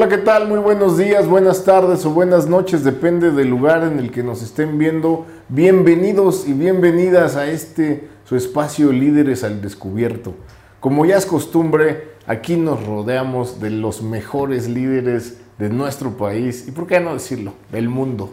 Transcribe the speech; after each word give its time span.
Hola, 0.00 0.08
¿qué 0.08 0.16
tal? 0.16 0.48
Muy 0.48 0.58
buenos 0.60 0.96
días, 0.96 1.28
buenas 1.28 1.62
tardes 1.62 2.06
o 2.06 2.10
buenas 2.10 2.46
noches, 2.46 2.84
depende 2.84 3.32
del 3.32 3.50
lugar 3.50 3.82
en 3.82 3.98
el 3.98 4.10
que 4.10 4.22
nos 4.22 4.40
estén 4.40 4.78
viendo. 4.78 5.26
Bienvenidos 5.50 6.48
y 6.48 6.54
bienvenidas 6.54 7.36
a 7.36 7.50
este 7.50 8.08
su 8.24 8.34
espacio 8.34 8.92
Líderes 8.92 9.44
al 9.44 9.60
Descubierto. 9.60 10.32
Como 10.80 11.04
ya 11.04 11.18
es 11.18 11.26
costumbre, 11.26 12.12
aquí 12.26 12.56
nos 12.56 12.86
rodeamos 12.86 13.60
de 13.60 13.68
los 13.68 14.00
mejores 14.00 14.70
líderes 14.70 15.36
de 15.58 15.68
nuestro 15.68 16.16
país 16.16 16.66
y, 16.66 16.70
por 16.70 16.86
qué 16.86 16.98
no 16.98 17.12
decirlo, 17.12 17.52
del 17.70 17.90
mundo. 17.90 18.30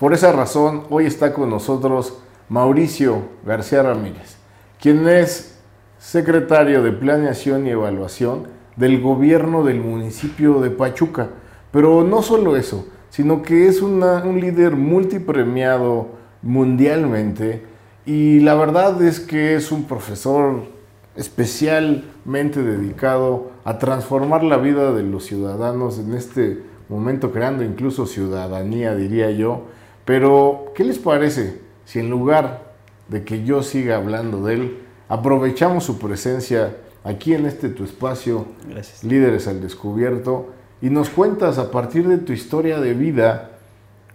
Por 0.00 0.14
esa 0.14 0.32
razón, 0.32 0.84
hoy 0.88 1.04
está 1.04 1.34
con 1.34 1.50
nosotros 1.50 2.14
Mauricio 2.48 3.24
García 3.44 3.82
Ramírez, 3.82 4.36
quien 4.80 5.06
es 5.06 5.58
secretario 5.98 6.82
de 6.82 6.92
Planeación 6.92 7.66
y 7.66 7.72
Evaluación 7.72 8.56
del 8.78 9.00
gobierno 9.00 9.64
del 9.64 9.80
municipio 9.80 10.60
de 10.60 10.70
Pachuca. 10.70 11.28
Pero 11.70 12.04
no 12.04 12.22
solo 12.22 12.56
eso, 12.56 12.86
sino 13.10 13.42
que 13.42 13.68
es 13.68 13.82
un 13.82 14.00
líder 14.40 14.76
multipremiado 14.76 16.08
mundialmente 16.40 17.62
y 18.06 18.40
la 18.40 18.54
verdad 18.54 19.02
es 19.02 19.20
que 19.20 19.54
es 19.54 19.70
un 19.70 19.84
profesor 19.84 20.62
especialmente 21.14 22.62
dedicado 22.62 23.50
a 23.64 23.78
transformar 23.78 24.44
la 24.44 24.56
vida 24.56 24.92
de 24.92 25.02
los 25.02 25.26
ciudadanos 25.26 25.98
en 25.98 26.14
este 26.14 26.62
momento, 26.88 27.32
creando 27.32 27.64
incluso 27.64 28.06
ciudadanía, 28.06 28.94
diría 28.94 29.30
yo. 29.32 29.64
Pero, 30.04 30.72
¿qué 30.74 30.84
les 30.84 30.98
parece 30.98 31.60
si 31.84 31.98
en 31.98 32.08
lugar 32.08 32.72
de 33.08 33.24
que 33.24 33.44
yo 33.44 33.62
siga 33.62 33.96
hablando 33.96 34.42
de 34.44 34.54
él, 34.54 34.78
aprovechamos 35.08 35.84
su 35.84 35.98
presencia 35.98 36.76
aquí 37.04 37.34
en 37.34 37.46
este 37.46 37.68
tu 37.68 37.84
espacio, 37.84 38.46
Líderes 39.02 39.48
al 39.48 39.60
Descubierto, 39.60 40.50
y 40.80 40.90
nos 40.90 41.10
cuentas 41.10 41.58
a 41.58 41.70
partir 41.70 42.06
de 42.06 42.18
tu 42.18 42.32
historia 42.32 42.80
de 42.80 42.94
vida 42.94 43.58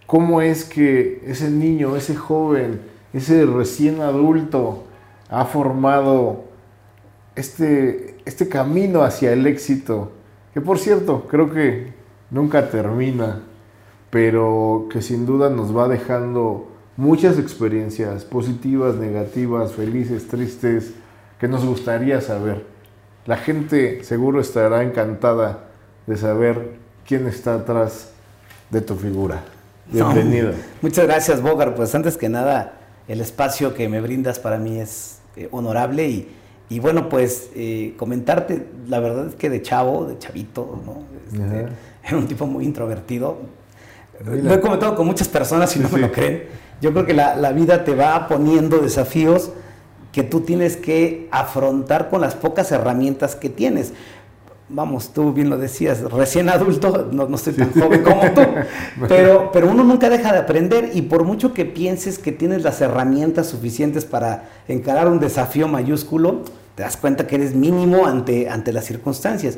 cómo 0.05 0.41
es 0.41 0.63
que 0.65 1.21
ese 1.25 1.49
niño, 1.49 1.95
ese 1.95 2.15
joven, 2.15 2.81
ese 3.13 3.45
recién 3.45 4.01
adulto 4.01 4.83
ha 5.29 5.45
formado 5.45 6.45
este, 7.35 8.15
este 8.25 8.47
camino 8.47 9.03
hacia 9.03 9.33
el 9.33 9.47
éxito, 9.47 10.11
que 10.53 10.61
por 10.61 10.77
cierto 10.77 11.25
creo 11.27 11.51
que 11.51 11.93
nunca 12.29 12.69
termina, 12.69 13.41
pero 14.09 14.87
que 14.91 15.01
sin 15.01 15.25
duda 15.25 15.49
nos 15.49 15.75
va 15.75 15.87
dejando 15.87 16.67
muchas 16.95 17.39
experiencias 17.39 18.23
positivas, 18.25 18.95
negativas, 18.95 19.73
felices, 19.73 20.27
tristes, 20.27 20.93
que 21.39 21.47
nos 21.47 21.65
gustaría 21.65 22.21
saber. 22.21 22.72
La 23.25 23.37
gente 23.37 24.03
seguro 24.03 24.41
estará 24.41 24.83
encantada 24.83 25.59
de 26.07 26.17
saber 26.17 26.73
quién 27.07 27.25
está 27.25 27.55
atrás 27.55 28.09
de 28.69 28.81
tu 28.81 28.95
figura. 28.95 29.41
Bienvenida. 29.89 30.51
muchas 30.81 31.05
gracias, 31.05 31.41
Bogar. 31.41 31.73
Pues 31.73 31.95
antes 31.95 32.17
que 32.17 32.27
nada, 32.27 32.73
el 33.07 33.21
espacio 33.21 33.73
que 33.75 33.87
me 33.87 34.01
brindas 34.01 34.39
para 34.39 34.57
mí 34.57 34.77
es 34.77 35.19
eh, 35.37 35.47
honorable 35.51 36.27
y, 36.69 36.79
bueno, 36.79 37.07
pues 37.07 37.49
eh, 37.55 37.93
comentarte, 37.97 38.67
la 38.89 38.99
verdad 38.99 39.27
es 39.27 39.35
que 39.35 39.49
de 39.49 39.61
chavo, 39.61 40.05
de 40.05 40.17
chavito, 40.17 40.81
¿no? 40.85 41.03
Este, 41.31 41.67
era 42.05 42.17
un 42.17 42.27
tipo 42.27 42.45
muy 42.45 42.65
introvertido. 42.65 43.37
Lo 44.25 44.53
he 44.53 44.59
comentado 44.59 44.95
con 44.95 45.07
muchas 45.07 45.29
personas 45.29 45.73
y 45.77 45.79
no 45.79 45.87
me 45.87 45.99
lo 45.99 46.11
creen. 46.11 46.43
Yo 46.81 46.91
creo 46.91 47.05
que 47.05 47.13
la, 47.13 47.37
la 47.37 47.53
vida 47.53 47.85
te 47.85 47.95
va 47.95 48.27
poniendo 48.27 48.79
desafíos 48.79 49.51
que 50.13 50.23
tú 50.23 50.41
tienes 50.41 50.77
que 50.77 51.27
afrontar 51.31 52.09
con 52.09 52.21
las 52.21 52.35
pocas 52.35 52.71
herramientas 52.71 53.35
que 53.35 53.49
tienes. 53.49 53.93
Vamos, 54.69 55.11
tú 55.11 55.33
bien 55.33 55.49
lo 55.49 55.57
decías, 55.57 56.01
recién 56.09 56.49
adulto, 56.49 57.09
no, 57.11 57.27
no 57.27 57.35
estoy 57.35 57.53
tan 57.53 57.73
joven 57.73 58.01
como 58.01 58.21
tú, 58.31 58.41
pero, 59.09 59.51
pero 59.51 59.69
uno 59.69 59.83
nunca 59.83 60.09
deja 60.09 60.31
de 60.31 60.39
aprender 60.39 60.91
y 60.93 61.01
por 61.01 61.25
mucho 61.25 61.53
que 61.53 61.65
pienses 61.65 62.17
que 62.17 62.31
tienes 62.31 62.63
las 62.63 62.79
herramientas 62.79 63.47
suficientes 63.47 64.05
para 64.05 64.49
encarar 64.67 65.09
un 65.09 65.19
desafío 65.19 65.67
mayúsculo, 65.67 66.43
te 66.75 66.83
das 66.83 66.95
cuenta 66.95 67.27
que 67.27 67.35
eres 67.35 67.53
mínimo 67.53 68.05
ante, 68.05 68.49
ante 68.49 68.71
las 68.71 68.85
circunstancias. 68.85 69.57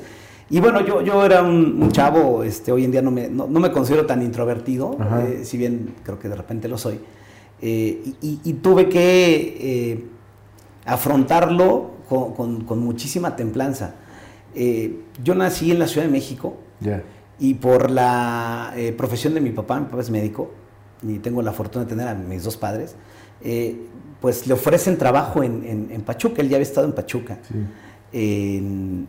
Y 0.50 0.60
bueno, 0.60 0.86
yo, 0.86 1.02
yo 1.02 1.26
era 1.26 1.42
un, 1.42 1.92
chavo, 1.92 2.44
este, 2.44 2.72
hoy 2.72 2.86
en 2.86 2.92
día 2.92 3.02
no 3.02 3.12
me, 3.12 3.30
no, 3.30 3.48
me 3.48 3.72
considero 3.72 4.06
tan 4.06 4.22
introvertido, 4.22 4.98
eh, 5.22 5.42
si 5.44 5.58
bien 5.58 5.96
creo 6.04 6.20
que 6.20 6.30
de 6.30 6.36
repente 6.36 6.68
lo 6.68 6.78
soy, 6.78 7.00
eh, 7.62 8.14
y, 8.22 8.54
tuve 8.54 8.90
que 8.90 9.58
eh, 9.60 10.06
afrontarlo 10.85 11.91
con, 12.07 12.79
muchísima 12.79 13.35
templanza. 13.35 13.96
Eh, 14.53 15.01
yo 15.23 15.35
nací 15.35 15.72
en 15.72 15.79
la 15.79 15.88
Ciudad 15.88 16.06
de 16.06 16.12
México 16.12 16.57
y 17.40 17.56
por 17.56 17.90
la 17.90 18.73
eh, 18.78 18.94
profesión 18.94 19.34
de 19.34 19.41
mi 19.41 19.50
papá, 19.50 19.79
mi 19.79 19.88
papá 19.88 20.01
es 20.01 20.09
médico 20.09 20.51
y 21.01 21.19
tengo 21.19 21.41
la 21.41 21.51
fortuna 21.51 21.85
de 21.85 21.90
tener 21.90 22.07
a 22.07 22.13
mis 22.13 22.44
dos 22.44 22.56
padres, 22.56 22.96
eh, 23.44 23.75
pues 24.22 24.47
le 24.47 24.53
ofrecen 24.53 24.97
trabajo 24.97 25.44
en, 25.44 26.01
Pachuca, 26.06 26.41
él 26.41 26.50
ya 26.50 26.57
había 26.57 26.68
estado 26.68 26.88
en 26.88 26.94
Pachuca. 26.94 27.40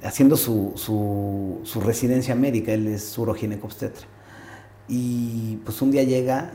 haciendo 0.02 0.36
su, 0.36 1.80
residencia 1.84 2.34
médica, 2.34 2.72
él 2.72 2.88
es 2.88 3.16
uroginecobstetra. 3.16 4.06
Y 4.88 5.56
pues 5.64 5.80
un 5.82 5.90
día 5.90 6.02
llega 6.02 6.52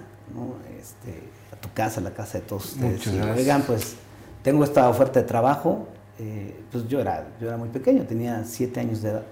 este, 0.79 1.19
a 1.51 1.55
tu 1.55 1.69
casa, 1.73 1.99
a 1.99 2.03
la 2.03 2.13
casa 2.13 2.39
de 2.39 2.45
todos 2.45 2.73
ustedes, 2.73 3.07
y 3.07 3.19
oigan, 3.19 3.63
pues 3.63 3.95
tengo 4.43 4.63
esta 4.63 4.89
oferta 4.89 5.21
de 5.21 5.27
trabajo, 5.27 5.87
eh, 6.19 6.55
pues 6.71 6.87
yo 6.87 6.99
era, 6.99 7.27
yo 7.39 7.47
era 7.47 7.57
muy 7.57 7.69
pequeño, 7.69 8.03
tenía 8.03 8.43
siete 8.45 8.79
años 8.79 9.01
de 9.01 9.09
edad. 9.09 9.23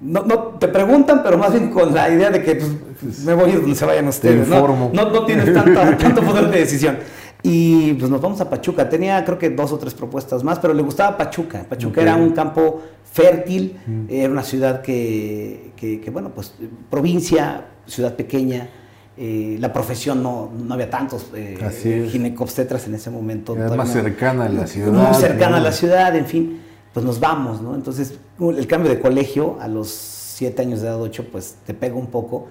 No, 0.00 0.22
no, 0.22 0.38
te 0.58 0.68
preguntan, 0.68 1.22
pero 1.22 1.38
más 1.38 1.52
bien 1.52 1.70
con 1.70 1.94
la 1.94 2.10
idea 2.10 2.30
de 2.30 2.42
que 2.42 2.56
pues, 2.56 3.20
me 3.24 3.32
voy 3.34 3.52
a 3.52 3.56
donde 3.56 3.74
se 3.74 3.86
vayan 3.86 4.08
ustedes. 4.08 4.48
¿no? 4.48 4.90
No, 4.92 5.24
tienes 5.24 5.52
tanto 5.98 6.22
poder 6.22 6.48
de 6.50 6.58
decisión. 6.58 6.98
Y 7.46 7.92
pues 7.94 8.10
nos 8.10 8.22
vamos 8.22 8.40
a 8.40 8.48
Pachuca. 8.48 8.88
Tenía 8.88 9.22
creo 9.22 9.38
que 9.38 9.50
dos 9.50 9.70
o 9.70 9.78
tres 9.78 9.92
propuestas 9.92 10.42
más, 10.42 10.58
pero 10.58 10.72
le 10.72 10.82
gustaba 10.82 11.16
Pachuca. 11.16 11.64
Pachuca 11.68 12.00
era 12.00 12.16
un 12.16 12.30
campo 12.30 12.82
fértil, 13.04 13.78
era 14.08 14.32
una 14.32 14.42
ciudad 14.42 14.80
que, 14.80 15.72
que, 15.76 16.10
bueno, 16.10 16.30
pues 16.34 16.54
provincia, 16.90 17.66
ciudad 17.86 18.14
pequeña, 18.14 18.68
eh, 19.16 19.56
la 19.60 19.72
profesión 19.72 20.22
no, 20.22 20.50
no 20.56 20.74
había 20.74 20.90
tantos 20.90 21.26
eh, 21.34 22.08
ginecobstetras 22.10 22.86
en 22.86 22.94
ese 22.94 23.10
momento. 23.10 23.56
Era 23.56 23.74
más 23.76 23.92
cercana 23.92 24.46
a 24.46 24.48
la 24.48 24.66
ciudad. 24.66 24.92
Muy 24.92 25.14
cercana 25.14 25.58
a 25.58 25.60
la 25.60 25.72
ciudad, 25.72 26.16
en 26.16 26.26
fin, 26.26 26.60
pues 26.92 27.06
nos 27.06 27.20
vamos, 27.20 27.60
¿no? 27.62 27.74
Entonces, 27.74 28.14
el 28.40 28.66
cambio 28.66 28.90
de 28.90 29.00
colegio 29.00 29.56
a 29.60 29.68
los 29.68 29.88
siete 29.90 30.62
años 30.62 30.80
de 30.80 30.88
edad, 30.88 31.00
ocho, 31.00 31.26
pues 31.30 31.56
te 31.64 31.74
pega 31.74 31.94
un 31.94 32.08
poco. 32.08 32.48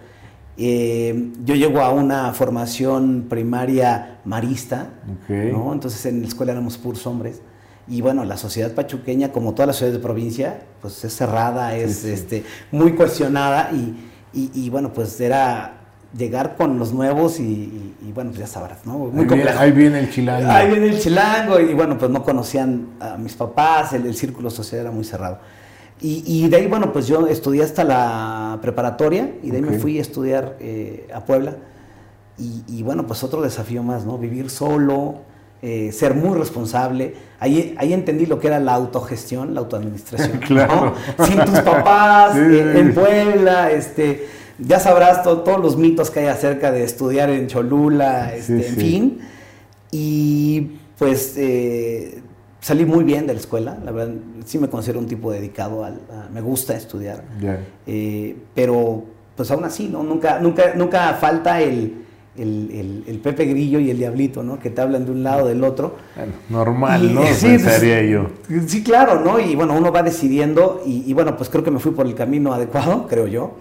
Eh, 0.55 1.31
yo 1.43 1.55
llego 1.55 1.81
a 1.81 1.89
una 1.89 2.31
formación 2.33 3.25
primaria 3.27 4.19
marista, 4.23 4.89
¿no? 5.27 5.73
Entonces 5.73 6.05
en 6.05 6.21
la 6.21 6.27
escuela 6.27 6.51
éramos 6.53 6.77
puros 6.77 7.05
hombres. 7.07 7.41
Y 7.87 7.99
bueno, 7.99 8.23
la 8.23 8.37
sociedad 8.37 8.71
pachuqueña, 8.71 9.33
como 9.33 9.53
todas 9.53 9.67
las 9.67 9.75
ciudades 9.77 9.97
de 9.97 10.01
provincia, 10.03 10.61
pues 10.79 11.03
es 11.03 11.13
cerrada, 11.13 11.75
es 11.75 12.05
Este, 12.05 12.45
muy 12.71 12.93
cuestionada 12.93 13.71
y, 13.73 14.09
y, 14.33 14.51
y 14.53 14.69
bueno, 14.69 14.93
pues 14.93 15.19
era 15.19 15.82
llegar 16.17 16.55
con 16.55 16.77
los 16.77 16.93
nuevos 16.93 17.39
y, 17.39 17.91
bueno, 18.13 18.31
pues 18.31 18.41
ya 18.41 18.47
sabrás, 18.47 18.85
¿no? 18.85 18.97
Muy 18.97 19.27
ahí, 19.57 19.71
Viene, 19.71 19.99
el 19.99 20.11
chilango. 20.11 20.49
Ahí 20.49 20.69
viene 20.69 20.87
el 20.87 20.99
chilango 20.99 21.59
y 21.59 21.73
bueno, 21.73 21.97
pues 21.97 22.11
no 22.11 22.23
conocían 22.23 22.87
a 22.99 23.17
mis 23.17 23.33
papás, 23.33 23.93
el, 23.93 24.13
círculo 24.13 24.49
social 24.49 24.81
era 24.81 24.91
muy 24.91 25.03
cerrado. 25.03 25.39
Y, 26.05 26.49
de 26.49 26.57
ahí, 26.57 26.67
bueno, 26.67 26.91
pues 26.91 27.07
yo 27.07 27.27
estudié 27.27 27.63
hasta 27.63 27.85
la 27.85 28.59
preparatoria 28.61 29.35
y 29.41 29.51
de 29.51 29.57
ahí 29.57 29.63
me 29.63 29.79
fui 29.79 29.99
a 29.99 30.01
estudiar 30.01 30.57
eh, 30.59 31.07
a 31.13 31.23
Puebla. 31.23 31.55
Y, 32.37 32.83
bueno, 32.83 33.07
pues 33.07 33.23
otro 33.23 33.41
desafío 33.41 33.83
más, 33.83 34.05
¿no? 34.05 34.17
Vivir 34.17 34.49
solo, 34.49 35.21
eh, 35.61 35.93
ser 35.93 36.13
muy 36.13 36.37
responsable. 36.37 37.15
Ahí, 37.39 37.73
ahí 37.77 37.93
entendí 37.93 38.25
lo 38.25 38.37
que 38.37 38.47
era 38.47 38.59
la 38.59 38.73
autogestión, 38.73 39.53
la 39.53 39.61
autoadministración. 39.61 40.39
claro. 40.47 40.93
Sin 41.25 41.39
tus 41.39 41.61
papás, 41.61 42.35
eh, 42.37 42.79
en 42.79 42.93
Puebla, 42.93 43.71
este 43.71 44.27
ya 44.65 44.79
sabrás 44.79 45.23
todos 45.23 45.61
los 45.61 45.77
mitos 45.77 46.09
que 46.09 46.21
hay 46.21 46.27
acerca 46.27 46.71
de 46.71 46.83
estudiar 46.83 47.29
en 47.29 47.47
Cholula, 47.47 48.33
este, 48.33 48.67
en 48.67 48.75
fin. 48.75 49.19
Y 49.91 50.71
pues 50.97 51.35
eh, 51.37 52.21
salí 52.59 52.85
muy 52.85 53.03
bien 53.03 53.27
de 53.27 53.33
la 53.33 53.39
escuela, 53.39 53.77
la 53.83 53.91
verdad, 53.91 54.13
sí 54.45 54.57
me 54.57 54.69
considero 54.69 54.99
un 54.99 55.07
tipo 55.07 55.31
dedicado, 55.31 55.83
al, 55.83 55.99
me 56.33 56.41
gusta 56.41 56.75
estudiar. 56.75 57.23
Eh, 57.85 58.35
pero 58.55 59.03
pues 59.35 59.51
aún 59.51 59.65
así, 59.65 59.87
¿no? 59.89 60.03
Nunca, 60.03 60.39
nunca, 60.39 60.73
nunca 60.75 61.13
falta 61.15 61.61
el, 61.61 62.05
el, 62.37 63.19
Pepe 63.21 63.45
Grillo 63.45 63.79
y 63.79 63.89
el 63.89 63.97
Diablito, 63.97 64.43
¿no? 64.43 64.59
Que 64.59 64.69
te 64.69 64.81
hablan 64.81 65.05
de 65.05 65.11
un 65.11 65.23
lado 65.23 65.47
del 65.47 65.63
otro. 65.63 65.95
normal, 66.49 67.13
¿no? 67.13 67.23
Sí, 67.33 67.47
Pensaría 67.47 68.03
yo. 68.03 68.27
Sí, 68.67 68.83
claro, 68.83 69.19
¿no? 69.19 69.39
Y 69.39 69.55
bueno, 69.55 69.75
uno 69.75 69.91
va 69.91 70.03
decidiendo 70.03 70.81
y, 70.85 71.03
y, 71.09 71.13
bueno, 71.13 71.35
pues 71.35 71.49
creo 71.49 71.63
que 71.63 71.71
me 71.71 71.79
fui 71.79 71.91
por 71.91 72.05
el 72.05 72.15
camino 72.15 72.53
adecuado, 72.53 73.07
creo 73.09 73.27
yo 73.27 73.55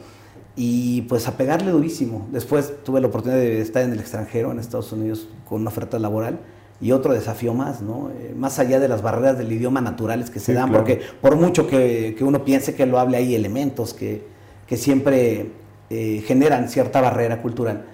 y 0.57 1.03
pues 1.03 1.29
a 1.29 1.37
pegarle 1.37 1.71
durísimo. 1.71 2.29
Después 2.31 2.73
tuve 2.85 3.01
la 3.01 3.07
oportunidad 3.07 3.41
de 3.41 3.61
estar 3.61 3.83
en 3.83 3.93
el 3.93 4.01
extranjero, 4.01 4.53
en 4.53 4.59
Estados 4.59 4.93
Unidos, 4.93 5.29
con 5.49 5.61
una 5.63 5.71
oferta 5.71 5.99
laboral 5.99 6.39
y 6.81 6.91
otro 6.91 7.13
desafío 7.13 7.55
más, 7.55 7.81
¿no? 7.81 8.11
Eh, 8.11 8.35
más 8.37 8.59
allá 8.59 8.81
de 8.81 8.89
las 8.89 9.03
barreras 9.03 9.39
del 9.39 9.53
idioma 9.53 9.81
naturales 9.81 10.31
que 10.31 10.41
se 10.41 10.53
dan, 10.53 10.73
porque 10.73 11.01
por 11.21 11.37
mucho 11.37 11.69
que, 11.69 12.17
uno 12.21 12.45
piense 12.45 12.75
que 12.75 12.87
lo 12.87 12.99
hable, 12.99 13.17
hay 13.17 13.35
elementos 13.37 13.95
que, 13.95 14.25
que 14.67 14.77
siempre 14.77 15.53
eh, 15.91 16.25
generan 16.27 16.69
cierta 16.69 17.01
barrera 17.01 17.41
cultural. 17.41 17.85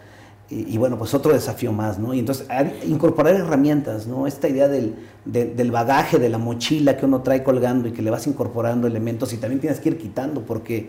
Y, 0.50 0.78
bueno, 0.78 0.96
pues 0.96 1.12
otro 1.12 1.34
desafío 1.34 1.72
más, 1.74 1.98
¿no? 1.98 2.14
Y 2.14 2.20
entonces 2.20 2.46
incorporar 2.86 3.34
herramientas, 3.34 4.06
¿no? 4.06 4.26
Esta 4.26 4.48
idea 4.48 4.66
del, 4.66 4.94
del, 5.26 5.70
bagaje, 5.70 6.18
de 6.18 6.30
la 6.30 6.38
mochila 6.38 6.96
que 6.96 7.04
uno 7.04 7.20
trae 7.20 7.42
colgando 7.42 7.86
y 7.86 7.92
que 7.92 8.00
le 8.00 8.10
vas 8.10 8.26
incorporando 8.26 8.86
elementos 8.86 9.34
y 9.34 9.36
también 9.36 9.60
tienes 9.60 9.78
que 9.78 9.90
ir 9.90 9.98
quitando 9.98 10.40
porque 10.40 10.88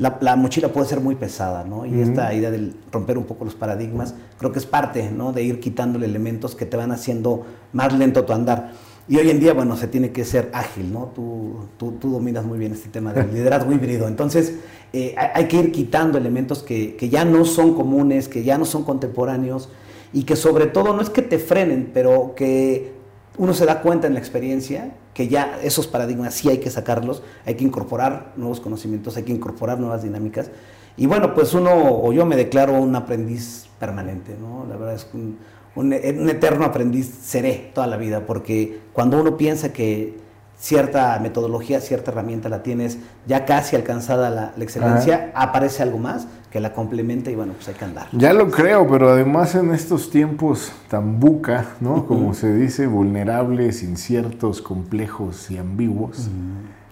la, 0.00 0.36
mochila 0.36 0.68
puede 0.68 0.86
ser 0.86 1.00
muy 1.00 1.14
pesada, 1.14 1.62
¿no? 1.64 1.84
Y 1.84 2.00
esta 2.00 2.32
idea 2.32 2.50
de 2.50 2.72
romper 2.90 3.18
un 3.18 3.24
poco 3.24 3.44
los 3.44 3.54
paradigmas, 3.54 4.14
creo 4.38 4.50
que 4.50 4.58
es 4.58 4.64
parte, 4.64 5.10
¿no? 5.10 5.32
De 5.32 5.42
ir 5.42 5.60
quitándole 5.60 6.06
elementos 6.06 6.54
que 6.54 6.64
te 6.64 6.76
van 6.78 6.90
haciendo 6.90 7.44
más 7.74 7.92
lento 7.92 8.24
tu 8.24 8.32
andar. 8.32 8.72
Y 9.08 9.18
hoy 9.18 9.28
en 9.28 9.40
día, 9.40 9.52
bueno, 9.52 9.76
se 9.76 9.88
tiene 9.88 10.10
que 10.10 10.24
ser 10.24 10.50
ágil, 10.54 10.90
¿no? 10.90 11.12
Tú, 11.14 11.66
tú, 11.76 11.92
tú 12.00 12.10
dominas 12.10 12.46
muy 12.46 12.58
bien 12.58 12.72
este 12.72 12.88
tema 12.88 13.12
del 13.12 13.30
liderazgo 13.34 13.72
híbrido. 13.72 14.08
Entonces, 14.08 14.54
eh, 14.94 15.14
hay 15.18 15.48
que 15.48 15.58
ir 15.58 15.70
quitando 15.70 16.16
elementos 16.16 16.62
que, 16.62 16.96
que, 16.96 17.10
ya 17.10 17.26
no 17.26 17.44
son 17.44 17.74
comunes, 17.74 18.26
que 18.26 18.42
ya 18.42 18.56
no 18.56 18.64
son 18.64 18.84
contemporáneos 18.84 19.68
y 20.14 20.22
que 20.22 20.34
sobre 20.34 20.66
todo 20.66 20.94
no 20.94 21.02
es 21.02 21.10
que 21.10 21.22
te 21.22 21.38
frenen, 21.38 21.90
pero 21.92 22.34
que 22.34 22.99
uno 23.38 23.54
se 23.54 23.64
da 23.64 23.80
cuenta 23.80 24.06
en 24.06 24.14
la 24.14 24.20
experiencia 24.20 24.92
que 25.14 25.28
ya 25.28 25.58
esos 25.62 25.86
paradigmas 25.86 26.34
sí 26.34 26.48
hay 26.48 26.58
que 26.58 26.70
sacarlos, 26.70 27.22
hay 27.46 27.54
que 27.54 27.64
incorporar 27.64 28.32
nuevos 28.36 28.60
conocimientos, 28.60 29.16
hay 29.16 29.22
que 29.24 29.32
incorporar 29.32 29.78
nuevas 29.78 30.02
dinámicas. 30.02 30.50
Y 30.96 31.06
bueno, 31.06 31.34
pues 31.34 31.54
uno 31.54 31.70
o 31.72 32.12
yo 32.12 32.26
me 32.26 32.36
declaro 32.36 32.74
un 32.74 32.94
aprendiz 32.94 33.66
permanente, 33.78 34.36
¿no? 34.38 34.66
La 34.68 34.76
verdad 34.76 34.94
es 34.94 35.04
que 35.04 35.16
un, 35.16 35.38
un, 35.74 35.92
eterno 35.92 36.64
aprendiz 36.64 37.10
seré 37.22 37.70
toda 37.74 37.86
la 37.86 37.96
vida, 37.96 38.26
porque 38.26 38.80
cuando 38.92 39.20
uno 39.20 39.36
piensa 39.36 39.72
que 39.72 40.18
cierta 40.58 41.18
metodología, 41.20 41.80
cierta 41.80 42.10
herramienta 42.10 42.48
la 42.48 42.62
tienes 42.62 42.98
ya 43.26 43.46
casi 43.46 43.76
alcanzada 43.76 44.30
la, 44.30 44.52
excelencia, 44.62 45.32
aparece 45.34 45.82
algo 45.82 45.98
más 45.98 46.26
que 46.50 46.58
la 46.58 46.72
complementa 46.72 47.30
y 47.30 47.36
bueno, 47.36 47.52
pues 47.52 47.68
hay 47.68 47.74
que 47.74 47.84
andar. 47.84 48.08
Ya 48.12 48.32
lo 48.32 48.50
creo, 48.50 48.86
pero 48.88 49.10
además 49.10 49.54
en 49.54 49.72
estos 49.72 50.10
tiempos 50.10 50.72
tan 50.88 51.20
buca, 51.20 51.76
¿no? 51.80 52.06
Como 52.06 52.34
se 52.34 52.52
dice, 52.52 52.88
vulnerables, 52.88 53.84
inciertos, 53.84 54.60
complejos 54.60 55.50
y 55.50 55.58
ambiguos. 55.58 56.28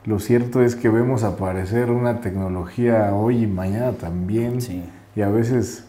Lo 0.04 0.20
cierto 0.20 0.62
es 0.62 0.76
que 0.76 0.88
vemos 0.88 1.24
aparecer 1.24 1.90
una 1.90 2.20
tecnología 2.20 3.12
hoy 3.14 3.42
y 3.42 3.46
mañana 3.48 3.92
también. 3.92 4.58
Y 5.16 5.22
a 5.22 5.28
veces 5.28 5.84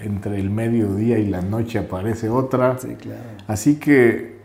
entre 0.00 0.40
el 0.40 0.50
mediodía 0.50 1.18
y 1.18 1.26
la 1.26 1.42
noche 1.42 1.78
aparece 1.78 2.28
otra. 2.28 2.76
Sí, 2.78 2.96
claro. 2.96 3.22
Así 3.46 3.76
que 3.76 4.40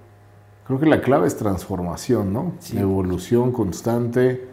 creo 0.68 0.80
que 0.80 0.86
la 0.86 1.02
clave 1.02 1.26
es 1.26 1.36
transformación, 1.36 2.31
¿no? 2.31 2.54
Evolución 2.76 3.52
constante. 3.52 4.48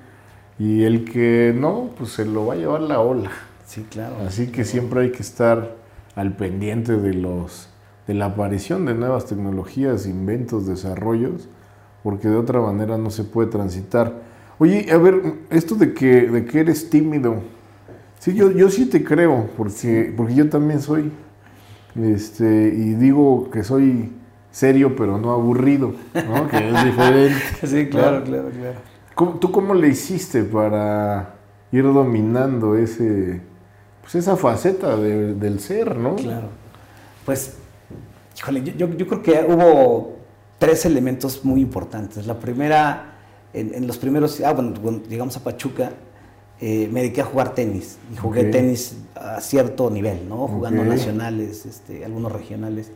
Y 0.58 0.84
el 0.84 1.04
que 1.04 1.54
no, 1.54 1.90
pues 1.98 2.12
se 2.12 2.24
lo 2.24 2.46
va 2.46 2.54
a 2.54 2.56
llevar 2.56 2.80
la 2.80 3.00
ola. 3.00 3.30
Sí, 3.66 3.86
claro. 3.90 4.16
Así 4.26 4.46
que 4.48 4.64
siempre 4.64 5.00
hay 5.02 5.12
que 5.12 5.22
estar 5.22 5.76
al 6.14 6.36
pendiente 6.36 6.96
de 6.96 7.12
los 7.14 7.68
de 8.06 8.14
la 8.14 8.26
aparición 8.26 8.86
de 8.86 8.94
nuevas 8.94 9.26
tecnologías, 9.26 10.06
inventos, 10.06 10.66
desarrollos, 10.66 11.48
porque 12.02 12.28
de 12.28 12.36
otra 12.36 12.60
manera 12.60 12.98
no 12.98 13.10
se 13.10 13.24
puede 13.24 13.50
transitar. 13.50 14.22
Oye, 14.58 14.86
a 14.92 14.96
ver, 14.96 15.20
esto 15.50 15.74
de 15.74 15.92
que, 15.92 16.28
de 16.28 16.44
que 16.44 16.60
eres 16.60 16.88
tímido, 16.88 17.42
sí, 18.20 18.34
yo, 18.34 18.52
yo 18.52 18.70
sí 18.70 18.86
te 18.86 19.02
creo, 19.02 19.50
porque, 19.56 20.14
porque 20.16 20.34
yo 20.34 20.48
también 20.48 20.80
soy, 20.80 21.10
este, 21.96 22.68
y 22.68 22.94
digo 22.94 23.50
que 23.50 23.64
soy 23.64 24.12
serio 24.52 24.96
pero 24.96 25.18
no 25.18 25.32
aburrido, 25.32 25.94
¿no? 26.14 26.48
que 26.50 26.68
es 26.68 26.84
diferente. 26.84 27.42
Sí, 27.64 27.88
claro, 27.88 28.22
claro, 28.24 28.50
claro. 28.50 29.38
¿Tú 29.40 29.50
cómo 29.50 29.74
le 29.74 29.88
hiciste 29.88 30.44
para 30.44 31.34
ir 31.72 31.84
dominando 31.84 32.76
ese 32.76 33.40
pues 34.06 34.14
esa 34.14 34.36
faceta 34.36 34.96
del 34.96 35.58
ser, 35.58 35.96
¿no? 35.96 36.14
Claro. 36.14 36.46
Pues, 37.24 37.54
híjole, 38.38 38.62
yo, 38.76 38.88
creo 38.88 39.20
que 39.20 39.44
hubo 39.48 40.18
tres 40.60 40.86
elementos 40.86 41.44
muy 41.44 41.60
importantes. 41.60 42.24
La 42.24 42.38
primera, 42.38 43.16
en, 43.52 43.84
los 43.84 43.98
primeros, 43.98 44.40
ah, 44.42 44.52
bueno, 44.52 44.74
cuando 44.80 45.08
llegamos 45.08 45.36
a 45.36 45.42
Pachuca, 45.42 45.90
eh, 46.60 46.88
me 46.92 47.00
dediqué 47.00 47.22
a 47.22 47.24
jugar 47.24 47.52
tenis 47.52 47.98
y 48.14 48.16
jugué 48.16 48.44
tenis 48.44 48.96
a 49.16 49.40
cierto 49.40 49.90
nivel, 49.90 50.28
¿no? 50.28 50.46
Jugando 50.46 50.84
nacionales, 50.84 51.66
este, 51.66 52.04
algunos 52.04 52.30
regionales. 52.30 52.92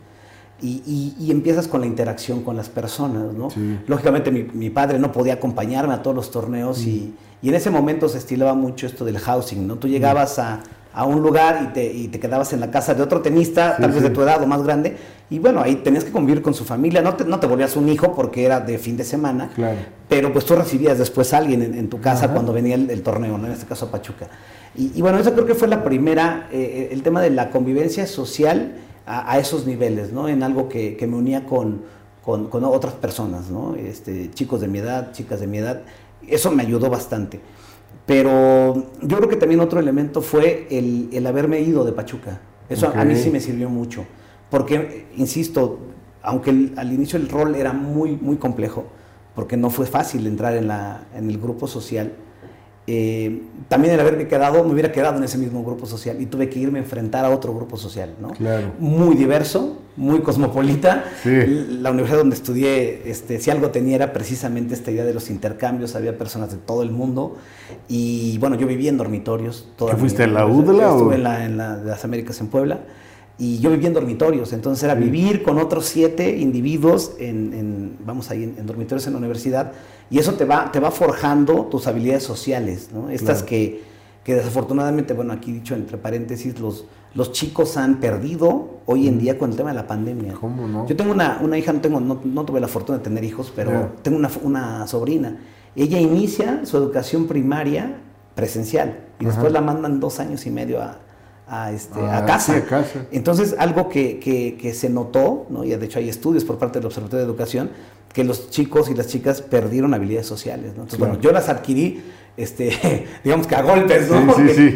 Y, 0.63 1.29
empiezas 1.29 1.67
con 1.67 1.81
la 1.81 1.89
interacción 1.89 2.45
con 2.45 2.57
las 2.57 2.69
personas, 2.69 3.35
¿no? 3.35 3.49
Lógicamente 3.89 4.31
mi, 4.31 4.71
padre 4.71 5.01
no 5.01 5.11
podía 5.11 5.35
acompañarme 5.35 5.93
a 5.93 6.03
todos 6.03 6.15
los 6.15 6.31
torneos 6.31 6.87
y, 6.87 7.17
y, 7.43 7.49
en 7.49 7.57
ese 7.57 7.71
momento 7.71 8.09
se 8.09 8.19
estilaba 8.19 8.55
mucho 8.55 8.87
esto 8.87 9.05
del 9.05 9.19
housing, 9.19 9.67
¿no? 9.67 9.75
Tú 9.75 9.89
llegabas 9.89 10.39
a, 10.39 10.63
a 10.93 11.05
un 11.05 11.23
lugar 11.23 11.69
y 11.69 11.73
te, 11.73 11.93
y 11.93 12.09
te, 12.09 12.19
quedabas 12.19 12.53
en 12.53 12.61
la 12.61 12.71
casa 12.71 12.95
de 12.95 13.03
otro 13.03 13.21
tenista, 13.21 13.77
tal 13.77 13.93
vez 13.93 14.03
de 14.03 14.11
tu 14.11 14.23
edad 14.23 14.43
o 14.43 14.47
más 14.47 14.63
grande, 14.63 14.97
y 15.31 15.39
bueno, 15.39 15.61
ahí 15.61 15.77
tenías 15.77 16.05
que 16.05 16.11
convivir 16.11 16.43
con 16.43 16.55
su 16.55 16.65
familia, 16.65 17.01
no 17.03 17.15
te, 17.15 17.25
no 17.25 17.39
te 17.39 17.47
volvías 17.47 17.77
un 17.77 17.89
hijo 17.89 18.13
porque 18.15 18.45
era 18.45 18.59
de 18.61 18.79
fin 18.79 18.97
de 18.97 19.05
semana, 19.05 19.51
pero 20.09 20.33
pues 20.33 20.45
tú 20.45 20.57
recibías 20.57 20.99
después 20.99 21.33
a 21.33 21.39
alguien 21.39 21.63
en, 21.63 21.89
tu 21.89 22.01
casa 22.01 22.33
cuando 22.33 22.53
venía 22.53 22.75
el, 22.75 23.03
torneo, 23.03 23.39
¿no? 23.39 23.47
en 23.47 23.53
este 23.53 23.67
caso 23.67 23.91
Pachuca. 23.91 24.29
Y, 24.75 25.01
bueno, 25.01 25.19
eso 25.19 25.33
creo 25.33 25.47
que 25.47 25.55
fue 25.55 25.69
la 25.69 25.83
primera, 25.83 26.49
eh, 26.53 26.89
el 26.93 27.03
tema 27.03 27.21
de 27.21 27.31
la 27.31 27.51
convivencia 27.51 28.07
social 28.07 28.75
a, 29.07 29.39
esos 29.39 29.67
niveles, 29.67 30.13
¿no? 30.13 30.29
en 30.29 30.43
algo 30.43 30.69
que, 30.69 30.97
que 30.97 31.07
me 31.07 31.17
unía 31.17 31.47
con, 31.47 31.83
con, 32.25 32.49
con, 32.49 32.65
otras 32.65 32.95
personas, 32.95 33.51
¿no? 33.51 33.75
este, 33.75 34.31
chicos 34.33 34.61
de 34.61 34.69
mi 34.69 34.79
edad, 34.79 35.13
chicas 35.13 35.41
de 35.41 35.47
mi 35.47 35.59
edad, 35.59 35.83
eso 36.29 36.51
me 36.51 36.63
ayudó 36.63 36.91
bastante. 36.91 37.41
Pero 38.11 38.89
yo 39.03 39.19
creo 39.19 39.29
que 39.29 39.37
también 39.37 39.61
otro 39.61 39.79
elemento 39.79 40.21
fue 40.21 40.67
el, 40.69 41.25
haberme 41.29 41.61
ido 41.61 41.85
de 41.85 41.93
Pachuca. 41.93 42.41
Eso 42.69 42.93
a 42.93 43.05
mí 43.05 43.15
sí 43.15 43.31
me 43.31 43.39
sirvió 43.39 43.71
mucho. 43.71 44.05
Porque, 44.51 45.07
insisto, 45.17 45.79
aunque 46.21 46.73
al 46.75 46.93
inicio 46.93 47.21
el 47.21 47.29
rol 47.29 47.55
era 47.55 47.73
muy, 47.73 48.17
muy 48.21 48.37
complejo, 48.37 48.87
porque 49.37 49.57
no 49.57 49.71
fue 49.71 49.87
fácil 49.87 50.27
entrar 50.27 50.57
en, 50.57 50.67
la, 50.67 51.05
en 51.15 51.31
el 51.31 51.39
grupo 51.39 51.69
social, 51.69 52.13
eh, 52.89 53.43
también 53.69 53.95
el 53.95 54.01
haberme 54.01 54.27
quedado, 54.27 54.65
me 54.65 54.73
hubiera 54.73 54.91
quedado 54.91 55.17
en 55.19 55.23
ese 55.23 55.39
mismo 55.39 55.63
grupo 55.63 55.87
social 55.87 56.21
y 56.21 56.27
tuve 56.27 56.51
que 56.51 56.59
irme 56.59 56.81
a 56.81 56.83
enfrentar 56.83 57.25
a 57.25 57.31
otro 57.31 57.55
grupo 57.55 57.77
social, 57.77 58.17
¿no? 58.21 58.33
Muy 58.81 59.15
diverso, 59.15 59.79
muy 60.01 60.21
cosmopolita. 60.21 61.05
La 61.25 61.91
universidad 61.91 62.19
donde 62.19 62.35
estudié, 62.35 63.03
este, 63.05 63.39
si 63.39 63.51
algo 63.51 63.71
tenía 63.71 63.97
era 63.97 64.13
precisamente 64.13 64.75
esta 64.75 64.91
idea 64.91 65.05
de 65.05 65.13
los 65.13 65.29
intercambios, 65.29 65.95
había 65.95 66.17
personas 66.17 66.51
de 66.51 66.57
todo 66.57 66.83
el 66.83 66.91
mundo 66.91 67.37
y 67.87 68.39
bueno, 68.39 68.57
yo 68.57 68.67
vivía 68.67 68.89
en 68.89 68.97
dormitorios. 68.97 69.69
Toda 69.77 69.97
fuiste 69.97 70.25
en 70.25 70.35
la 70.35 70.47
UDLA? 70.47 70.91
Estuve 70.91 71.15
en, 71.17 71.23
la, 71.23 71.45
en 71.45 71.57
las 71.59 72.05
Américas 72.05 72.41
en 72.41 72.49
Puebla 72.49 72.81
y 73.39 73.59
yo 73.59 73.71
vivía 73.71 73.89
en 73.89 73.95
dormitorios, 73.95 74.53
entonces 74.53 74.85
era 74.85 74.95
vivir 74.95 75.43
con 75.43 75.59
otros 75.59 75.87
siete 75.87 76.37
individuos 76.37 77.13
en, 77.19 77.97
vamos 78.05 78.31
ahí, 78.31 78.43
en, 78.43 78.67
dormitorios 78.67 79.07
en 79.07 79.15
la 79.15 79.19
universidad, 79.19 79.73
y 80.11 80.19
eso 80.19 80.35
te 80.35 80.45
va, 80.45 80.71
te 80.71 80.79
va 80.79 80.91
forjando 80.91 81.65
tus 81.65 81.87
habilidades 81.87 82.23
sociales, 82.23 82.91
¿no? 82.93 83.09
Estas 83.09 83.43
que, 83.43 83.81
que, 84.25 84.35
desafortunadamente, 84.35 85.15
bueno, 85.15 85.33
aquí 85.33 85.53
dicho 85.53 85.75
entre 85.75 85.97
paréntesis, 85.97 86.61
los, 86.61 86.85
los 87.15 87.33
chicos 87.33 87.77
han 87.77 88.01
perdido 88.01 88.81
hoy 88.87 89.09
en 89.09 89.19
día 89.19 89.39
con 89.39 89.51
el 89.51 89.57
tema 89.57 89.71
de 89.71 89.77
la 89.77 89.87
pandemia. 89.87 90.35
¿Cómo 90.35 90.67
no? 90.67 90.87
Yo 90.87 90.97
tengo 90.97 91.13
una, 91.13 91.39
una 91.43 91.59
hija, 91.59 91.73
no, 91.73 91.81
tengo, 91.81 92.01
no, 92.01 92.45
tuve 92.45 92.61
la 92.61 92.69
fortuna 92.69 92.99
de 92.99 93.05
tener 93.05 93.25
hijos, 93.25 93.53
pero 93.55 93.93
tengo 94.03 94.17
una, 94.17 94.31
una, 94.43 94.87
sobrina. 94.87 95.39
Ella 95.75 95.99
inicia 95.99 96.65
su 96.65 96.77
educación 96.77 97.27
primaria 97.27 97.99
presencial 98.35 98.99
y 99.19 99.25
después 99.25 99.53
la 99.53 99.61
mandan 99.61 100.01
dos 100.01 100.21
años 100.21 100.47
y 100.47 100.51
medio 100.51 100.81
a, 100.81 100.99
a, 101.49 101.73
este, 101.73 102.01
a, 102.01 102.19
ah, 102.19 102.27
casa. 102.27 102.63
Entonces, 103.11 103.57
algo 103.59 103.89
que, 103.89 104.19
que, 104.21 104.75
se 104.75 104.89
notó, 104.89 105.47
¿no? 105.51 105.65
y 105.65 105.71
de 105.71 105.85
hecho 105.85 105.99
hay 105.99 106.09
estudios 106.09 106.45
por 106.45 106.59
parte 106.59 106.79
del 106.79 106.87
Observatorio 106.87 107.25
de 107.25 107.31
Educación, 107.31 107.71
que 108.13 108.25
los 108.25 108.51
chicos 108.51 108.91
y 108.91 108.95
las 108.95 109.09
chicas 109.09 109.43
perdieron 109.43 109.95
habilidades 109.95 110.27
sociales. 110.27 110.71
Entonces, 110.71 110.99
bueno, 110.99 111.21
yo 111.21 111.33
las 111.33 111.49
adquirí, 111.49 112.03
este, 112.37 113.07
digamos 113.25 113.47
que 113.47 113.55
a 113.55 113.63
golpes, 113.63 114.11
¿no? 114.11 114.21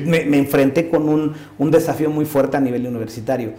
me, 0.06 0.25
me, 0.25 0.38
enfrenté 0.38 0.88
con 0.88 1.08
un, 1.08 1.34
un, 1.58 1.70
desafío 1.70 2.11
muy 2.11 2.25
fuerte 2.25 2.56
a 2.56 2.61
nivel 2.61 2.87
universitario. 2.87 3.52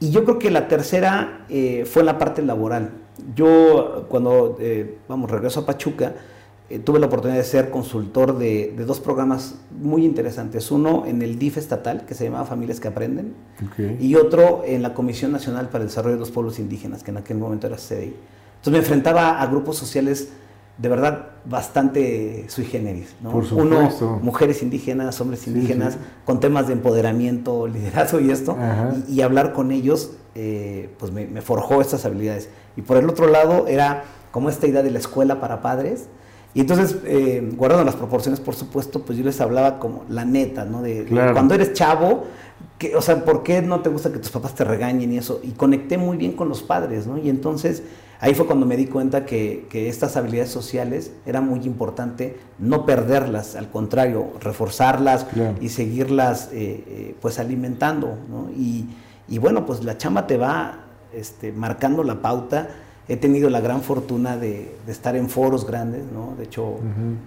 Y 0.00 0.10
yo 0.10 0.24
creo 0.24 0.38
que 0.38 0.50
la 0.50 0.66
tercera 0.66 1.44
eh, 1.50 1.84
fue 1.84 2.00
en 2.00 2.06
la 2.06 2.18
parte 2.18 2.42
laboral. 2.42 2.90
Yo, 3.36 4.06
cuando, 4.08 4.56
eh, 4.58 4.96
vamos, 5.08 5.30
regreso 5.30 5.60
a 5.60 5.66
Pachuca, 5.66 6.14
eh, 6.70 6.78
tuve 6.78 6.98
la 6.98 7.06
oportunidad 7.06 7.38
de 7.38 7.44
ser 7.44 7.68
consultor 7.68 8.38
de, 8.38 8.72
dos 8.86 8.98
programas 8.98 9.56
muy 9.78 10.06
interesantes. 10.06 10.70
Uno 10.70 11.04
en 11.06 11.20
el 11.20 11.38
DIF 11.38 11.58
estatal, 11.58 12.06
que 12.06 12.14
se 12.14 12.24
llamaba 12.24 12.46
Familias 12.46 12.80
que 12.80 12.88
Aprenden, 12.88 13.34
y 13.98 14.14
otro 14.14 14.62
en 14.64 14.80
la 14.80 14.94
Comisión 14.94 15.32
Nacional 15.32 15.68
para 15.68 15.84
el 15.84 15.88
Desarrollo 15.88 16.14
de 16.14 16.20
los 16.20 16.30
Pueblos 16.30 16.58
Indígenas, 16.58 17.02
que 17.02 17.10
en 17.10 17.18
aquel 17.18 17.36
momento 17.36 17.66
era 17.66 17.76
CDI. 17.76 18.14
Entonces 18.56 18.72
me 18.72 18.78
enfrentaba 18.78 19.40
a 19.40 19.46
grupos 19.46 19.76
sociales 19.76 20.30
de 20.80 20.88
verdad 20.88 21.26
bastante 21.44 22.46
sui 22.48 22.64
generis. 22.64 23.14
¿no? 23.20 23.30
Uno, 23.52 23.90
mujeres 24.22 24.62
indígenas, 24.62 25.20
hombres 25.20 25.46
indígenas, 25.46 25.98
con 26.24 26.40
temas 26.40 26.66
de 26.66 26.72
empoderamiento, 26.72 27.66
liderazgo 27.68 28.20
y 28.20 28.30
esto, 28.30 28.56
y, 29.08 29.20
hablar 29.20 29.52
con 29.52 29.72
ellos, 29.72 30.12
eh, 30.34 30.88
pues 30.98 31.12
me 31.12 31.40
forjó 31.42 31.80
estas 31.80 32.04
habilidades. 32.04 32.48
Y 32.76 32.82
por 32.82 32.96
el 32.96 33.08
otro 33.08 33.26
lado 33.26 33.66
era 33.66 34.04
como 34.30 34.48
esta 34.48 34.66
idea 34.66 34.82
de 34.82 34.90
la 34.90 34.98
escuela 34.98 35.40
para 35.40 35.60
padres, 35.60 36.06
Y 36.52 36.60
entonces, 36.60 36.96
eh, 37.04 37.48
guardando 37.56 37.84
las 37.84 37.94
proporciones, 37.94 38.40
por 38.40 38.56
supuesto, 38.56 39.02
pues 39.02 39.16
yo 39.16 39.24
les 39.24 39.40
hablaba 39.40 39.78
como 39.78 40.04
la 40.08 40.24
neta, 40.24 40.64
¿no? 40.64 40.82
De, 40.82 41.06
cuando 41.32 41.54
eres 41.54 41.74
chavo, 41.74 42.24
que, 42.76 42.96
o 42.96 43.02
sea, 43.02 43.24
¿por 43.24 43.44
qué 43.44 43.62
no 43.62 43.80
te 43.80 43.88
gusta 43.88 44.10
que 44.10 44.18
tus 44.18 44.30
papás 44.30 44.54
te 44.56 44.64
regañen 44.64 45.12
y 45.12 45.18
eso? 45.18 45.40
Y 45.44 45.52
conecté 45.52 45.96
muy 45.96 46.16
bien 46.16 46.32
con 46.32 46.48
los 46.48 46.62
padres, 46.62 47.06
¿no? 47.06 47.18
Y 47.18 47.28
entonces 47.28 47.84
ahí 48.20 48.34
fue 48.34 48.46
cuando 48.46 48.66
me 48.66 48.76
di 48.76 48.86
cuenta 48.86 49.24
que, 49.24 49.66
estas 49.72 50.16
habilidades 50.16 50.50
sociales 50.50 51.12
era 51.26 51.40
muy 51.40 51.60
importante 51.64 52.38
no 52.58 52.86
perderlas, 52.86 53.56
al 53.56 53.70
contrario, 53.70 54.32
reforzarlas 54.40 55.26
y 55.60 55.70
seguirlas 55.70 56.50
eh, 56.52 56.84
eh, 56.86 57.16
pues 57.20 57.38
alimentando, 57.38 58.16
¿no? 58.28 58.50
Y, 58.50 58.86
y, 59.28 59.38
bueno, 59.38 59.66
pues 59.66 59.82
la 59.84 59.96
chamba 59.96 60.26
te 60.26 60.36
va 60.36 60.84
este, 61.12 61.52
marcando 61.52 62.04
la 62.04 62.20
pauta 62.22 62.68
he 63.10 63.16
tenido 63.16 63.50
la 63.50 63.60
gran 63.60 63.82
fortuna 63.82 64.36
de, 64.36 64.72
estar 64.86 65.16
en 65.16 65.28
foros 65.28 65.66
grandes, 65.66 66.04
¿no? 66.12 66.36
De 66.38 66.44
hecho, 66.44 66.76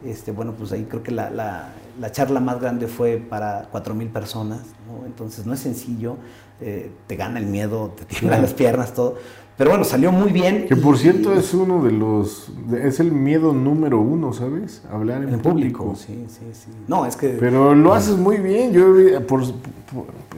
este, 0.06 0.32
bueno, 0.32 0.54
pues 0.54 0.72
ahí 0.72 0.86
creo 0.86 1.04
que 1.04 1.12
la, 1.12 1.30
la, 1.30 2.12
charla 2.14 2.40
más 2.40 2.62
grande 2.62 2.88
fue 2.88 3.18
para 3.18 3.70
4.000 3.70 4.10
personas, 4.10 4.62
¿no? 4.88 5.06
Entonces 5.06 5.46
no 5.46 5.54
es 5.54 5.60
sencillo, 5.60 6.16
eh, 6.62 6.90
te 7.08 7.18
gana 7.18 7.38
el 7.38 7.48
miedo, 7.48 7.94
te 7.98 8.06
tiemblan 8.06 8.44
las 8.44 8.54
piernas, 8.54 8.94
todo. 8.94 9.18
Pero 9.58 9.70
bueno, 9.70 9.86
salió 9.86 10.12
muy 10.12 10.32
bien. 10.32 10.66
Que 10.68 10.76
por 10.76 10.98
cierto 10.98 11.34
es 11.34 11.54
uno 11.54 11.84
de 11.84 11.92
los, 11.92 12.52
es 12.82 13.00
el 13.00 13.12
miedo 13.12 13.54
número 13.54 14.00
uno, 14.00 14.34
¿sabes? 14.34 14.82
Hablar 14.92 15.24
en, 15.24 15.40
público. 15.40 15.94
Sí, 15.96 16.26
sí, 16.28 16.42
sí. 16.54 16.72
No, 16.88 17.06
es 17.06 17.16
que... 17.16 17.30
Pero 17.40 17.76
lo 17.76 17.94
haces 17.94 18.18
muy 18.18 18.38
bien, 18.38 18.72
yo, 18.74 18.86
por, 19.28 19.44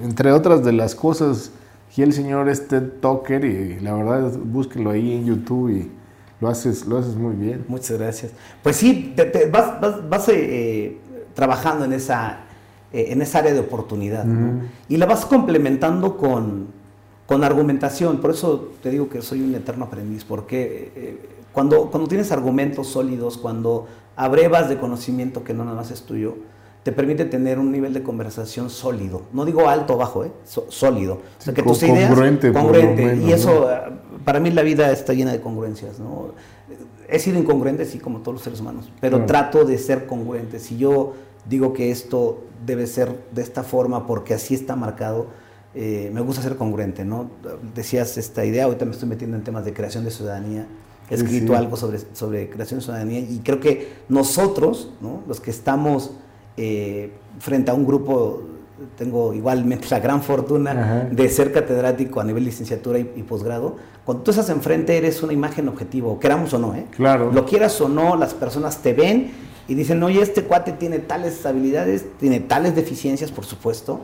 entre 0.04 0.32
otras 0.32 0.64
de 0.66 0.74
las 0.74 0.96
cosas 0.96 1.52
y 1.96 2.02
el 2.02 2.12
señor 2.12 2.50
este 2.50 2.82
Toker 2.82 3.46
y 3.46 3.80
la 3.80 3.94
verdad 3.94 4.34
búsquenlo 4.38 4.92
ahí 4.92 5.14
en 5.14 5.26
YouTube 5.26 5.70
y 5.70 5.92
lo 6.42 6.50
haces, 6.50 6.86
lo 6.86 6.98
haces 6.98 7.16
muy 7.16 7.36
bien. 7.36 7.64
Muchas 7.70 7.98
gracias. 7.98 8.34
Pues 8.62 8.76
sí, 8.76 9.14
te, 9.16 9.50
vas, 9.50 9.80
vas, 10.10 10.30
eh, 10.30 10.98
trabajando 11.34 11.86
en 11.86 11.94
esa, 11.94 12.40
eh, 12.92 13.08
en 13.10 13.22
esa 13.22 13.40
área 13.40 13.54
de 13.54 13.62
oportunidad 13.62 14.26
y 14.90 14.98
la 14.98 15.06
vas 15.06 15.26
complementando 15.26 16.18
con, 16.18 16.68
con, 17.26 17.44
argumentación. 17.44 18.18
Por 18.18 18.32
eso 18.32 18.72
te 18.82 18.90
digo 18.90 19.10
que 19.10 19.22
soy 19.22 19.42
un 19.42 19.54
eterno 19.56 19.86
aprendiz, 19.86 20.24
porque 20.24 20.92
eh, 20.96 21.30
cuando, 21.52 21.90
cuando 21.90 22.08
tienes 22.08 22.32
argumentos 22.32 22.88
sólidos, 22.88 23.38
cuando 23.38 23.88
abrevas 24.16 24.70
de 24.70 24.78
conocimiento 24.78 25.44
que 25.44 25.54
no 25.54 25.64
nada 25.64 25.78
más 25.78 25.92
es 25.92 26.02
tuyo, 26.04 26.36
te 26.86 26.92
permite 26.92 27.26
tener 27.26 27.58
un 27.58 27.72
nivel 27.72 27.94
de 27.94 28.04
conversación 28.04 28.70
sólido. 28.70 29.24
No 29.34 29.44
digo 29.44 29.68
alto 29.68 29.96
o 29.96 29.98
bajo, 29.98 30.24
¿eh? 30.24 30.32
sólido. 30.46 31.16
O 31.40 31.42
sea, 31.42 31.52
que 31.52 31.64
tus 31.64 31.82
ideas... 31.82 32.08
Congruente. 32.10 32.54
congruente 32.54 33.16
y 33.26 33.32
eso, 33.32 33.72
eh, 33.72 33.80
para 34.24 34.40
mí 34.40 34.52
la 34.52 34.62
vida 34.62 34.92
está 34.92 35.14
llena 35.14 35.32
de 35.32 35.42
congruencias, 35.42 36.00
¿no? 36.00 36.36
He 37.10 37.18
sido 37.18 37.40
incongruente, 37.40 37.86
sí, 37.86 37.98
como 37.98 38.20
todos 38.20 38.34
los 38.36 38.44
seres 38.44 38.60
humanos, 38.60 38.92
pero 39.00 39.26
trato 39.26 39.66
de 39.66 39.80
ser 39.80 40.06
congruente. 40.06 40.60
Si 40.60 40.78
yo 40.78 41.14
digo 41.50 41.74
que 41.74 41.90
esto 41.90 42.44
debe 42.66 42.86
ser 42.86 43.20
de 43.32 43.42
esta 43.42 43.64
forma 43.64 44.06
porque 44.06 44.36
así 44.36 44.54
está 44.54 44.76
marcado, 44.76 45.28
eh, 45.76 46.10
me 46.14 46.22
gusta 46.22 46.42
ser 46.42 46.56
congruente, 46.56 47.04
¿no? 47.04 47.30
Decías 47.76 48.18
esta 48.18 48.46
idea, 48.46 48.64
ahorita 48.64 48.86
me 48.86 48.92
estoy 48.92 49.10
metiendo 49.10 49.36
en 49.36 49.44
temas 49.44 49.66
de 49.66 49.74
creación 49.74 50.06
de 50.06 50.12
ciudadanía, 50.12 50.66
he 51.10 51.16
escrito 51.16 51.56
algo 51.56 51.76
sobre, 51.76 52.00
sobre 52.14 52.50
creación 52.50 52.80
de 52.80 52.86
ciudadanía 52.86 53.20
y 53.20 53.42
creo 53.44 53.60
que 53.60 53.94
nosotros, 54.08 54.92
¿no? 55.02 55.22
los 55.28 55.40
que 55.40 55.52
estamos 55.52 56.12
eh, 56.56 57.12
frente 57.40 57.72
a 57.72 57.74
un 57.74 57.86
grupo, 57.86 58.42
tengo 58.98 59.34
igualmente 59.34 59.88
la 59.92 60.00
gran 60.00 60.24
fortuna 60.24 61.10
de 61.12 61.30
ser 61.30 61.52
catedrático 61.52 62.22
a 62.22 62.24
nivel 62.24 62.46
licenciatura 62.46 62.98
y, 62.98 63.04
posgrado. 63.24 63.76
Cuando 64.06 64.24
tú 64.24 64.32
estás 64.32 64.50
enfrente 64.50 64.98
eres 64.98 65.22
una 65.24 65.34
imagen 65.34 65.68
objetivo, 65.68 66.20
queramos 66.20 66.54
o 66.54 66.60
no, 66.60 66.74
¿eh? 66.74 66.86
Claro. 66.92 67.34
Lo 67.34 67.46
quieras 67.46 67.80
o 67.82 67.90
no, 67.90 68.16
las 68.16 68.34
personas 68.34 68.78
te 68.78 68.94
ven 68.94 69.32
y 69.68 69.74
dicen, 69.74 70.02
oye, 70.04 70.22
este 70.22 70.44
cuate 70.44 70.72
tiene 70.72 71.00
tales 71.00 71.46
habilidades, 71.46 72.06
tiene 72.18 72.40
tales 72.40 72.76
deficiencias, 72.76 73.32
por 73.32 73.46
supuesto, 73.46 74.02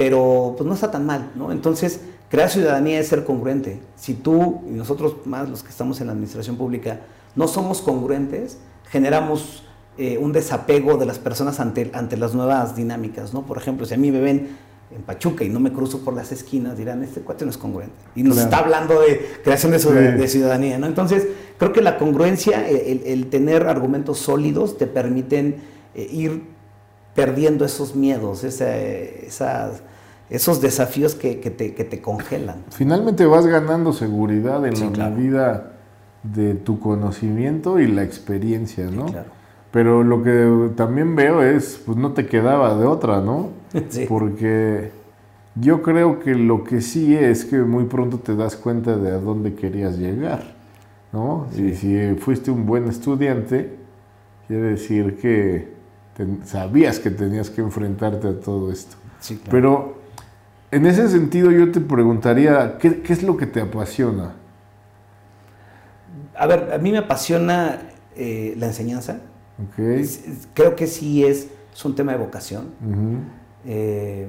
pero 0.00 0.54
pues 0.56 0.66
no 0.66 0.72
está 0.72 0.90
tan 0.90 1.04
mal, 1.04 1.30
¿no? 1.34 1.52
Entonces, 1.52 2.00
crear 2.30 2.48
ciudadanía 2.48 2.98
es 2.98 3.08
ser 3.08 3.22
congruente. 3.26 3.80
Si 3.96 4.14
tú 4.14 4.62
y 4.66 4.70
nosotros 4.70 5.16
más 5.26 5.46
los 5.46 5.62
que 5.62 5.68
estamos 5.68 6.00
en 6.00 6.06
la 6.06 6.14
administración 6.14 6.56
pública 6.56 7.00
no 7.36 7.46
somos 7.46 7.82
congruentes, 7.82 8.56
generamos 8.88 9.62
eh, 9.98 10.16
un 10.16 10.32
desapego 10.32 10.96
de 10.96 11.04
las 11.04 11.18
personas 11.18 11.60
ante, 11.60 11.90
ante 11.92 12.16
las 12.16 12.34
nuevas 12.34 12.74
dinámicas, 12.76 13.34
¿no? 13.34 13.42
Por 13.42 13.58
ejemplo, 13.58 13.84
si 13.84 13.92
a 13.92 13.98
mí 13.98 14.10
me 14.10 14.20
ven 14.20 14.56
en 14.90 15.02
Pachuca 15.02 15.44
y 15.44 15.50
no 15.50 15.60
me 15.60 15.70
cruzo 15.70 15.98
por 15.98 16.14
las 16.14 16.32
esquinas, 16.32 16.78
dirán, 16.78 17.02
este 17.02 17.20
cuate 17.20 17.44
no 17.44 17.50
es 17.50 17.58
congruente. 17.58 17.94
Y 18.14 18.22
nos 18.22 18.38
está 18.38 18.60
hablando 18.60 19.02
de 19.02 19.20
creación 19.44 19.72
de, 19.72 20.28
ciudadanía, 20.28 20.78
¿no? 20.78 20.86
Entonces, 20.86 21.28
creo 21.58 21.74
que 21.74 21.82
la 21.82 21.98
congruencia, 21.98 22.66
el, 22.66 23.26
tener 23.28 23.66
argumentos 23.66 24.18
sólidos, 24.18 24.78
te 24.78 24.86
permiten 24.86 25.56
eh, 25.94 26.08
ir 26.10 26.44
perdiendo 27.14 27.66
esos 27.66 27.94
miedos, 27.94 28.44
esos 30.30 30.60
desafíos 30.60 31.14
que, 31.14 31.34
te, 31.34 32.00
congelan. 32.00 32.64
Finalmente 32.70 33.26
vas 33.26 33.46
ganando 33.46 33.92
seguridad 33.92 34.64
en 34.64 34.96
la 34.96 35.10
vida 35.10 35.72
de 36.22 36.54
tu 36.54 36.78
conocimiento 36.78 37.80
y 37.80 37.86
la 37.88 38.04
experiencia, 38.04 38.90
¿no? 38.90 39.06
claro. 39.06 39.40
Pero 39.70 40.02
lo 40.02 40.22
que 40.22 40.72
también 40.74 41.14
veo 41.14 41.42
es, 41.42 41.80
pues 41.84 41.96
no 41.96 42.12
te 42.12 42.26
quedaba 42.26 42.76
de 42.76 42.86
otra, 42.86 43.20
¿no? 43.20 43.50
Sí. 43.88 44.06
Porque 44.08 44.90
yo 45.54 45.82
creo 45.82 46.18
que 46.18 46.34
lo 46.34 46.64
que 46.64 46.80
sí 46.80 47.14
es 47.14 47.44
que 47.44 47.58
muy 47.58 47.84
pronto 47.84 48.18
te 48.18 48.34
das 48.34 48.56
cuenta 48.56 48.96
de 48.96 49.12
a 49.12 49.18
dónde 49.18 49.54
querías 49.54 49.96
llegar, 49.96 50.54
¿no? 51.12 51.46
Y 51.56 51.74
si 51.74 52.14
fuiste 52.16 52.50
un 52.50 52.66
buen 52.66 52.88
estudiante, 52.88 53.76
quiere 54.48 54.70
decir 54.70 55.18
que 55.18 55.68
sabías 56.44 56.98
que 56.98 57.10
tenías 57.10 57.48
que 57.48 57.60
enfrentarte 57.60 58.28
a 58.28 58.40
todo 58.40 58.72
esto. 58.72 58.96
Sí, 59.20 59.36
claro. 59.36 59.50
Pero 59.50 59.99
en 60.70 60.86
ese 60.86 61.08
sentido 61.08 61.50
yo 61.50 61.70
te 61.72 61.80
preguntaría, 61.80 62.78
¿qué, 62.78 63.02
¿qué, 63.02 63.12
es 63.12 63.22
lo 63.22 63.36
que 63.36 63.46
te 63.46 63.60
apasiona? 63.60 64.34
A 66.36 66.46
ver, 66.46 66.72
a 66.72 66.78
mí 66.78 66.92
me 66.92 66.98
apasiona 66.98 67.78
eh, 68.16 68.54
la 68.56 68.66
enseñanza 68.66 69.20
creo 70.54 70.76
que 70.76 70.86
sí 70.86 71.24
es, 71.24 71.48
un 71.84 71.94
tema 71.94 72.12
de 72.12 72.18
vocación. 72.18 72.68
Eh, 73.64 74.28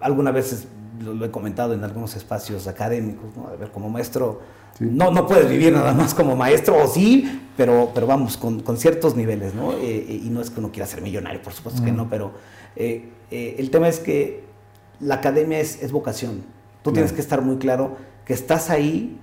algunas 0.00 0.34
veces 0.34 0.68
lo, 1.00 1.24
he 1.24 1.30
comentado 1.30 1.72
en 1.72 1.82
algunos 1.82 2.14
espacios 2.14 2.66
académicos, 2.66 3.24
A 3.50 3.56
ver, 3.56 3.70
como 3.70 3.88
maestro, 3.88 4.40
no, 4.78 5.10
no 5.10 5.26
puedes 5.26 5.48
vivir 5.48 5.72
nada 5.72 5.94
más 5.94 6.12
como 6.12 6.36
maestro, 6.36 6.76
o 6.82 6.86
sí, 6.86 7.40
pero, 7.56 7.90
pero 7.94 8.06
vamos, 8.06 8.36
con, 8.36 8.76
ciertos 8.76 9.16
niveles, 9.16 9.54
¿no? 9.54 9.72
Eh, 9.72 10.04
eh, 10.08 10.20
y 10.24 10.28
no 10.28 10.42
es 10.42 10.50
que 10.50 10.60
uno 10.60 10.70
quiera 10.70 10.86
ser 10.86 11.00
millonario, 11.00 11.40
por 11.40 11.54
supuesto 11.54 11.82
que 11.82 11.92
no, 11.92 12.10
pero 12.10 12.32
el 12.76 13.70
tema 13.70 13.88
es 13.88 13.98
que 13.98 14.44
la 15.00 15.16
academia 15.16 15.60
es, 15.60 15.92
vocación. 15.92 16.42
Tú 16.82 16.92
tienes 16.92 17.12
que 17.12 17.20
estar 17.20 17.42
muy 17.42 17.56
claro 17.56 17.96
que 18.24 18.32
estás 18.32 18.70
ahí 18.70 19.18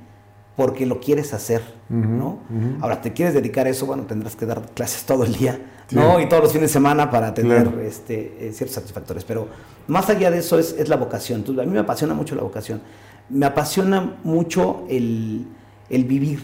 porque 0.56 0.86
lo 0.86 1.00
quieres 1.00 1.34
hacer, 1.34 1.62
¿no? 1.90 2.40
Ahora, 2.82 3.02
¿te 3.02 3.14
quieres 3.14 3.34
dedicar 3.34 3.68
a 3.68 3.70
eso? 3.70 3.86
Bueno, 3.86 4.04
tendrás 4.04 4.36
que 4.36 4.46
dar 4.46 4.62
clases 4.74 5.04
todo 5.04 5.24
el 5.24 5.34
día, 5.34 5.60
¿no? 5.92 6.20
Y 6.20 6.28
todos 6.28 6.44
los 6.44 6.52
fines 6.52 6.70
de 6.70 6.74
semana 6.74 7.10
para 7.10 7.34
tener 7.34 7.68
este, 7.86 8.38
eh, 8.40 8.54
ciertos 8.54 8.76
satisfactores. 8.76 9.24
Pero 9.24 9.48
más 9.88 10.10
allá 10.10 10.30
de 10.30 10.40
eso 10.40 10.60
es, 10.60 10.88
la 10.88 10.98
vocación. 10.98 11.40
Entonces, 11.40 11.64
a 11.64 11.66
mí 11.66 11.74
me 11.74 11.80
apasiona 11.80 12.14
mucho 12.14 12.36
la 12.36 12.44
vocación. 12.44 12.82
Me 13.30 13.46
apasiona 13.46 14.18
mucho 14.24 14.86
el, 14.90 15.48
vivir, 15.90 16.44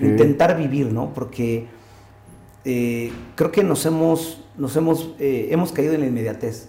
intentar 0.00 0.56
vivir, 0.56 0.92
¿no? 0.92 1.12
Porque 1.14 1.66
eh, 2.64 3.10
creo 3.34 3.50
que 3.50 3.64
nos 3.64 3.86
hemos, 3.86 4.44
nos 4.56 4.76
hemos, 4.76 5.14
eh, 5.18 5.48
hemos 5.50 5.72
caído 5.72 5.94
en 5.94 6.00
la 6.02 6.06
inmediatez, 6.06 6.68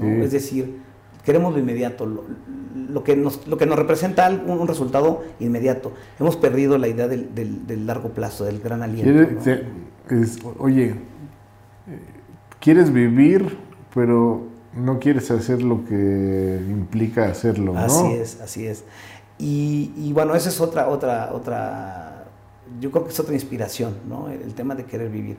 ¿no? 0.00 0.24
Es 0.24 0.32
decir, 0.32 0.80
queremos 1.24 1.52
lo 1.52 1.58
inmediato, 1.58 2.06
lo, 2.06 3.04
que, 3.04 3.16
nos, 3.16 3.46
lo 3.46 3.56
que 3.56 3.66
nos 3.66 3.78
representa 3.78 4.28
un, 4.30 4.66
resultado 4.66 5.22
inmediato. 5.38 5.92
Hemos 6.18 6.36
perdido 6.36 6.78
la 6.78 6.88
idea 6.88 7.08
del, 7.08 7.86
largo 7.86 8.10
plazo, 8.10 8.44
del 8.44 8.60
gran 8.60 8.82
aliento. 8.82 9.28
oye, 10.58 10.94
quieres 12.60 12.92
vivir, 12.92 13.58
pero 13.94 14.46
no 14.74 14.98
quieres 14.98 15.30
hacer 15.30 15.62
lo 15.62 15.84
que 15.84 16.60
implica 16.68 17.26
hacerlo, 17.26 17.72
¿no? 17.72 17.80
Así 17.80 18.12
es, 18.14 18.40
así 18.40 18.66
es. 18.66 18.84
Y, 19.38 20.12
bueno, 20.12 20.34
esa 20.34 20.50
es 20.50 20.60
otra, 20.60 20.88
otra, 20.88 21.30
otra, 21.32 22.26
yo 22.78 22.90
creo 22.90 23.04
que 23.04 23.10
es 23.10 23.20
otra 23.20 23.32
inspiración, 23.32 23.94
¿no? 24.06 24.28
El, 24.28 24.52
tema 24.54 24.74
de 24.74 24.84
querer 24.84 25.08
vivir. 25.08 25.38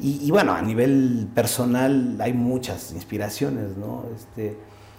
Y, 0.00 0.20
y, 0.26 0.30
bueno, 0.30 0.52
a 0.52 0.62
nivel 0.62 1.28
personal 1.34 2.16
hay 2.20 2.32
muchas 2.32 2.92
inspiraciones, 2.92 3.76
¿no? 3.76 4.04
Este, 4.16 4.56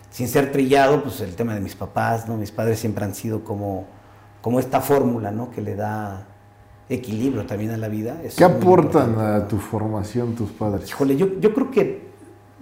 sin 0.09 0.27
ser 0.27 0.51
trillado, 0.51 1.03
pues 1.03 1.21
el 1.21 1.35
tema 1.35 1.53
de 1.53 1.61
mis 1.61 1.75
papás, 1.75 2.27
¿no? 2.27 2.37
Mis 2.37 2.51
padres 2.51 2.79
siempre 2.79 3.05
han 3.05 3.15
sido 3.15 3.43
como, 3.43 3.85
como 4.41 4.59
esta 4.59 4.81
fórmula, 4.81 5.31
¿no? 5.31 5.51
Que 5.51 5.61
le 5.61 5.75
da 5.75 6.25
equilibrio 6.89 7.45
también 7.45 7.71
a 7.71 7.77
la 7.77 7.87
vida. 7.87 8.17
¿Qué 8.35 8.43
aportan 8.43 9.19
a 9.19 9.47
tu 9.47 9.57
formación 9.57 10.35
tus 10.35 10.51
padres? 10.51 10.89
Híjole, 10.89 11.15
yo, 11.15 11.39
yo 11.39 11.53
creo 11.53 11.69
que 11.69 12.09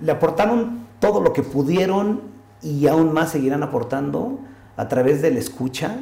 le 0.02 0.12
aportaron 0.12 0.88
todo 1.00 1.22
lo 1.22 1.32
que 1.34 1.44
pudieron 1.44 2.22
y 2.62 2.88
aún 2.88 3.14
más 3.14 3.32
seguirán 3.32 3.64
aportando 3.64 4.40
a 4.78 4.88
través 4.88 5.22
de 5.22 5.32
la 5.32 5.40
escucha. 5.40 5.98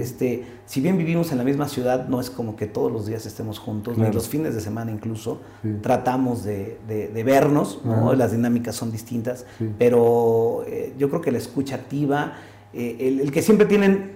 Este, 0.00 0.44
si 0.66 0.80
bien 0.80 0.96
vivimos 0.98 1.30
en 1.32 1.38
la 1.38 1.44
misma 1.44 1.68
ciudad, 1.68 2.08
no 2.08 2.20
es 2.20 2.30
como 2.30 2.56
que 2.56 2.66
todos 2.66 2.90
los 2.90 3.06
días 3.06 3.26
estemos 3.26 3.58
juntos, 3.58 3.94
Claro. 3.94 4.08
ni 4.08 4.14
los 4.14 4.28
fines 4.28 4.54
de 4.54 4.60
semana 4.60 4.90
incluso. 4.90 5.40
Sí. 5.62 5.76
Tratamos 5.82 6.42
de, 6.44 6.78
de- 6.88 7.08
de 7.08 7.24
vernos, 7.24 7.80
las 8.16 8.32
dinámicas 8.32 8.74
son 8.76 8.90
distintas, 8.90 9.44
Sí. 9.58 9.68
pero 9.78 10.64
eh, 10.66 10.94
yo 10.98 11.08
creo 11.10 11.20
que 11.20 11.30
la 11.32 11.38
escucha 11.38 11.74
activa, 11.74 12.32
eh, 12.72 12.96
el, 13.00 13.20
el 13.20 13.30
que 13.30 13.42
siempre 13.42 13.66
tienen 13.66 14.12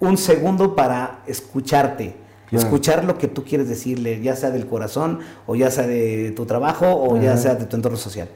un 0.00 0.16
segundo 0.18 0.74
para 0.74 1.22
escucharte. 1.26 2.16
Claro. 2.50 2.64
Escuchar 2.64 3.04
lo 3.04 3.16
que 3.18 3.28
tú 3.28 3.44
quieres 3.44 3.68
decirle, 3.68 4.20
ya 4.20 4.34
sea 4.36 4.50
del 4.50 4.66
corazón, 4.66 5.18
o 5.46 5.56
ya 5.56 5.70
sea 5.70 5.86
de 5.86 6.32
tu 6.32 6.46
trabajo, 6.46 6.86
o 6.94 7.16
ya 7.20 7.36
sea 7.36 7.54
de 7.54 7.64
tu 7.66 7.76
entorno 7.76 7.98
social. 7.98 8.28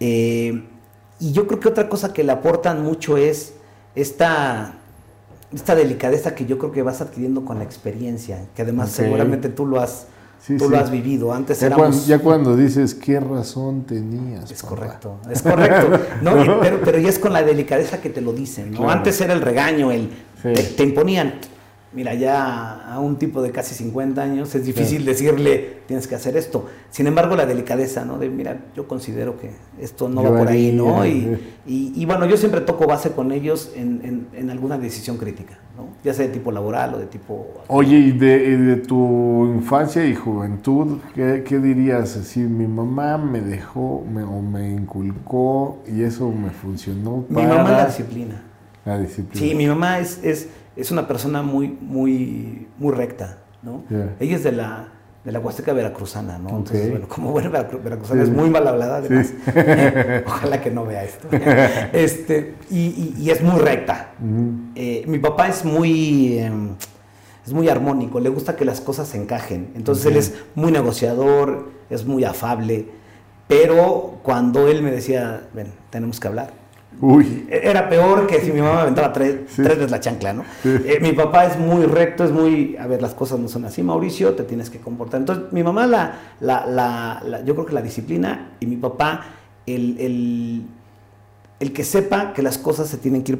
Eh, 0.00 0.64
y 1.20 1.32
yo 1.32 1.46
creo 1.46 1.60
que 1.60 1.68
otra 1.68 1.88
cosa 1.88 2.12
que 2.12 2.24
le 2.24 2.32
aportan 2.32 2.82
mucho 2.82 3.16
es 3.16 3.54
esta, 3.94 4.74
esta 5.54 5.74
delicadeza 5.74 6.34
que 6.34 6.46
yo 6.46 6.58
creo 6.58 6.72
que 6.72 6.82
vas 6.82 7.00
adquiriendo 7.00 7.44
con 7.44 7.58
la 7.58 7.64
experiencia, 7.64 8.46
que 8.54 8.62
además 8.62 8.90
seguramente 8.90 9.48
tú 9.48 9.66
lo 9.66 9.80
has, 9.80 10.06
Sí, 10.40 10.58
tú 10.58 10.66
sí. 10.66 10.70
lo 10.72 10.78
has 10.78 10.90
vivido. 10.90 11.32
Antes 11.32 11.60
Ya, 11.60 11.68
éramos... 11.68 11.86
cuando, 11.86 12.06
ya 12.06 12.18
cuando 12.18 12.56
dices, 12.56 12.94
¿qué 12.94 13.18
razón 13.18 13.84
tenías? 13.84 14.50
Es 14.50 14.62
papá?" 14.62 14.74
correcto, 14.74 15.16
es 15.30 15.40
correcto. 15.40 15.98
No, 16.20 16.34
pero, 16.60 16.80
pero 16.84 16.98
ya 16.98 17.08
es 17.08 17.18
con 17.18 17.32
la 17.32 17.42
delicadeza 17.42 18.00
que 18.02 18.10
te 18.10 18.20
lo 18.20 18.32
dicen. 18.34 18.72
¿no? 18.72 18.78
Claro. 18.80 18.92
Antes 18.92 19.18
era 19.22 19.32
el 19.32 19.40
regaño, 19.40 19.90
el 19.90 20.10
Sí. 20.42 20.52
te, 20.52 20.62
te 20.62 20.82
imponían. 20.82 21.34
Mira, 21.94 22.12
ya 22.14 22.92
a 22.92 22.98
un 22.98 23.16
tipo 23.16 23.40
de 23.40 23.52
casi 23.52 23.74
50 23.74 24.20
años 24.20 24.52
es 24.54 24.66
difícil 24.66 25.04
decirle 25.04 25.78
tienes 25.86 26.08
que 26.08 26.14
hacer 26.16 26.36
esto. 26.36 26.66
Sin 26.90 27.06
embargo, 27.06 27.36
la 27.36 27.46
delicadeza, 27.46 28.04
¿no? 28.04 28.18
De 28.18 28.28
mira, 28.28 28.58
yo 28.74 28.88
considero 28.88 29.38
que 29.38 29.50
esto 29.80 30.08
no 30.08 30.22
Yo 30.22 30.32
va 30.32 30.38
por 30.40 30.48
ahí, 30.48 30.72
¿no? 30.72 31.06
Y, 31.06 31.38
y- 31.66 31.92
y 31.94 32.04
bueno, 32.04 32.26
yo 32.26 32.36
siempre 32.36 32.62
toco 32.62 32.86
base 32.86 33.10
con 33.12 33.30
ellos 33.32 33.70
en, 33.76 34.00
en- 34.04 34.26
en 34.32 34.50
alguna 34.50 34.76
decisión 34.76 35.18
crítica, 35.18 35.58
¿no? 35.76 35.86
Ya 36.02 36.12
sea 36.14 36.26
de 36.26 36.32
tipo 36.32 36.50
laboral 36.50 36.94
o 36.94 36.98
de 36.98 37.06
tipo 37.06 37.46
Oye, 37.68 37.96
y 37.96 38.10
de, 38.12 38.36
y 38.44 38.56
de 38.56 38.76
tu 38.76 39.46
infancia 39.54 40.04
y 40.04 40.14
juventud, 40.16 40.98
¿qué, 41.14 41.44
qué 41.46 41.58
dirías? 41.58 42.16
Así, 42.16 42.40
mi 42.40 42.66
mamá 42.66 43.18
me 43.18 43.40
dejó 43.40 44.04
me, 44.12 44.22
o 44.24 44.40
me 44.42 44.68
inculcó 44.70 45.78
y 45.86 46.02
eso 46.02 46.30
me 46.30 46.50
funcionó 46.50 47.24
Mi 47.28 47.36
para 47.42 47.48
mamá 47.56 47.70
la 47.72 47.86
disciplina. 47.86 48.42
la 48.84 48.98
disciplina. 48.98 49.46
Sí, 49.46 49.54
mi 49.54 49.66
mamá 49.66 49.98
es, 50.00 50.18
es, 50.24 50.48
es 50.76 50.90
una 50.90 51.06
persona 51.08 51.42
muy, 51.42 51.68
muy, 51.68 52.66
muy 52.78 52.92
recta, 52.94 53.38
¿no? 53.62 53.82
Ella 54.20 54.36
es 54.36 54.44
de 54.44 54.52
la, 54.52 54.88
de 55.24 55.32
la 55.32 55.38
Huasteca 55.40 55.72
Veracruzana, 55.72 56.38
¿no? 56.38 56.50
Entonces, 56.50 56.84
Ok. 56.86 56.90
bueno, 56.90 57.08
como 57.08 57.30
buena 57.32 57.50
veracru- 57.50 57.82
veracruzana 57.82 58.24
Sí. 58.24 58.30
es 58.30 58.36
muy 58.36 58.50
mal 58.50 58.66
hablada, 58.66 58.96
además. 58.98 59.28
Sí. 59.28 59.36
Ojalá 60.26 60.60
que 60.60 60.70
no 60.70 60.84
vea 60.84 61.04
esto. 61.04 61.28
este, 61.92 62.54
y, 62.70 62.78
y- 62.78 63.14
y 63.18 63.30
es 63.30 63.42
muy 63.42 63.58
recta. 63.60 64.12
Eh, 64.74 65.04
mi 65.06 65.18
papá 65.18 65.48
es 65.48 65.64
muy, 65.64 66.38
eh, 66.38 66.52
es 67.46 67.52
muy 67.52 67.68
armónico, 67.68 68.20
le 68.20 68.28
gusta 68.30 68.56
que 68.56 68.64
las 68.64 68.80
cosas 68.80 69.08
se 69.08 69.16
encajen. 69.16 69.70
Entonces 69.76 70.06
él 70.06 70.16
es 70.16 70.34
muy 70.54 70.72
negociador, 70.72 71.70
es 71.90 72.04
muy 72.06 72.24
afable, 72.24 72.88
pero 73.46 74.18
cuando 74.22 74.68
él 74.68 74.82
me 74.82 74.90
decía, 74.90 75.42
ven, 75.54 75.68
tenemos 75.90 76.18
que 76.20 76.28
hablar, 76.28 76.52
Uy, 77.00 77.46
era 77.50 77.88
peor 77.88 78.26
que 78.26 78.40
si 78.40 78.52
mi 78.52 78.60
mamá 78.60 78.76
me 78.76 78.80
aventaba 78.82 79.12
tres, 79.12 79.40
Sí. 79.48 79.62
tres 79.62 79.76
veces 79.76 79.90
la 79.90 80.00
chancla, 80.00 80.32
¿no? 80.32 80.44
Sí. 80.62 80.68
Eh, 80.86 80.98
mi 81.02 81.12
papá 81.12 81.44
es 81.46 81.58
muy 81.58 81.84
recto, 81.86 82.24
es 82.24 82.30
muy, 82.30 82.76
a 82.76 82.86
ver, 82.86 83.02
las 83.02 83.14
cosas 83.14 83.38
no 83.38 83.48
son 83.48 83.64
así, 83.64 83.82
Mauricio, 83.82 84.34
te 84.34 84.44
tienes 84.44 84.70
que 84.70 84.78
comportar. 84.80 85.20
Entonces, 85.20 85.52
mi 85.52 85.62
mamá, 85.62 85.86
la, 85.86 86.18
la, 86.40 86.66
la- 86.66 87.22
la- 87.24 87.44
yo 87.44 87.54
creo 87.54 87.66
que 87.66 87.74
la 87.74 87.82
disciplina, 87.82 88.52
y 88.60 88.66
mi 88.66 88.76
papá, 88.76 89.22
el, 89.66 89.96
el, 89.98 90.62
el 91.60 91.72
que 91.72 91.84
sepa 91.84 92.32
que 92.32 92.42
las 92.42 92.58
cosas 92.58 92.88
se 92.88 92.96
tienen 92.98 93.22
que 93.24 93.32
ir 93.32 93.38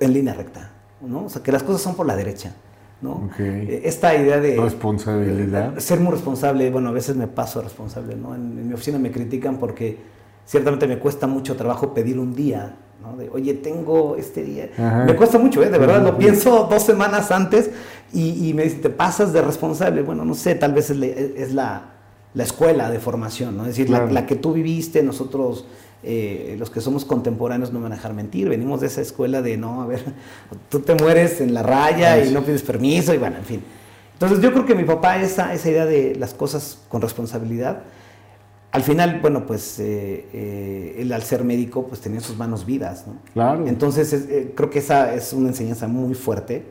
en 0.00 0.12
línea 0.12 0.34
recta, 0.34 0.70
¿no? 1.00 1.24
O 1.24 1.28
sea, 1.28 1.42
que 1.42 1.52
las 1.52 1.62
cosas 1.62 1.82
son 1.82 1.94
por 1.94 2.06
la 2.06 2.16
derecha, 2.16 2.52
¿no? 3.00 3.28
Eh, 3.38 3.82
Esta 3.84 4.14
idea 4.14 4.40
de... 4.40 4.56
responsabilidad. 4.56 5.78
Ser 5.78 6.00
muy 6.00 6.12
responsable, 6.12 6.70
bueno, 6.70 6.88
a 6.88 6.92
veces 6.92 7.16
me 7.16 7.26
paso 7.26 7.60
responsable, 7.60 8.16
¿no? 8.16 8.34
En, 8.34 8.58
en 8.58 8.68
mi 8.68 8.74
oficina 8.74 8.98
me 8.98 9.10
critican 9.10 9.58
porque 9.58 9.98
ciertamente 10.46 10.86
me 10.86 10.98
cuesta 10.98 11.26
mucho 11.26 11.56
trabajo 11.56 11.94
pedir 11.94 12.18
un 12.18 12.34
día, 12.34 12.76
¿no? 13.02 13.16
De, 13.16 13.28
oye, 13.30 13.54
tengo 13.54 14.16
este 14.16 14.42
día. 14.42 14.70
Ajá. 14.76 15.04
Me 15.04 15.14
cuesta 15.16 15.38
mucho, 15.38 15.62
¿eh? 15.62 15.70
De 15.70 15.78
verdad, 15.78 16.02
lo 16.02 16.18
pienso 16.18 16.66
dos 16.70 16.82
semanas 16.82 17.30
antes 17.30 17.70
y, 18.12 18.48
y 18.48 18.54
me 18.54 18.64
dicen, 18.64 18.80
te 18.82 18.90
pasas 18.90 19.32
de 19.32 19.42
responsable. 19.42 20.02
Bueno, 20.02 20.24
no 20.24 20.34
sé, 20.34 20.54
tal 20.54 20.72
vez 20.72 20.90
es, 20.90 20.96
le- 20.96 21.42
es 21.42 21.52
la, 21.54 21.90
la 22.34 22.42
escuela 22.42 22.90
de 22.90 22.98
formación, 22.98 23.56
¿no? 23.56 23.62
Es 23.64 23.70
decir, 23.70 23.90
la- 23.90 23.98
Claro. 24.00 24.12
la, 24.12 24.26
que 24.26 24.36
tú 24.36 24.52
viviste, 24.52 25.02
nosotros... 25.02 25.64
eh, 26.04 26.56
los 26.58 26.68
que 26.68 26.80
somos 26.80 27.04
contemporáneos 27.04 27.72
no 27.72 27.78
me 27.78 27.84
van 27.84 27.92
a 27.92 27.94
dejar 27.96 28.12
mentir, 28.12 28.48
venimos 28.48 28.80
de 28.80 28.88
esa 28.88 29.00
escuela 29.00 29.40
de 29.40 29.56
no, 29.56 29.82
a 29.82 29.86
ver, 29.86 30.02
tú 30.68 30.80
te 30.80 30.96
mueres 30.96 31.40
en 31.40 31.54
la 31.54 31.62
raya 31.62 32.24
y 32.24 32.32
no 32.32 32.42
pides 32.42 32.62
permiso 32.62 33.14
y 33.14 33.18
bueno, 33.18 33.36
en 33.36 33.44
fin. 33.44 33.62
Entonces 34.14 34.40
yo 34.40 34.52
creo 34.52 34.66
que 34.66 34.74
mi 34.74 34.82
papá, 34.84 35.18
esa, 35.22 35.54
esa 35.54 35.70
idea 35.70 35.86
de 35.86 36.16
las 36.18 36.34
cosas 36.34 36.78
con 36.88 37.00
responsabilidad, 37.02 37.82
al 38.72 38.82
final, 38.82 39.20
bueno, 39.20 39.44
pues 39.46 39.78
eh, 39.80 40.26
eh, 40.32 40.96
él 40.98 41.12
al 41.12 41.22
ser 41.22 41.44
médico, 41.44 41.86
pues 41.86 42.00
tenía 42.00 42.18
en 42.18 42.24
sus 42.24 42.36
manos 42.38 42.64
vidas, 42.66 43.06
¿no? 43.06 43.14
Claro. 43.34 43.66
Entonces 43.66 44.12
es- 44.12 44.28
eh, 44.30 44.52
creo 44.56 44.70
que 44.70 44.78
esa 44.80 45.14
es 45.14 45.32
una 45.32 45.48
enseñanza 45.48 45.86
muy 45.88 46.14
fuerte. 46.14 46.64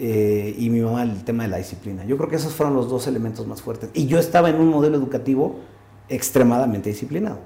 eh, 0.00 0.54
y 0.56 0.70
mi 0.70 0.80
mamá 0.80 1.02
el 1.02 1.24
tema 1.24 1.42
de 1.42 1.48
la 1.48 1.56
disciplina. 1.56 2.04
Yo 2.04 2.16
creo 2.16 2.28
que 2.28 2.36
esos 2.36 2.54
fueron 2.54 2.76
los 2.76 2.88
dos 2.88 3.08
elementos 3.08 3.48
más 3.48 3.60
fuertes. 3.62 3.90
Y 3.94 4.06
yo 4.06 4.20
estaba 4.20 4.48
en 4.48 4.54
un 4.60 4.68
modelo 4.68 4.96
educativo 4.96 5.56
extremadamente 6.08 6.90
disciplinado. 6.90 7.38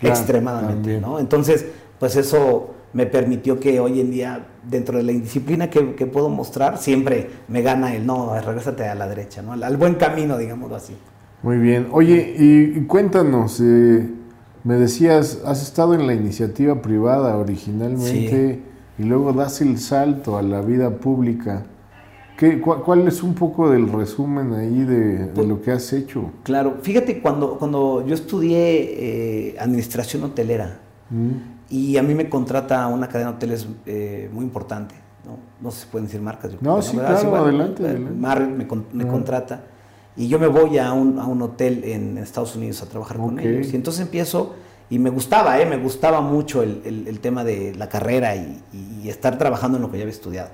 Claro, 0.00 0.16
extremadamente, 0.16 0.74
también. 0.74 1.00
¿no? 1.02 1.20
Entonces, 1.20 1.66
pues 2.00 2.16
eso 2.16 2.74
me 2.94 3.06
permitió 3.06 3.60
que 3.60 3.78
hoy 3.78 4.00
en 4.00 4.10
día, 4.10 4.44
dentro 4.64 4.96
de 4.98 5.04
la 5.04 5.12
indisciplina 5.12 5.70
que, 5.70 5.94
que 5.94 6.06
puedo 6.06 6.28
mostrar, 6.28 6.78
siempre 6.78 7.30
me 7.46 7.62
gana 7.62 7.94
el 7.94 8.04
no, 8.04 8.34
regrésate 8.40 8.88
a 8.88 8.96
la 8.96 9.06
derecha, 9.06 9.42
¿no? 9.42 9.52
Al, 9.52 9.62
al 9.62 9.76
buen 9.76 9.94
camino, 9.94 10.36
digámoslo 10.36 10.74
así. 10.74 10.96
Muy 11.44 11.58
bien. 11.58 11.88
Oye, 11.92 12.34
y, 12.38 12.78
y 12.78 12.84
cuéntanos, 12.86 13.60
eh, 13.60 14.08
me 14.64 14.74
decías, 14.76 15.42
has 15.44 15.62
estado 15.62 15.94
en 15.94 16.06
la 16.06 16.14
iniciativa 16.14 16.80
privada 16.80 17.36
originalmente 17.36 18.62
y 18.98 19.02
luego 19.02 19.32
das 19.34 19.60
el 19.60 19.78
salto 19.78 20.38
a 20.38 20.42
la 20.42 20.62
vida 20.62 20.88
pública. 20.90 21.64
¿Qué, 22.38 22.60
cua- 22.62 22.82
¿Cuál 22.82 23.06
es 23.06 23.22
un 23.22 23.34
poco 23.34 23.70
del 23.70 23.92
resumen 23.92 24.54
ahí 24.54 24.80
de, 24.84 25.26
de 25.32 25.46
lo 25.46 25.60
que 25.60 25.70
has 25.70 25.92
hecho? 25.92 26.30
Claro, 26.44 26.78
fíjate, 26.82 27.20
cuando, 27.20 27.58
cuando 27.58 28.04
yo 28.06 28.14
estudié 28.14 29.50
eh, 29.50 29.56
administración 29.58 30.24
hotelera, 30.24 30.80
Mm, 31.10 31.32
Y 31.68 31.98
a 31.98 32.02
mí 32.02 32.14
me 32.14 32.30
contrata 32.30 32.86
una 32.88 33.08
cadena 33.08 33.30
de 33.32 33.36
hoteles 33.36 33.68
eh, 33.84 34.30
muy 34.32 34.42
importante. 34.46 34.94
No, 35.26 35.36
no 35.60 35.70
sé 35.70 35.82
si 35.82 35.86
pueden 35.88 36.06
decir 36.06 36.22
marcas. 36.22 36.52
yo 36.52 36.58
No, 36.62 36.70
creo, 36.78 36.82
sí, 36.82 36.96
¿verdad? 36.96 37.20
claro, 37.20 37.36
adelante, 37.36 37.82
eh, 37.82 37.86
adelante. 37.88 38.46
Me, 38.56 38.66
con- 38.66 38.86
me 38.94 39.06
contrata 39.06 39.60
y 40.16 40.28
yo 40.28 40.38
me 40.38 40.46
voy 40.46 40.78
a 40.78 40.92
un, 40.92 41.18
a 41.18 41.26
un 41.26 41.42
hotel 41.42 41.82
en, 41.84 42.18
Estados 42.18 42.54
Unidos 42.56 42.82
a 42.82 42.86
trabajar 42.86 43.16
con 43.16 43.34
Ok. 43.38 43.44
ellos. 43.44 43.72
Y 43.72 43.76
entonces 43.76 44.02
empiezo, 44.02 44.54
y 44.90 44.98
me 44.98 45.10
gustaba, 45.10 45.60
¿eh? 45.60 45.66
me 45.66 45.76
gustaba 45.76 46.20
mucho 46.20 46.62
el, 46.62 46.82
el- 46.84 47.08
el 47.08 47.20
tema 47.20 47.42
de 47.44 47.74
la 47.74 47.88
carrera 47.88 48.36
y, 48.36 48.62
y 49.02 49.08
estar 49.08 49.38
trabajando 49.38 49.78
en 49.78 49.82
lo 49.82 49.90
que 49.90 49.98
ya 49.98 50.02
había 50.04 50.12
estudiado. 50.14 50.50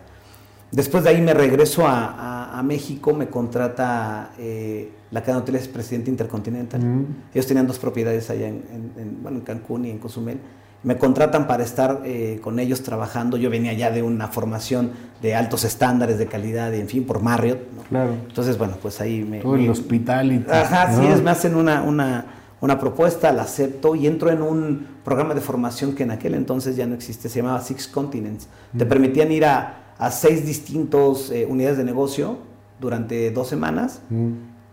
Después 0.73 1.03
de 1.05 1.11
ahí 1.11 1.20
me 1.20 1.35
regreso 1.35 1.87
a, 1.87 2.05
a- 2.07 2.59
a 2.59 2.62
México, 2.62 3.12
me 3.12 3.29
contrata 3.29 4.33
eh, 4.38 4.92
la 5.11 5.20
cadena 5.20 5.38
de 5.38 5.42
hoteles 5.42 5.68
Presidente 5.68 6.11
Intercontinental. 6.11 6.81
Mm. 6.81 7.07
Ellos 7.35 7.46
tenían 7.46 7.66
dos 7.66 7.79
propiedades 7.79 8.31
allá 8.31 8.46
en, 8.49 8.62
en- 8.73 8.92
en, 9.03 9.23
bueno, 9.23 9.38
en 9.38 9.44
Cancún 9.44 9.85
y 9.85 9.90
en 9.90 9.99
Cozumel. 9.99 10.38
Me 10.83 10.97
contratan 10.97 11.47
para 11.47 11.62
estar 11.62 12.01
eh, 12.05 12.40
con 12.43 12.59
ellos 12.59 12.83
trabajando. 12.83 13.37
Yo 13.37 13.51
venía 13.51 13.73
ya 13.75 13.90
de 13.90 14.03
una 14.03 14.29
formación 14.29 14.93
de 15.21 15.35
altos 15.35 15.64
estándares 15.64 16.19
de 16.19 16.27
calidad, 16.27 16.73
en 16.75 16.88
fin, 16.88 17.05
por 17.05 17.21
Marriott. 17.23 17.59
¿no? 17.77 17.83
Claro. 17.83 18.12
Entonces, 18.29 18.57
bueno, 18.57 18.75
pues 18.81 18.99
ahí 19.01 19.23
me... 19.23 19.40
Todo 19.40 19.57
el 19.57 19.62
me- 19.62 19.71
hospitality. 19.71 20.51
Ajá, 20.51 20.93
sí 20.95 21.03
¿no? 21.03 21.14
es, 21.14 21.23
me 21.23 21.31
hacen 21.31 21.55
una, 21.55 21.83
una, 21.83 22.25
una 22.62 22.79
propuesta, 22.81 23.31
la 23.33 23.43
acepto 23.43 23.95
y 23.95 24.07
entro 24.07 24.31
en 24.31 24.40
un 24.40 24.87
programa 25.05 25.35
de 25.35 25.43
formación 25.43 25.95
que 25.95 26.05
en 26.05 26.12
aquel 26.12 26.35
entonces 26.35 26.77
ya 26.77 26.87
no 26.87 26.95
existe, 26.95 27.29
se 27.29 27.40
llamaba 27.43 27.61
Six 27.61 27.87
Continents. 27.88 28.49
Te 28.77 28.87
permitían 28.87 29.31
ir 29.33 29.45
a, 29.45 29.95
a 29.99 30.11
seis 30.11 30.47
distintos 30.47 31.31
eh, 31.31 31.47
unidades 31.47 31.77
de 31.77 31.85
negocio 31.85 32.38
durante 32.81 33.31
dos 33.33 33.49
semanas. 33.49 34.01
Mm, 34.09 34.31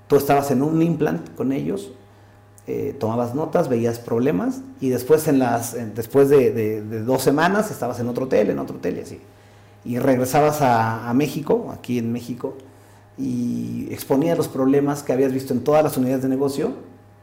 Tú 0.08 0.16
estabas 0.16 0.52
en 0.52 0.62
un 0.62 0.82
implant 0.82 1.36
con 1.36 1.52
ellos, 1.52 1.92
eh, 2.68 2.96
tomabas 3.00 3.34
notas, 3.34 3.70
veías 3.70 3.98
problemas 4.00 4.62
y 4.82 4.90
después, 4.90 5.28
en 5.28 5.40
las, 5.40 5.74
en- 5.74 5.94
después 5.96 6.28
de, 6.30 6.52
de- 6.52 6.82
de 6.82 7.02
dos 7.04 7.22
semanas 7.24 7.72
estabas 7.72 8.00
en 8.00 8.08
otro 8.10 8.26
hotel, 8.26 8.50
en 8.50 8.60
otro 8.60 8.76
hotel 8.78 8.98
y 8.98 9.02
así. 9.02 9.22
Y 9.86 10.00
regresabas 10.00 10.62
a, 10.62 11.10
a 11.10 11.14
México, 11.14 11.72
aquí 11.74 11.98
en 11.98 12.12
México, 12.12 12.56
y 13.18 13.88
exponías 13.92 14.38
los 14.38 14.48
problemas 14.48 15.02
que 15.04 15.14
habías 15.14 15.32
visto 15.32 15.54
en 15.54 15.62
todas 15.64 15.84
las 15.84 15.98
unidades 15.98 16.24
de 16.24 16.30
negocio 16.30 16.74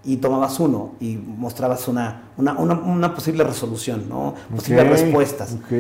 y 0.06 0.16
tomabas 0.16 0.58
uno 0.60 0.92
y 1.00 1.16
mostrabas 1.16 1.88
una, 1.88 2.24
una, 2.36 2.54
una- 2.58 2.74
una 2.80 3.14
posible 3.14 3.44
resolución, 3.44 4.06
¿no? 4.08 4.34
posibles 4.54 4.84
ok, 4.86 4.90
respuestas. 4.90 5.52
ok. 5.54 5.72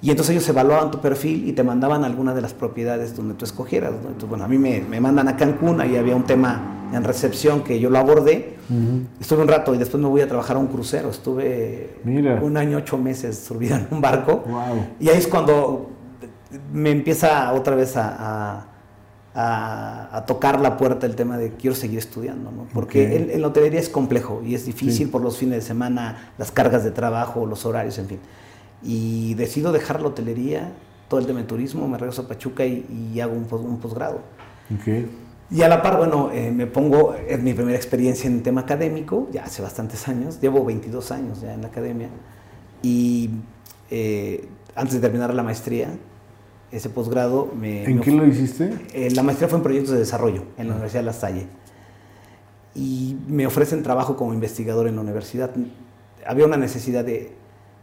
Y 0.00 0.10
entonces 0.10 0.30
ellos 0.36 0.48
evaluaban 0.48 0.90
tu 0.90 1.00
perfil 1.00 1.48
y 1.48 1.52
te 1.52 1.62
mandaban 1.64 2.04
alguna 2.04 2.34
de 2.34 2.40
las 2.40 2.54
propiedades 2.54 3.16
donde 3.16 3.34
tú 3.34 3.44
escogieras. 3.44 3.92
¿no? 3.92 4.08
Entonces, 4.08 4.28
bueno, 4.28 4.44
a 4.44 4.48
mí 4.48 4.58
me, 4.58 4.80
me 4.80 5.00
mandan 5.00 5.28
a 5.28 5.36
Cancún, 5.36 5.80
ahí 5.80 5.96
había 5.96 6.16
un 6.16 6.24
tema 6.24 6.77
en 6.92 7.04
recepción 7.04 7.62
que 7.62 7.80
yo 7.80 7.90
lo 7.90 7.98
abordé 7.98 8.58
Estuve 9.18 9.42
un 9.42 9.48
rato 9.48 9.74
y 9.74 9.78
después 9.78 10.02
me 10.02 10.08
voy 10.08 10.20
a 10.20 10.28
trabajar 10.28 10.56
a 10.56 10.58
un 10.58 10.66
crucero. 10.66 11.08
Estuve 11.10 11.96
un 12.04 12.56
año, 12.56 12.78
ocho 12.78 12.98
meses 12.98 13.38
subida 13.38 13.76
en 13.76 13.88
un 13.90 14.00
barco. 14.00 14.44
Y 15.00 15.08
ahí 15.08 15.16
es 15.16 15.26
cuando 15.26 15.90
me 16.72 16.90
empieza 16.90 17.52
otra 17.54 17.74
vez 17.74 17.96
a, 17.96 18.66
a, 19.34 20.24
tocar 20.26 20.60
la 20.60 20.76
puerta 20.76 21.06
el 21.06 21.16
tema 21.16 21.38
de 21.38 21.52
quiero 21.52 21.74
seguir 21.74 21.98
estudiando, 21.98 22.50
¿no? 22.50 22.66
Porque 22.74 23.16
en, 23.16 23.40
la 23.40 23.48
hotelería 23.48 23.80
es 23.80 23.88
complejo 23.88 24.42
y 24.44 24.54
es 24.54 24.66
difícil 24.66 25.08
por 25.08 25.22
los 25.22 25.38
fines 25.38 25.56
de 25.56 25.62
semana, 25.62 26.32
las 26.36 26.50
cargas 26.50 26.84
de 26.84 26.90
trabajo, 26.90 27.46
los 27.46 27.64
horarios, 27.64 27.98
en 27.98 28.06
fin. 28.06 28.18
Y 28.82 29.32
decido 29.34 29.72
dejar 29.72 30.02
la 30.02 30.08
hotelería, 30.08 30.72
todo 31.08 31.20
el 31.20 31.26
tema 31.26 31.40
de 31.40 31.46
turismo, 31.46 31.88
me 31.88 31.96
regreso 31.96 32.22
a 32.22 32.28
Pachuca 32.28 32.66
y, 32.66 33.18
hago 33.20 33.32
un, 33.32 33.78
posgrado. 33.78 34.20
Y 35.50 35.62
a 35.62 35.68
la 35.68 35.80
par, 35.80 35.96
bueno, 35.96 36.30
eh, 36.32 36.50
me 36.50 36.66
pongo, 36.66 37.14
es 37.14 37.40
mi 37.40 37.54
primera 37.54 37.76
experiencia 37.76 38.28
en 38.28 38.42
tema 38.42 38.62
académico, 38.62 39.28
ya 39.32 39.44
hace 39.44 39.62
bastantes 39.62 40.06
años, 40.06 40.40
llevo 40.40 40.64
22 40.64 41.10
años 41.10 41.40
ya 41.40 41.54
en 41.54 41.62
la 41.62 41.68
academia, 41.68 42.08
y 42.82 43.30
eh, 43.90 44.46
antes 44.74 44.94
de 44.94 45.00
terminar 45.00 45.32
la 45.32 45.42
maestría, 45.42 45.88
ese 46.70 46.90
posgrado 46.90 47.50
me... 47.58 47.84
¿En 47.84 48.00
qué 48.00 48.10
lo 48.10 48.26
hiciste? 48.26 48.74
Eh, 48.92 49.10
la 49.12 49.22
maestría 49.22 49.48
fue 49.48 49.56
en 49.56 49.62
proyectos 49.62 49.92
de 49.92 49.98
desarrollo 49.98 50.44
en 50.58 50.68
la 50.68 50.74
Universidad 50.74 51.00
de 51.00 51.06
La 51.06 51.12
Salle. 51.14 51.46
Y 52.74 53.16
me 53.26 53.46
ofrecen 53.46 53.82
trabajo 53.82 54.16
como 54.16 54.34
investigador 54.34 54.86
en 54.86 54.96
la 54.96 55.00
universidad. 55.00 55.50
Había 56.26 56.44
una 56.44 56.58
necesidad 56.58 57.04
de, 57.04 57.32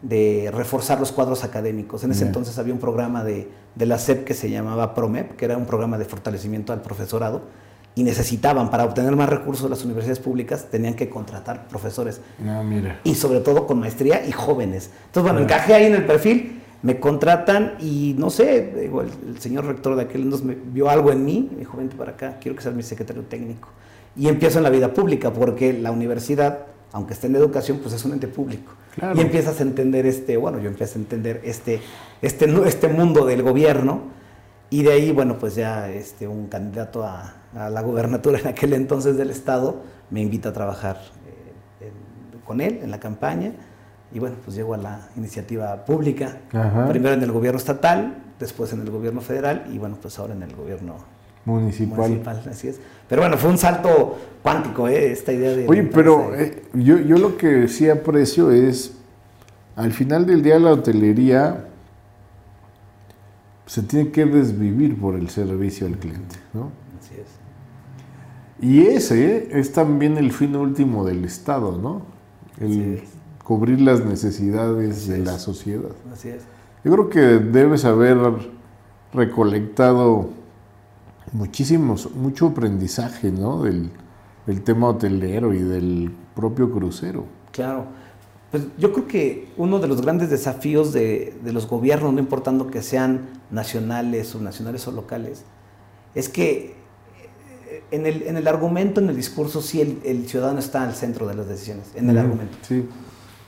de 0.01 0.51
reforzar 0.53 0.99
los 0.99 1.11
cuadros 1.11 1.43
académicos. 1.43 2.03
En 2.03 2.11
ese 2.11 2.25
entonces 2.25 2.57
había 2.59 2.73
un 2.73 2.79
programa 2.79 3.23
de, 3.23 3.49
de, 3.75 3.85
la 3.85 3.97
SEP 3.97 4.23
que 4.23 4.33
se 4.33 4.49
llamaba 4.49 4.93
PROMEP, 4.93 5.35
que 5.35 5.45
era 5.45 5.57
un 5.57 5.65
programa 5.65 5.97
de 5.97 6.05
fortalecimiento 6.05 6.73
al 6.73 6.81
profesorado, 6.81 7.41
y 7.95 8.03
necesitaban, 8.03 8.69
para 8.69 8.83
obtener 8.83 9.15
más 9.15 9.29
recursos 9.29 9.69
las 9.69 9.85
universidades 9.85 10.19
públicas, 10.19 10.67
tenían 10.69 10.95
que 10.95 11.09
contratar 11.09 11.67
profesores. 11.67 12.19
Ah, 12.45 12.61
mira. 12.61 12.99
Y 13.03 13.15
sobre 13.15 13.39
todo 13.39 13.65
con 13.65 13.79
maestría 13.79 14.25
y 14.25 14.31
jóvenes. 14.31 14.89
Entonces, 15.05 15.23
bueno, 15.23 15.39
encajé 15.39 15.73
ahí 15.73 15.85
en 15.85 15.95
el 15.95 16.05
perfil 16.05 16.61
me 16.85 16.99
contratan 16.99 17.77
y 17.79 18.15
no 18.15 18.29
sé, 18.29 18.91
el, 18.91 19.39
señor 19.39 19.65
rector 19.65 19.95
de 19.95 20.03
aquel 20.03 20.21
entonces 20.21 20.45
me 20.45 20.53
vio 20.53 20.87
algo 20.87 21.11
en 21.11 21.25
mí, 21.25 21.49
me 21.51 21.61
dijo, 21.61 21.77
vente 21.77 21.95
para 21.95 22.11
acá, 22.11 22.37
quiero 22.39 22.55
que 22.55 22.61
seas 22.61 22.75
mi 22.75 22.83
secretario 22.83 23.23
técnico. 23.23 23.69
Y 24.15 24.27
empiezo 24.27 24.59
en 24.59 24.63
la 24.65 24.69
vida 24.69 24.93
pública, 24.93 25.33
porque 25.33 25.73
la 25.73 25.89
universidad, 25.89 26.59
aunque 26.95 27.13
esté 27.13 27.27
en 27.27 27.35
educación, 27.35 27.79
pues 27.79 27.93
es 27.93 28.05
un 28.05 28.13
ente 28.13 28.29
público. 28.29 28.71
Y 29.15 29.19
empiezas 29.19 29.59
a 29.59 29.63
entender 29.63 30.05
este, 30.05 30.37
bueno, 30.37 30.59
yo 30.59 30.69
empiezo 30.69 30.97
a 30.97 31.01
entender 31.01 31.41
este, 31.43 31.81
este, 32.21 32.45
este 32.65 32.87
mundo 32.87 33.25
del 33.25 33.43
gobierno, 33.43 34.03
y 34.69 34.83
de 34.83 34.93
ahí, 34.93 35.11
bueno, 35.11 35.37
pues 35.37 35.55
ya 35.55 35.89
este, 35.89 36.25
un 36.25 36.47
candidato 36.47 37.03
a, 37.03 37.33
la 37.53 37.81
gubernatura 37.81 38.39
en 38.39 38.47
aquel 38.47 38.71
entonces 38.71 39.17
del 39.17 39.29
Estado 39.29 39.81
me 40.09 40.21
invita 40.21 40.49
a 40.49 40.53
trabajar 40.53 40.97
eh, 41.81 41.91
con 42.45 42.61
él 42.61 42.79
en 42.81 42.91
la 42.91 42.99
campaña 42.99 43.51
y 44.13 44.19
bueno, 44.19 44.37
pues 44.43 44.55
llego 44.55 44.73
a 44.73 44.77
la 44.77 45.09
iniciativa 45.17 45.83
pública, 45.83 46.37
primero 46.89 47.13
en 47.13 47.23
el 47.23 47.31
gobierno 47.31 47.57
estatal, 47.57 48.23
después 48.39 48.71
en 48.71 48.81
el 48.81 48.89
gobierno 48.89 49.19
federal 49.19 49.65
y 49.71 49.77
bueno, 49.77 49.97
pues 50.01 50.17
ahora 50.17 50.33
en 50.33 50.43
el 50.43 50.55
gobierno 50.55 50.95
municipal. 51.45 52.43
así 52.49 52.69
es. 52.69 52.79
Pero 53.07 53.21
bueno, 53.21 53.37
fue 53.37 53.49
un 53.49 53.57
salto 53.57 54.17
cuántico, 54.41 54.87
¿eh? 54.87 55.11
esta 55.11 55.31
idea 55.31 55.55
de... 55.55 55.67
Oye, 55.67 55.83
pero 55.83 56.35
eh, 56.35 56.63
yo, 56.73 56.97
yo 56.99 57.17
lo 57.17 57.37
que 57.37 57.67
sí 57.67 57.89
aprecio 57.89 58.51
es, 58.51 58.93
al 59.75 59.91
final 59.91 60.25
del 60.25 60.41
día 60.41 60.59
la 60.59 60.71
hotelería 60.71 61.65
se 63.65 63.81
tiene 63.81 64.11
que 64.11 64.25
desvivir 64.25 64.99
por 64.99 65.15
el 65.15 65.29
servicio 65.29 65.87
al 65.87 65.97
cliente, 65.97 66.35
¿no? 66.53 66.71
Así 66.99 67.15
es. 67.15 67.27
Y 68.61 68.87
ese 68.87 69.49
es 69.59 69.73
también 69.73 70.17
el 70.17 70.31
fin 70.31 70.55
último 70.55 71.05
del 71.05 71.25
Estado, 71.25 71.77
¿no? 71.77 72.03
El, 72.59 73.03
cubrir 73.43 73.79
las 73.81 74.03
necesidades 74.03 75.07
de 75.07 75.19
la 75.19 75.37
sociedad. 75.37 75.91
Así 76.11 76.29
es. 76.29 76.43
Yo 76.83 76.91
creo 76.91 77.09
que 77.09 77.19
debes 77.19 77.85
haber 77.85 78.17
recolectado 79.13 80.29
muchísimos, 81.35 82.09
mucho 82.15 82.47
aprendizaje, 82.47 83.31
¿no? 83.31 83.63
Del, 83.63 83.91
tema 84.63 84.89
hotelero 84.89 85.53
y 85.53 85.59
del 85.59 86.11
propio 86.35 86.71
crucero. 86.71 87.25
Claro. 87.51 87.85
Pues 88.51 88.63
yo 88.77 88.93
creo 88.93 89.07
que 89.07 89.47
uno 89.57 89.79
de 89.79 89.87
los 89.87 90.01
grandes 90.01 90.29
desafíos 90.29 90.93
de, 90.93 91.35
los 91.43 91.67
gobiernos, 91.67 92.13
no 92.13 92.19
importando 92.19 92.67
que 92.67 92.81
sean 92.81 93.21
nacionales 93.51 94.33
o 94.35 94.39
nacionales 94.39 94.87
o 94.87 94.91
locales, 94.91 95.43
es 96.13 96.29
que 96.29 96.75
en 97.91 98.05
el, 98.05 98.23
en 98.23 98.37
el 98.37 98.47
argumento, 98.47 99.01
en 99.01 99.09
el 99.09 99.15
discurso, 99.15 99.61
sí 99.61 99.81
el, 99.81 99.99
el, 100.05 100.27
ciudadano 100.27 100.59
está 100.59 100.83
al 100.83 100.93
centro 100.93 101.27
de 101.27 101.33
las 101.33 101.47
decisiones, 101.47 101.87
en 101.95 102.09
el 102.09 102.17
argumento. 102.17 102.57
Sí. 102.61 102.87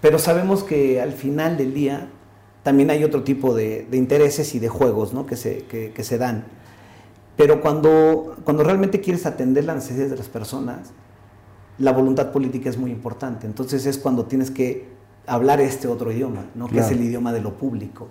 Pero 0.02 0.19
sabemos 0.19 0.63
que 0.63 1.02
al 1.02 1.13
final 1.13 1.58
del 1.58 1.73
día 1.73 2.10
también 2.63 2.89
hay 2.89 3.04
otro 3.04 3.23
tipo 3.23 3.56
de, 3.56 3.88
intereses 3.93 4.54
y 4.54 4.60
de 4.60 4.67
juegos 4.67 5.13
¿no? 5.13 5.26
que, 5.26 5.38
se, 5.38 5.63
que, 5.65 6.04
se 6.04 6.17
dan. 6.17 6.43
Pero 7.38 7.62
cuando, 7.62 8.36
cuando 8.43 8.63
realmente 8.63 9.00
quieres 9.00 9.26
atender 9.26 9.63
las 9.63 9.76
necesidades 9.76 10.10
de 10.12 10.17
las 10.17 10.28
personas, 10.28 10.89
la 11.78 11.93
voluntad 11.93 12.32
política 12.32 12.69
es 12.69 12.78
muy 12.78 12.91
importante. 12.91 13.45
Entonces 13.45 13.86
es 13.86 14.00
cuando 14.00 14.26
tienes 14.26 14.50
que 14.50 14.88
hablar 15.28 15.62
este 15.62 15.88
otro 15.88 16.12
idioma, 16.12 16.47
¿no? 16.56 16.67
que 16.67 16.80
es 16.80 16.89
el 16.89 17.02
idioma 17.02 17.32
de 17.32 17.41
lo 17.41 17.54
público. 17.58 18.08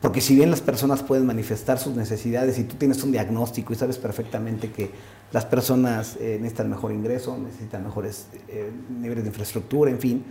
Porque 0.00 0.20
si 0.20 0.34
bien 0.34 0.50
las 0.50 0.60
personas 0.60 1.02
pueden 1.02 1.26
manifestar 1.26 1.78
sus 1.78 1.94
necesidades 1.94 2.58
y 2.58 2.64
tú 2.64 2.76
tienes 2.76 3.02
un 3.02 3.12
diagnóstico 3.12 3.72
y 3.72 3.76
sabes 3.76 3.98
perfectamente 3.98 4.70
que 4.70 4.90
las 5.32 5.46
personas 5.46 6.16
eh, 6.20 6.36
necesitan 6.40 6.70
mejor 6.70 6.92
ingreso, 6.92 7.36
necesitan 7.38 7.84
mejores 7.84 8.28
eh, 8.48 8.70
niveles 9.00 9.24
de 9.24 9.28
infraestructura, 9.28 9.90
en 9.90 9.98
fin, 9.98 10.24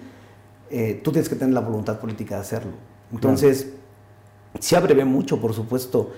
eh, 0.69 1.01
tú 1.03 1.11
tienes 1.11 1.27
que 1.27 1.35
tener 1.35 1.53
la 1.53 1.61
voluntad 1.61 1.99
política 1.99 2.35
de 2.35 2.41
hacerlo. 2.41 2.71
Entonces, 3.11 3.69
se 4.59 4.75
abrevé 4.75 5.05
mucho, 5.05 5.41
por 5.41 5.53
supuesto. 5.53 6.11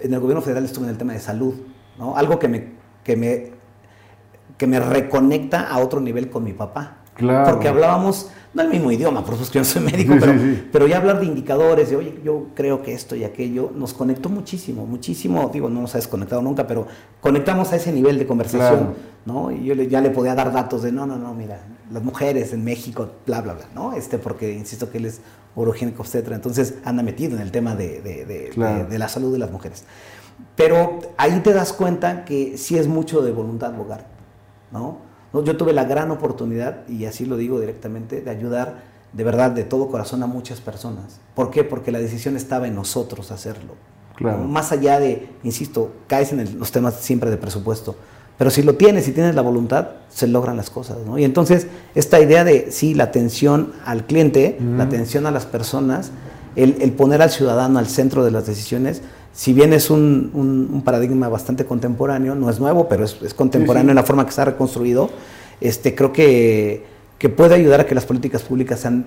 En 0.00 0.14
el 0.14 0.20
gobierno 0.20 0.42
federal 0.42 0.64
estuve 0.64 0.84
en 0.84 0.90
el 0.90 0.98
tema 0.98 1.12
de 1.12 1.20
salud, 1.20 1.54
¿no? 1.98 2.16
Algo 2.16 2.38
que 2.38 2.48
me, 2.48 2.72
que 3.04 3.16
me, 3.16 3.52
que 4.56 4.66
me 4.66 4.80
reconecta 4.80 5.68
a 5.68 5.78
otro 5.78 6.00
nivel 6.00 6.30
con 6.30 6.44
mi 6.44 6.52
papá. 6.52 6.98
Claro. 7.14 7.50
Porque 7.50 7.68
hablábamos, 7.68 8.30
no 8.54 8.62
el 8.62 8.68
mismo 8.68 8.90
idioma, 8.90 9.24
por 9.24 9.34
supuesto 9.34 9.52
que 9.52 9.58
yo 9.58 9.60
no 9.60 9.64
soy 9.64 9.82
médico, 9.82 10.14
pero, 10.18 10.32
pero, 10.72 10.86
ya 10.86 10.96
hablar 10.96 11.20
de 11.20 11.26
indicadores, 11.26 11.90
de 11.90 11.96
oye, 11.96 12.20
yo 12.24 12.46
creo 12.54 12.82
que 12.82 12.94
esto 12.94 13.14
y 13.14 13.24
aquello, 13.24 13.70
nos 13.74 13.92
conectó 13.92 14.28
muchísimo, 14.28 14.86
muchísimo, 14.86 15.50
digo, 15.52 15.68
no 15.68 15.82
nos 15.82 15.94
ha 15.94 15.98
desconectado 15.98 16.40
nunca, 16.40 16.66
pero 16.66 16.86
conectamos 17.20 17.72
a 17.72 17.76
ese 17.76 17.92
nivel 17.92 18.18
de 18.18 18.26
conversación, 18.26 18.94
¿no? 19.26 19.50
Y 19.50 19.64
yo 19.64 19.74
ya 19.74 20.00
le 20.00 20.10
podía 20.10 20.34
dar 20.34 20.52
datos 20.52 20.82
de, 20.82 20.92
no, 20.92 21.06
no, 21.06 21.16
no, 21.16 21.34
mira, 21.34 21.60
las 21.90 22.02
mujeres 22.02 22.52
en 22.52 22.64
México, 22.64 23.08
bla, 23.26 23.40
bla, 23.40 23.54
bla, 23.54 23.66
¿no? 23.74 23.92
Este, 23.92 24.18
porque 24.18 24.52
insisto 24.52 24.90
que 24.90 24.98
él 24.98 25.06
es 25.06 25.20
urogénico 25.54 26.02
obstetra, 26.02 26.34
entonces 26.34 26.74
anda 26.84 27.02
metido 27.02 27.36
en 27.36 27.42
el 27.42 27.50
tema 27.50 27.74
de, 27.74 28.00
de, 28.00 28.98
la 28.98 29.08
salud 29.08 29.32
de 29.32 29.38
las 29.38 29.50
mujeres. 29.50 29.84
Pero 30.56 31.00
ahí 31.16 31.40
te 31.40 31.52
das 31.52 31.72
cuenta 31.72 32.24
que 32.24 32.56
sí 32.56 32.78
es 32.78 32.86
mucho 32.86 33.22
de 33.22 33.32
voluntad 33.32 33.72
bogar, 33.72 34.06
¿no? 34.70 35.07
Yo 35.32 35.56
tuve 35.56 35.72
la 35.72 35.84
gran 35.84 36.10
oportunidad, 36.10 36.88
y 36.88 37.04
así 37.04 37.26
lo 37.26 37.36
digo 37.36 37.60
directamente, 37.60 38.20
de 38.20 38.30
ayudar 38.30 38.98
de 39.12 39.24
verdad, 39.24 39.50
de 39.50 39.64
todo 39.64 39.88
corazón 39.88 40.22
a 40.22 40.26
muchas 40.26 40.60
personas. 40.60 41.20
¿Por 41.34 41.50
qué? 41.50 41.64
Porque 41.64 41.90
la 41.90 41.98
decisión 41.98 42.36
estaba 42.36 42.68
en 42.68 42.74
nosotros 42.74 43.30
hacerlo. 43.30 43.74
Claro. 44.16 44.38
Más 44.38 44.72
allá 44.72 44.98
de, 45.00 45.28
insisto, 45.44 45.92
caes 46.06 46.32
en 46.32 46.58
los 46.58 46.72
temas 46.72 46.94
siempre 46.96 47.30
de 47.30 47.36
presupuesto, 47.36 47.96
pero 48.36 48.50
si 48.50 48.62
lo 48.62 48.74
tienes, 48.74 49.04
si 49.04 49.12
tienes 49.12 49.34
la 49.34 49.42
voluntad, 49.42 49.88
se 50.08 50.26
logran 50.26 50.56
las 50.56 50.70
cosas, 50.70 50.98
¿no? 51.04 51.18
Y 51.18 51.24
entonces, 51.24 51.66
esta 51.94 52.20
idea 52.20 52.44
de, 52.44 52.70
sí, 52.70 52.94
la 52.94 53.04
atención 53.04 53.72
al 53.84 54.06
cliente, 54.06 54.58
la 54.60 54.84
atención 54.84 55.26
a 55.26 55.32
las 55.32 55.44
personas, 55.46 56.12
el, 56.54 56.92
poner 56.92 57.22
al 57.22 57.30
ciudadano 57.30 57.78
al 57.78 57.88
centro 57.88 58.24
de 58.24 58.30
las 58.30 58.46
decisiones, 58.46 59.02
si 59.38 59.52
bien 59.52 59.72
es 59.72 59.88
un, 59.88 60.82
paradigma 60.84 61.28
bastante 61.28 61.64
contemporáneo, 61.64 62.34
no 62.34 62.50
es 62.50 62.58
nuevo, 62.58 62.88
pero 62.88 63.04
es, 63.04 63.14
contemporáneo 63.34 63.90
en 63.90 63.94
la 63.94 64.02
forma 64.02 64.24
que 64.24 64.30
está 64.30 64.44
reconstruido, 64.44 65.10
este, 65.60 65.94
creo 65.94 66.12
que, 66.12 66.84
que, 67.20 67.28
puede 67.28 67.54
ayudar 67.54 67.78
a 67.78 67.86
que 67.86 67.94
las 67.94 68.04
políticas 68.04 68.42
públicas 68.42 68.80
sean 68.80 69.06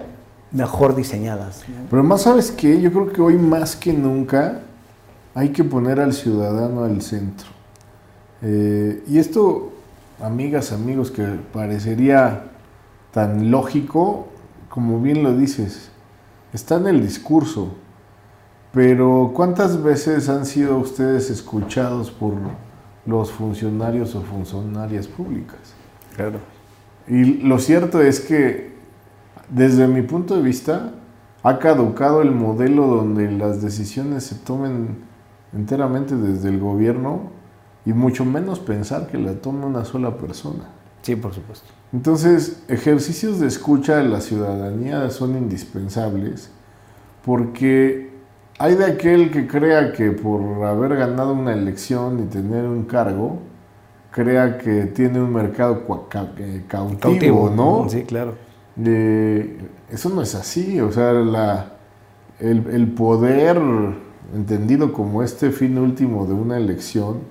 mejor 0.54 0.96
diseñadas. 0.96 1.64
Pero 1.90 2.02
más 2.06 2.22
sabes 2.22 2.50
que 2.50 2.80
yo 2.80 2.94
creo 2.94 3.12
que 3.12 3.22
hoy 3.22 3.38
más 3.38 3.76
que 3.76 3.92
nunca 3.92 4.62
hay 5.36 5.50
que 5.50 5.66
poner 5.66 6.00
al 6.00 6.14
ciudadano 6.14 6.86
al 6.86 7.02
centro. 7.02 7.50
Eh, 8.42 9.04
y 9.10 9.18
esto, 9.18 9.74
amigas, 10.22 10.72
amigos, 10.72 11.12
que 11.12 11.26
parecería 11.52 12.44
tan 13.12 13.52
lógico, 13.52 14.30
como 14.70 15.02
bien 15.02 15.24
lo 15.24 15.36
dices, 15.36 15.90
está 16.54 16.78
en 16.78 16.88
el 16.88 17.02
discurso, 17.02 17.74
pero 18.74 19.32
¿cuántas 19.36 19.82
veces 19.84 20.30
han 20.30 20.46
sido 20.46 20.78
ustedes 20.78 21.30
escuchados 21.30 22.10
por 22.10 22.34
los 23.06 23.32
funcionarios 23.32 24.16
o 24.16 24.22
funcionarias 24.22 25.08
públicas? 25.08 25.60
Claro. 26.16 26.40
Y 27.08 27.40
lo 27.44 27.60
cierto 27.60 28.02
es 28.02 28.20
que, 28.20 28.76
desde 29.50 29.88
mi 29.88 30.02
punto 30.02 30.36
de 30.36 30.42
vista, 30.42 30.94
ha 31.44 31.60
caducado 31.60 32.22
el 32.22 32.32
modelo 32.32 32.88
donde 32.88 33.32
las 33.32 33.62
decisiones 33.62 34.24
se 34.24 34.36
tomen 34.36 35.00
enteramente 35.54 36.16
desde 36.16 36.50
el 36.50 36.60
gobierno 36.60 37.32
y 37.86 37.94
mucho 37.94 38.24
menos 38.24 38.60
pensar 38.60 39.08
que 39.08 39.18
la 39.18 39.34
tome 39.34 39.66
una 39.66 39.84
sola 39.84 40.18
persona. 40.18 40.70
Sí, 41.02 41.16
por 41.16 41.34
supuesto. 41.34 41.68
Entonces, 41.92 42.64
ejercicios 42.68 43.40
de 43.40 43.48
escucha 43.48 43.98
de 43.98 44.08
la 44.08 44.22
ciudadanía 44.22 45.10
son 45.10 45.36
indispensables 45.36 46.52
porque 47.26 48.11
hay 48.62 48.76
de 48.76 48.86
aquel 48.86 49.32
que 49.32 49.48
crea 49.48 49.92
que 49.92 50.12
por 50.12 50.64
haber 50.64 50.96
ganado 50.96 51.34
una 51.34 51.52
elección 51.52 52.20
y 52.20 52.28
tener 52.28 52.66
un 52.66 52.84
cargo, 52.84 53.40
crea 54.12 54.60
que 54.60 54.86
tiene 54.86 55.20
un 55.20 55.34
mercado 55.34 55.84
eh, 56.38 56.64
cautivo, 56.68 57.50
¿no? 57.50 57.90
Sí, 57.90 58.04
claro. 58.04 58.36
eso 59.90 60.10
no 60.10 60.22
es 60.22 60.36
así, 60.36 60.80
o 60.80 60.92
sea, 60.92 61.12
la, 61.12 61.72
el, 62.40 62.92
poder 62.92 63.60
entendido 64.36 64.94
como 64.94 65.24
este 65.24 65.50
fin 65.50 65.80
último 65.80 66.28
de 66.28 66.34
una 66.34 66.58
elección, 66.58 67.22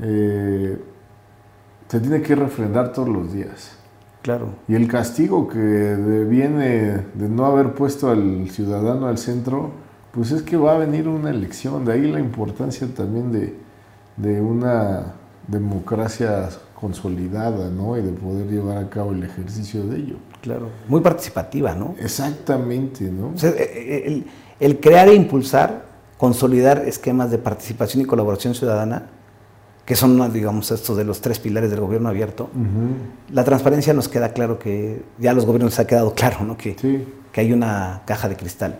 eh, 0.00 0.76
se 1.86 2.00
tiene 2.00 2.22
que 2.22 2.34
refrendar 2.34 2.92
todos 2.92 3.08
los 3.08 3.32
días. 3.32 3.78
Claro. 4.22 4.48
Y 4.66 4.74
el 4.74 4.88
castigo 4.88 5.46
que 5.46 6.26
viene 6.28 7.04
de 7.14 7.28
no 7.28 7.44
haber 7.46 7.74
puesto 7.74 8.10
al 8.10 8.50
ciudadano 8.50 9.06
al 9.06 9.18
centro, 9.18 9.83
pues 10.14 10.30
es 10.30 10.42
que 10.42 10.56
va 10.56 10.74
a 10.74 10.78
venir 10.78 11.08
una 11.08 11.30
elección. 11.30 11.84
De 11.84 11.92
ahí 11.92 12.10
la 12.10 12.20
importancia 12.20 12.86
también 12.94 13.32
de, 13.32 13.54
de 14.16 14.40
una 14.40 15.14
democracia 15.48 16.48
consolidada, 16.74 17.68
¿no? 17.68 17.98
Y 17.98 18.02
de 18.02 18.12
poder 18.12 18.46
llevar 18.46 18.78
a 18.78 18.88
cabo 18.88 19.10
el 19.10 19.24
ejercicio 19.24 19.84
de 19.84 19.96
ello. 19.96 20.16
Claro, 20.40 20.68
muy 20.88 21.00
participativa, 21.00 21.74
¿no? 21.74 21.96
Exactamente, 21.98 23.04
¿no? 23.10 23.32
O 23.34 23.38
sea, 23.38 23.50
eh, 23.50 23.56
eh, 23.58 24.02
el, 24.06 24.26
el, 24.60 24.80
crear 24.80 25.08
e 25.08 25.14
impulsar, 25.14 25.86
consolidar 26.16 26.84
esquemas 26.86 27.30
de 27.30 27.38
participación 27.38 28.02
y 28.02 28.06
colaboración 28.06 28.54
ciudadana, 28.54 29.06
que 29.84 29.96
son, 29.96 30.32
digamos, 30.32 30.70
estos 30.70 30.96
de 30.96 31.04
los 31.04 31.20
tres 31.20 31.40
pilares 31.40 31.70
del 31.70 31.80
gobierno 31.80 32.08
abierto. 32.08 32.48
La 33.30 33.44
transparencia 33.44 33.92
nos 33.92 34.08
queda 34.08 34.32
claro 34.32 34.58
que 34.58 35.02
ya 35.18 35.32
a 35.32 35.34
los 35.34 35.44
gobiernos 35.44 35.72
les 35.72 35.80
ha 35.80 35.86
quedado 35.86 36.14
claro, 36.14 36.44
¿no? 36.44 36.56
Que, 36.56 36.74
que 36.74 37.40
hay 37.40 37.52
una 37.52 38.02
caja 38.06 38.28
de 38.28 38.36
cristal 38.36 38.78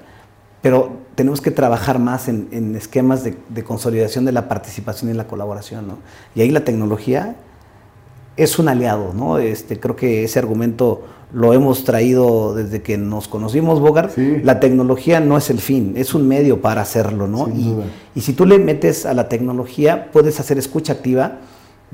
pero 0.64 0.92
tenemos 1.14 1.42
que 1.42 1.50
trabajar 1.50 1.98
más 1.98 2.26
en, 2.26 2.74
esquemas 2.74 3.22
de, 3.22 3.64
consolidación 3.64 4.24
de 4.24 4.32
la 4.32 4.48
participación 4.48 5.10
y 5.10 5.12
la 5.12 5.26
colaboración. 5.26 5.86
¿no? 5.86 5.98
Y 6.34 6.40
ahí 6.40 6.48
la 6.48 6.64
tecnología 6.64 7.36
es 8.38 8.58
un 8.58 8.70
aliado. 8.70 9.12
¿no? 9.12 9.36
Este, 9.36 9.78
creo 9.78 9.94
que 9.94 10.24
ese 10.24 10.38
argumento 10.38 11.02
lo 11.34 11.52
hemos 11.52 11.84
traído 11.84 12.54
desde 12.54 12.80
que 12.80 12.96
nos 12.96 13.28
conocimos, 13.28 13.78
Bogart. 13.78 14.16
La 14.16 14.58
tecnología 14.58 15.20
no 15.20 15.36
es 15.36 15.50
el 15.50 15.58
fin, 15.58 15.92
es 15.98 16.14
un 16.14 16.26
medio 16.26 16.62
para 16.62 16.80
hacerlo. 16.80 17.28
¿no? 17.28 17.46
Y, 17.50 17.76
y, 18.14 18.22
si 18.22 18.32
tú 18.32 18.46
le 18.46 18.58
metes 18.58 19.04
a 19.04 19.12
la 19.12 19.28
tecnología, 19.28 20.10
puedes 20.12 20.40
hacer 20.40 20.56
escucha 20.56 20.94
activa 20.94 21.40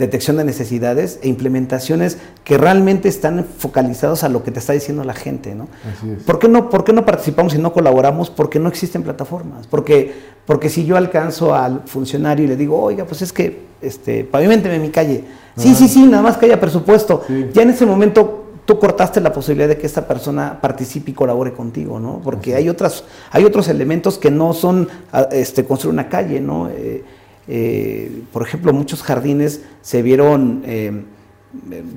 detección 0.01 0.39
de 0.39 0.45
necesidades 0.45 1.21
e 1.23 1.29
implementaciones 1.29 2.19
que 2.43 2.59
realmente 2.59 3.09
están 3.09 3.45
focalizados 3.45 4.25
a 4.25 4.29
lo 4.29 4.43
que 4.43 4.51
te 4.51 4.59
está 4.59 4.73
diciendo 4.73 5.05
la 5.05 5.15
gente. 5.15 5.55
¿no? 5.55 5.69
¿Por, 6.27 6.39
qué 6.39 6.49
no 6.49 6.71
¿Por 6.71 6.85
qué 6.85 6.93
no 6.93 7.05
participamos 7.05 7.55
y 7.55 7.59
no 7.59 7.73
colaboramos? 7.73 8.31
Porque 8.31 8.59
no 8.59 8.69
existen 8.69 9.03
plataformas. 9.03 9.67
Porque, 9.67 10.13
porque 10.47 10.69
si 10.69 10.85
yo 10.85 10.97
alcanzo 10.97 11.55
al 11.55 11.83
funcionario 11.87 12.47
y 12.47 12.49
le 12.49 12.57
digo, 12.57 12.81
oiga, 12.81 13.05
pues 13.05 13.23
es 13.23 13.33
que 13.33 13.67
este, 13.81 14.25
pavimenteme 14.25 14.79
mi 14.79 14.91
calle. 14.91 15.25
Sí, 15.57 15.75
sí, 15.75 15.87
sí, 15.87 16.07
nada 16.07 16.23
más 16.23 16.37
que 16.39 16.47
haya 16.47 16.59
presupuesto. 16.59 17.23
Ya 17.53 17.63
en 17.63 17.71
ese 17.71 17.85
momento 17.87 18.47
tú 18.65 18.79
cortaste 18.79 19.21
la 19.21 19.33
posibilidad 19.33 19.69
de 19.69 19.77
que 19.77 19.87
esta 19.87 20.07
persona 20.07 20.61
participe 20.61 21.11
y 21.11 21.15
colabore 21.15 21.53
contigo, 21.53 22.01
¿no? 22.01 22.21
Porque 22.25 22.55
hay 22.55 22.69
otras, 22.69 23.05
hay 23.31 23.45
otros 23.45 23.69
elementos 23.69 24.17
que 24.17 24.31
no 24.31 24.55
son 24.55 24.89
este, 25.31 25.65
construir 25.65 25.93
una 25.93 26.09
calle, 26.09 26.41
¿no? 26.41 26.69
Eh, 26.71 27.05
eh, 27.53 28.23
por 28.33 28.43
ejemplo, 28.43 28.73
muchos 28.73 29.03
jardines 29.03 29.63
se 29.83 30.03
vieron, 30.03 30.63
eh, 30.65 31.03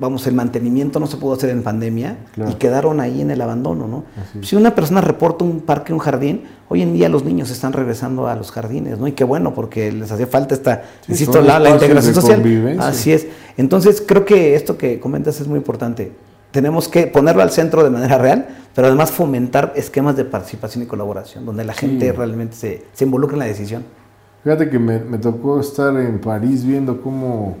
vamos, 0.00 0.26
el 0.26 0.34
mantenimiento 0.34 0.98
no 0.98 1.06
se 1.06 1.16
pudo 1.16 1.34
hacer 1.34 1.50
en 1.50 1.62
pandemia 1.62 2.16
y 2.50 2.54
quedaron 2.54 2.98
ahí 2.98 3.20
en 3.20 3.30
el 3.30 3.40
abandono, 3.40 3.86
¿no? 3.86 4.04
Si 4.42 4.56
una 4.56 4.74
persona 4.74 5.00
reporta 5.00 5.44
un 5.44 5.60
parque, 5.60 5.92
un 5.92 6.00
jardín, 6.00 6.42
hoy 6.68 6.82
en 6.82 6.92
día 6.92 7.08
los 7.08 7.22
niños 7.22 7.52
están 7.52 7.72
regresando 7.72 8.26
a 8.26 8.34
los 8.34 8.50
jardines, 8.50 8.98
¿no? 8.98 9.06
Y 9.06 9.12
qué 9.12 9.22
bueno, 9.22 9.54
porque 9.54 9.92
les 9.92 10.10
hacía 10.10 10.26
falta 10.26 10.56
esta, 10.56 10.82
insisto, 11.06 11.40
la, 11.40 11.60
la, 11.60 11.70
integración 11.70 12.16
social. 12.16 12.76
Así 12.80 13.12
es. 13.12 13.28
Entonces, 13.56 14.02
creo 14.04 14.24
que 14.24 14.56
esto 14.56 14.76
que 14.76 14.98
comentas 14.98 15.40
es 15.40 15.46
muy 15.46 15.58
importante. 15.58 16.10
Tenemos 16.50 16.88
que 16.88 17.06
ponerlo 17.06 17.42
al 17.42 17.52
centro 17.52 17.84
de 17.84 17.90
manera 17.90 18.18
real, 18.18 18.48
pero 18.74 18.88
además 18.88 19.12
fomentar 19.12 19.72
esquemas 19.76 20.16
de 20.16 20.24
participación 20.24 20.82
y 20.82 20.86
colaboración, 20.88 21.46
donde 21.46 21.62
la 21.62 21.74
gente 21.74 22.10
realmente 22.10 22.56
se, 22.56 22.86
se 22.92 23.04
involucre 23.04 23.36
en 23.36 23.38
la 23.38 23.46
decisión. 23.46 23.84
Fíjate 24.44 24.68
que 24.68 24.78
me, 24.78 24.98
tocó 25.16 25.58
estar 25.58 25.96
en 25.96 26.20
París 26.20 26.66
viendo 26.66 27.00
cómo 27.00 27.56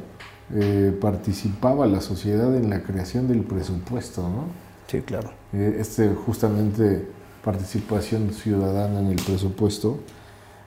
eh, 0.54 0.94
participaba 1.00 1.86
la 1.86 2.02
sociedad 2.02 2.54
en 2.54 2.68
la 2.68 2.82
creación 2.82 3.26
del 3.26 3.40
presupuesto, 3.40 4.20
¿no? 4.20 4.44
Sí, 4.86 5.00
claro. 5.00 5.30
Eh, 5.54 5.78
este, 5.80 6.10
justamente, 6.10 7.08
participación 7.42 8.34
ciudadana 8.34 9.00
en 9.00 9.06
el 9.06 9.16
presupuesto. 9.16 10.00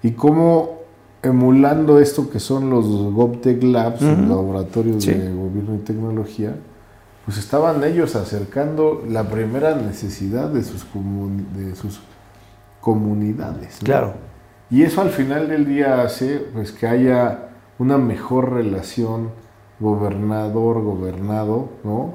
Y 0.01 0.12
cómo 0.13 0.80
emulando 1.21 1.99
esto 1.99 2.32
que 2.32 2.39
son 2.39 2.71
los 2.71 2.88
GovTech 2.88 3.62
Labs, 3.62 4.01
laboratorios 4.01 5.06
de 5.06 5.32
gobierno 5.32 5.75
y 5.75 5.80
tecnología, 5.80 6.56
pues 7.25 7.38
estaban 7.38 7.84
ellos 7.84 8.15
acercando 8.15 9.03
la 9.08 9.30
primera 9.30 9.75
necesidad 9.75 10.49
de 10.49 10.63
sus, 10.63 10.84
de 11.56 11.75
sus 11.75 11.99
comunidades. 12.82 13.77
Claro. 13.84 14.27
Y 14.69 14.84
eso 14.84 15.01
al 15.01 15.10
final 15.10 15.47
del 15.47 15.65
día 15.65 16.01
hace 16.01 16.39
pues, 16.53 16.71
que 16.71 16.88
haya 16.88 17.49
una 17.80 17.97
mejor 17.97 18.53
relación 18.53 19.30
gobernador-gobernado, 19.80 21.69
¿no? 21.84 22.13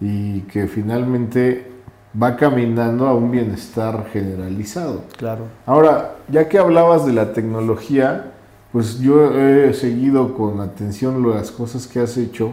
Y 0.00 0.40
que 0.42 0.68
finalmente 0.68 1.70
va 2.20 2.36
caminando 2.36 3.06
a 3.06 3.14
un 3.14 3.30
bienestar 3.30 4.06
generalizado. 4.12 5.04
Claro. 5.16 5.44
Ahora, 5.66 6.16
ya 6.28 6.48
que 6.48 6.58
hablabas 6.58 7.06
de 7.06 7.12
la 7.12 7.32
tecnología, 7.32 8.32
pues 8.72 8.98
yo 8.98 9.38
he 9.38 9.72
seguido 9.74 10.34
con 10.34 10.60
atención 10.60 11.28
las 11.28 11.50
cosas 11.50 11.86
que 11.86 12.00
has 12.00 12.16
hecho 12.16 12.52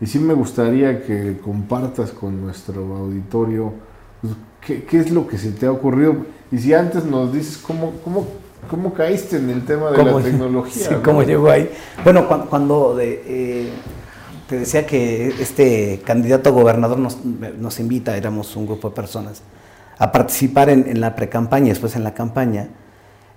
y 0.00 0.06
sí 0.06 0.18
me 0.18 0.34
gustaría 0.34 1.02
que 1.02 1.38
compartas 1.42 2.10
con 2.12 2.40
nuestro 2.40 2.96
auditorio 2.96 3.72
pues, 4.20 4.34
qué, 4.60 4.98
es 4.98 5.10
lo 5.10 5.26
que 5.26 5.38
se 5.38 5.52
te 5.52 5.66
ha 5.66 5.72
ocurrido. 5.72 6.16
Y 6.52 6.58
si 6.58 6.74
antes 6.74 7.04
nos 7.04 7.32
dices 7.32 7.58
cómo, 7.58 7.92
cómo 8.04 8.26
¿Cómo 8.68 8.92
caíste 8.92 9.36
en 9.36 9.50
el 9.50 9.64
tema 9.64 9.90
de 9.90 10.04
la 10.04 10.16
tecnología? 10.22 10.88
Sí, 10.88 10.94
¿Cómo 11.04 11.22
llegó 11.22 11.50
ahí? 11.50 11.70
Bueno, 12.04 12.26
cuando, 12.26 12.98
eh, 13.00 13.70
te 14.48 14.58
decía 14.60 14.86
que 14.86 15.28
este 15.40 16.00
candidato 16.04 16.50
a 16.50 16.52
gobernador 16.52 16.98
nos, 16.98 17.80
invita, 17.80 18.16
éramos 18.16 18.56
un 18.56 18.66
grupo 18.66 18.90
de 18.90 18.94
personas, 18.94 19.42
a 19.98 20.12
participar 20.12 20.68
en, 20.70 21.00
la 21.00 21.14
pre-campaña 21.14 21.66
y 21.66 21.68
después 21.70 21.96
en 21.96 22.04
la 22.04 22.14
campaña, 22.14 22.68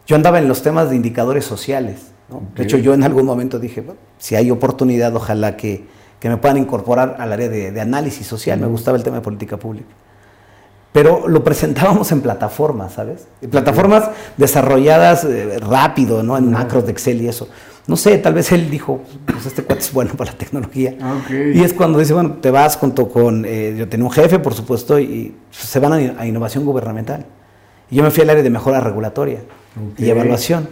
yo 0.06 0.15
andaba 0.15 0.39
en 0.39 0.48
los 0.48 0.62
temas 0.62 0.89
de 0.89 0.96
indicadores 0.96 1.46
sociales. 1.46 2.08
De 2.56 2.63
hecho, 2.63 2.78
yo 2.78 2.94
en 2.94 3.04
algún 3.04 3.26
momento 3.26 3.60
dije, 3.60 3.84
si 4.18 4.36
hay 4.36 4.52
oportunidad, 4.52 5.15
ojalá 5.15 5.58
que, 5.58 5.86
me 6.22 6.38
puedan 6.38 6.58
incorporar 6.58 7.15
al 7.20 7.32
área 7.32 7.50
de, 7.50 7.80
análisis 7.80 8.28
social. 8.28 8.60
Me 8.60 8.68
gustaba 8.68 8.98
el 8.98 9.04
tema 9.04 9.18
de 9.18 9.22
política 9.22 9.58
pública 9.58 9.88
pero 10.91 11.28
lo 11.28 11.43
presentábamos 11.43 12.12
en 12.12 12.21
plataformas, 12.21 12.93
¿sabes? 12.93 13.28
Plataformas 13.49 14.10
desarrolladas 14.38 15.23
eh, 15.23 15.60
rápido, 15.60 16.23
¿no? 16.23 16.38
En 16.38 16.52
macros 16.52 16.86
de 16.86 16.91
Excel 16.91 17.21
y 17.21 17.28
eso. 17.28 17.47
No 17.86 17.95
sé, 17.95 18.17
tal 18.17 18.34
vez 18.34 18.52
él 18.52 18.69
dijo, 18.69 19.02
pues 19.25 19.45
este 19.45 19.63
cuate 19.63 19.82
es 19.82 19.93
bueno 19.93 20.13
para 20.17 20.32
la 20.32 20.38
tecnología. 20.38 20.95
Y 21.54 21.62
es 21.62 21.73
cuando 21.73 21.99
dice, 21.99 22.13
bueno, 22.13 22.38
te 22.41 22.52
vas 22.52 22.78
junto 22.78 23.10
con, 23.10 23.45
eh, 23.45 23.75
yo 23.78 23.88
tenía 23.88 24.06
un 24.06 24.12
jefe, 24.12 24.39
por 24.39 24.54
supuesto, 24.54 24.99
y 24.99 25.36
se 25.52 25.80
van 25.80 26.15
a, 26.17 26.25
innovación 26.25 26.65
gubernamental. 26.65 27.25
Y 27.91 27.95
yo 27.95 28.04
me 28.04 28.12
fui 28.12 28.23
al 28.23 28.30
área 28.30 28.43
de 28.43 28.49
mejora 28.49 28.80
regulatoria 28.80 29.39
y 29.97 30.10
evaluación. 30.10 30.69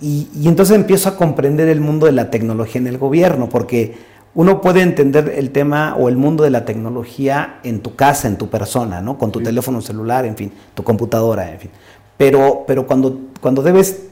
Y, 0.00 0.28
y 0.34 0.46
entonces 0.46 0.76
empiezo 0.76 1.08
a 1.08 1.16
comprender 1.16 1.68
el 1.68 1.80
mundo 1.80 2.06
de 2.06 2.12
la 2.12 2.30
tecnología 2.30 2.80
en 2.80 2.86
el 2.86 2.98
gobierno, 2.98 3.48
porque 3.48 3.96
uno 4.36 4.60
puede 4.60 4.82
entender 4.82 5.32
el 5.34 5.50
tema 5.50 5.96
o 5.98 6.10
el 6.10 6.18
mundo 6.18 6.44
de 6.44 6.50
la 6.50 6.66
tecnología 6.66 7.58
en 7.62 7.80
tu 7.80 7.96
casa, 7.96 8.28
en 8.28 8.36
tu 8.36 8.50
persona, 8.50 9.00
¿no? 9.00 9.16
Con 9.16 9.32
tu 9.32 9.42
teléfono 9.42 9.80
celular, 9.80 10.26
en 10.26 10.36
fin, 10.36 10.52
tu 10.74 10.84
computadora, 10.84 11.50
en 11.50 11.58
fin. 11.58 11.70
Pero, 12.18 12.64
pero 12.66 12.86
cuando, 12.86 13.18
cuando 13.40 13.62
debes 13.62 14.02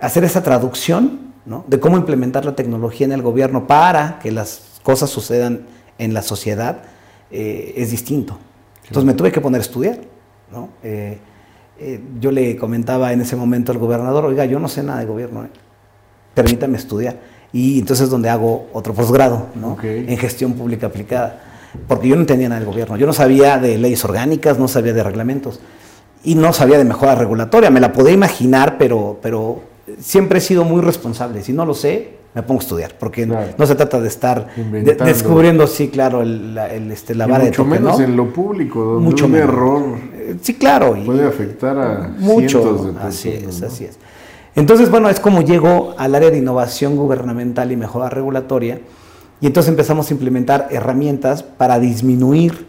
hacer 0.00 0.22
esa 0.22 0.44
traducción, 0.44 1.32
¿no? 1.44 1.64
De 1.66 1.80
cómo 1.80 1.96
implementar 1.96 2.44
la 2.44 2.54
tecnología 2.54 3.04
en 3.04 3.10
el 3.10 3.22
gobierno 3.22 3.66
para 3.66 4.20
que 4.20 4.30
las 4.30 4.78
cosas 4.84 5.10
sucedan 5.10 5.62
en 5.98 6.14
la 6.14 6.22
sociedad, 6.22 6.84
eh, 7.32 7.74
es 7.76 7.90
distinto. 7.90 8.38
Entonces 8.84 9.04
me 9.04 9.14
tuve 9.14 9.32
que 9.32 9.40
poner 9.40 9.60
a 9.60 9.62
estudiar, 9.62 9.98
¿no? 10.52 10.68
Eh, 10.84 11.18
eh, 11.80 12.00
yo 12.20 12.30
le 12.30 12.56
comentaba 12.56 13.12
en 13.12 13.20
ese 13.20 13.34
momento 13.34 13.72
al 13.72 13.78
gobernador, 13.78 14.24
oiga, 14.24 14.44
yo 14.44 14.60
no 14.60 14.68
sé 14.68 14.84
nada 14.84 15.00
de 15.00 15.06
gobierno, 15.06 15.48
permítame 16.32 16.78
estudiar 16.78 17.31
y 17.52 17.78
entonces 17.78 18.04
es 18.04 18.10
donde 18.10 18.28
hago 18.30 18.68
otro 18.72 18.94
posgrado 18.94 19.46
¿no? 19.54 19.76
en 19.82 20.16
gestión 20.16 20.54
pública 20.54 20.86
aplicada. 20.86 21.42
Porque 21.88 22.08
yo 22.08 22.16
no 22.16 22.22
entendía 22.22 22.48
nada 22.48 22.60
del 22.60 22.68
gobierno. 22.70 22.96
Yo 22.96 23.06
no 23.06 23.12
sabía 23.12 23.58
de 23.58 23.78
leyes 23.78 24.04
orgánicas, 24.04 24.58
no 24.58 24.68
sabía 24.68 24.92
de 24.92 25.02
reglamentos 25.02 25.60
y 26.22 26.34
no 26.34 26.52
sabía 26.52 26.78
de 26.78 26.84
mejora 26.84 27.14
regulatoria. 27.14 27.70
Me 27.70 27.80
la 27.80 27.92
podía 27.92 28.12
imaginar, 28.12 28.76
pero, 28.78 29.18
pero 29.22 29.60
siempre 29.98 30.38
he 30.38 30.40
sido 30.42 30.64
muy 30.64 30.82
responsable. 30.82 31.42
Si 31.42 31.52
no 31.52 31.64
lo 31.64 31.72
sé, 31.74 32.10
me 32.34 32.42
pongo 32.42 32.60
a 32.60 32.62
estudiar, 32.62 32.94
porque 32.98 33.26
Claro. 33.26 33.52
no 33.58 33.66
se 33.66 33.74
trata 33.74 34.00
de 34.00 34.08
estar 34.08 34.48
de- 34.56 34.94
descubriendo, 34.94 35.66
sí, 35.66 35.88
claro, 35.88 36.22
el, 36.22 36.54
la- 36.54 36.72
el, 36.72 36.90
este, 36.90 37.14
la 37.14 37.26
vara 37.26 37.44
de 37.44 37.50
mucho 37.50 37.64
toque, 37.64 37.78
menos 37.78 37.98
¿no? 37.98 38.04
en 38.04 38.16
lo 38.16 38.32
público, 38.32 38.82
donde 38.84 39.04
Mucho 39.10 39.26
un 39.26 39.34
error 39.34 39.82
Sí, 40.40 40.54
claro. 40.54 40.96
y- 40.96 41.04
puede 41.04 41.26
afectar 41.26 41.76
a 41.78 42.08
mucho. 42.18 42.60
cientos 42.62 42.86
de 42.86 42.92
personas. 42.92 43.04
así 43.14 43.28
es, 43.30 43.60
¿no? 43.60 43.66
así 43.66 43.84
es. 43.84 43.98
Entonces, 44.54 44.90
bueno, 44.90 45.08
es 45.08 45.18
como 45.18 45.42
llego 45.42 45.94
al 45.96 46.14
área 46.14 46.30
de 46.30 46.38
innovación 46.38 46.96
gubernamental 46.96 47.72
y 47.72 47.76
mejora 47.76 48.10
regulatoria, 48.10 48.80
y 49.40 49.46
entonces 49.46 49.70
empezamos 49.70 50.10
a 50.10 50.14
implementar 50.14 50.68
herramientas 50.70 51.42
para 51.42 51.80
disminuir 51.80 52.66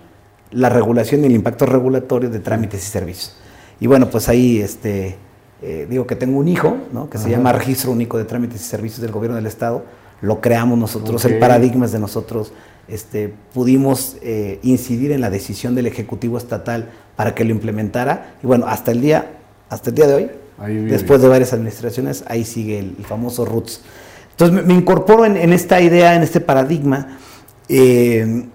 la 0.51 0.69
regulación 0.69 1.21
y 1.23 1.27
el 1.27 1.33
impacto 1.33 1.65
regulatorio 1.65 2.29
de 2.29 2.39
trámites 2.39 2.81
y 2.83 2.89
servicios. 2.89 3.35
Y 3.79 3.87
bueno, 3.87 4.09
pues 4.09 4.29
ahí 4.29 4.59
este, 4.59 5.17
eh, 5.61 5.87
digo 5.89 6.07
que 6.07 6.15
tengo 6.15 6.39
un 6.39 6.47
hijo, 6.47 6.77
¿no? 6.91 7.09
que 7.09 7.17
se 7.17 7.29
llama 7.29 7.51
Registro 7.51 7.91
Único 7.91 8.17
de 8.17 8.25
Trámites 8.25 8.61
y 8.61 8.63
Servicios 8.63 9.01
del 9.01 9.11
Gobierno 9.11 9.35
del 9.35 9.45
Estado. 9.45 9.83
Lo 10.21 10.41
creamos 10.41 10.79
nosotros, 10.79 11.25
el 11.25 11.37
paradigma 11.37 11.85
es 11.85 11.91
de 11.91 11.99
nosotros. 11.99 12.53
Este, 12.87 13.33
pudimos 13.53 14.17
eh, 14.21 14.59
incidir 14.63 15.11
en 15.11 15.21
la 15.21 15.29
decisión 15.29 15.75
del 15.75 15.87
Ejecutivo 15.87 16.37
Estatal 16.37 16.89
para 17.15 17.35
que 17.35 17.43
lo 17.43 17.51
implementara. 17.51 18.35
Y 18.41 18.47
bueno, 18.47 18.65
hasta 18.67 18.91
el 18.91 19.01
día, 19.01 19.31
hasta 19.69 19.89
el 19.89 19.95
día 19.95 20.07
de 20.07 20.13
hoy. 20.13 20.31
Después 20.89 21.21
de 21.21 21.27
varias 21.27 21.53
administraciones, 21.53 22.23
ahí 22.27 22.43
sigue 22.45 22.79
el, 22.79 22.95
el 22.97 23.05
famoso 23.05 23.45
RUTS. 23.45 23.81
Entonces 24.31 24.55
me, 24.55 24.61
me 24.63 24.73
incorporo 24.73 25.25
en, 25.25 25.37
en 25.37 25.53
esta 25.53 25.79
idea, 25.81 26.15
en 26.15 26.23
este 26.23 26.39
paradigma, 26.39 27.17
eh, 27.69 28.45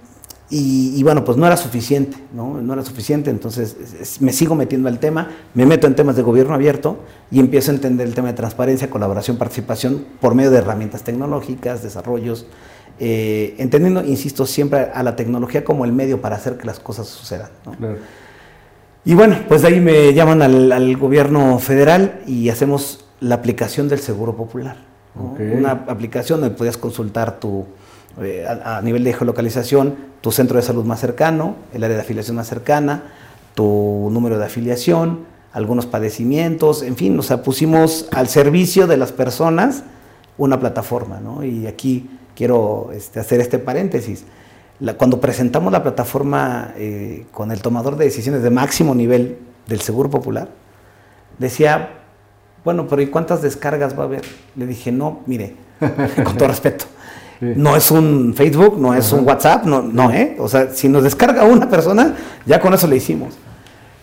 y, 0.50 0.94
y 0.96 1.02
bueno, 1.02 1.24
pues 1.24 1.36
no 1.36 1.46
era 1.46 1.58
suficiente, 1.58 2.16
¿no? 2.32 2.60
No 2.62 2.72
era 2.72 2.82
suficiente, 2.82 3.28
entonces 3.28 3.76
es- 3.82 3.94
es- 4.00 4.20
me 4.22 4.32
sigo 4.32 4.54
metiendo 4.54 4.88
al 4.88 4.98
tema, 4.98 5.28
me 5.52 5.66
meto 5.66 5.86
en 5.86 5.94
temas 5.94 6.16
de 6.16 6.22
gobierno 6.22 6.54
abierto 6.54 7.00
y 7.30 7.38
empiezo 7.38 7.70
a 7.70 7.74
entender 7.74 8.06
el 8.08 8.14
tema 8.14 8.28
de 8.28 8.34
transparencia, 8.34 8.88
colaboración, 8.88 9.36
participación 9.36 10.06
por 10.20 10.34
medio 10.34 10.50
de 10.50 10.58
herramientas 10.58 11.02
tecnológicas, 11.02 11.82
desarrollos, 11.82 12.46
eh, 12.98 13.54
entendiendo, 13.58 14.02
insisto, 14.04 14.46
siempre 14.46 14.88
a 14.92 15.02
la 15.02 15.16
tecnología 15.16 15.64
como 15.64 15.84
el 15.84 15.92
medio 15.92 16.20
para 16.22 16.36
hacer 16.36 16.56
que 16.56 16.64
las 16.66 16.80
cosas 16.80 17.06
sucedan. 17.08 17.50
¿no? 17.66 17.72
Claro. 17.72 17.96
Y 19.08 19.14
bueno, 19.14 19.38
pues 19.48 19.62
de 19.62 19.68
ahí 19.68 19.80
me 19.80 20.12
llaman 20.12 20.42
al, 20.42 20.70
al 20.70 20.94
gobierno 20.98 21.58
federal 21.60 22.20
y 22.26 22.50
hacemos 22.50 23.06
la 23.20 23.36
aplicación 23.36 23.88
del 23.88 24.00
Seguro 24.00 24.36
Popular. 24.36 24.76
Una 25.16 25.70
aplicación 25.70 26.42
donde 26.42 26.54
podías 26.54 26.76
consultar 26.76 27.40
tu, 27.40 27.64
eh, 28.20 28.44
a, 28.46 28.76
a 28.76 28.82
nivel 28.82 29.04
de 29.04 29.14
geolocalización, 29.14 29.94
tu 30.20 30.30
centro 30.30 30.58
de 30.58 30.62
salud 30.62 30.84
más 30.84 31.00
cercano, 31.00 31.56
el 31.72 31.84
área 31.84 31.96
de 31.96 32.02
afiliación 32.02 32.36
más 32.36 32.48
cercana, 32.48 33.04
tu 33.54 34.10
número 34.12 34.38
de 34.38 34.44
afiliación, 34.44 35.20
algunos 35.54 35.86
padecimientos, 35.86 36.82
en 36.82 36.94
fin, 36.94 37.18
o 37.18 37.22
sea, 37.22 37.42
pusimos 37.42 38.08
al 38.12 38.28
servicio 38.28 38.86
de 38.86 38.98
las 38.98 39.12
personas 39.12 39.84
una 40.36 40.60
plataforma, 40.60 41.18
¿no? 41.18 41.42
Y 41.44 41.66
aquí 41.66 42.10
quiero 42.36 42.90
este, 42.92 43.20
hacer 43.20 43.40
este 43.40 43.58
paréntesis. 43.58 44.24
La- 44.80 44.94
cuando 44.94 45.20
presentamos 45.20 45.72
la 45.72 45.82
plataforma 45.82 46.72
eh, 46.76 47.26
con 47.32 47.50
el 47.52 47.60
tomador 47.62 47.96
de 47.96 48.04
decisiones 48.04 48.42
de 48.42 48.50
máximo 48.50 48.94
nivel 48.94 49.38
del 49.66 49.80
Seguro 49.80 50.08
Popular, 50.10 50.48
decía, 51.38 51.90
bueno, 52.64 52.86
pero 52.88 53.02
¿y 53.02 53.06
cuántas 53.08 53.42
descargas 53.42 53.98
va 53.98 54.02
a 54.02 54.06
haber? 54.06 54.22
Le 54.56 54.66
dije, 54.66 54.92
no, 54.92 55.20
mire, 55.26 55.54
con 56.24 56.36
todo 56.36 56.48
respeto, 56.48 56.84
Sí. 57.40 57.46
no 57.54 57.76
es 57.76 57.92
un 57.92 58.34
Facebook, 58.36 58.80
no 58.80 58.94
es 58.94 59.12
un 59.12 59.24
WhatsApp, 59.24 59.64
no, 59.64 59.80
no, 59.80 60.10
¿eh? 60.10 60.34
O 60.40 60.48
sea, 60.48 60.70
si 60.74 60.88
nos 60.88 61.04
descarga 61.04 61.44
una 61.44 61.68
persona, 61.70 62.16
ya 62.44 62.58
con 62.58 62.74
eso 62.74 62.88
le 62.88 62.96
hicimos. 62.96 63.34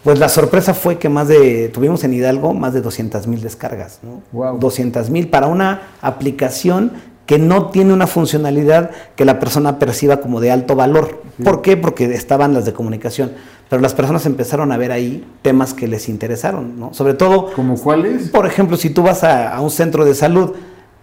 Pues 0.05 0.19
la 0.19 0.29
sorpresa 0.29 0.73
fue 0.73 0.97
que 0.99 1.09
más 1.09 1.27
de, 1.27 1.67
tuvimos 1.73 2.01
en 2.05 2.13
Hidalgo 2.13 2.53
más 2.53 2.73
de 2.73 2.79
200 2.81 3.27
mil 3.27 3.41
descargas, 3.41 3.99
¿no? 4.03 4.21
Guau. 4.31 4.57
200 4.57 5.09
mil 5.09 5.27
para 5.29 5.47
una 5.47 5.81
aplicación 6.01 6.93
que 7.25 7.39
no 7.39 7.69
tiene 7.69 7.93
una 7.93 8.07
funcionalidad 8.07 8.91
que 9.15 9.25
la 9.25 9.39
persona 9.39 9.79
perciba 9.79 10.17
como 10.17 10.39
de 10.41 10.51
alto 10.51 10.75
valor. 10.75 11.21
¿Por 11.43 11.61
qué? 11.61 11.75
Porque 11.75 12.05
estaban 12.13 12.53
las 12.53 12.65
de 12.65 12.73
comunicación. 12.73 13.31
Pero 13.69 13.81
las 13.81 13.93
personas 13.95 14.25
empezaron 14.27 14.71
a 14.71 14.77
ver 14.77 14.91
ahí 14.91 15.25
temas 15.41 15.73
que 15.73 15.87
les 15.87 16.07
interesaron, 16.07 16.79
¿no? 16.79 16.93
Sobre 16.93 17.15
todo, 17.15 17.51
¿Como 17.55 17.75
cuáles? 17.79 18.29
por 18.29 18.45
ejemplo, 18.45 18.77
si 18.77 18.91
tú 18.91 19.01
vas 19.01 19.23
a, 19.23 19.55
a 19.55 19.61
un 19.61 19.71
centro 19.71 20.05
de 20.05 20.13
salud 20.13 20.51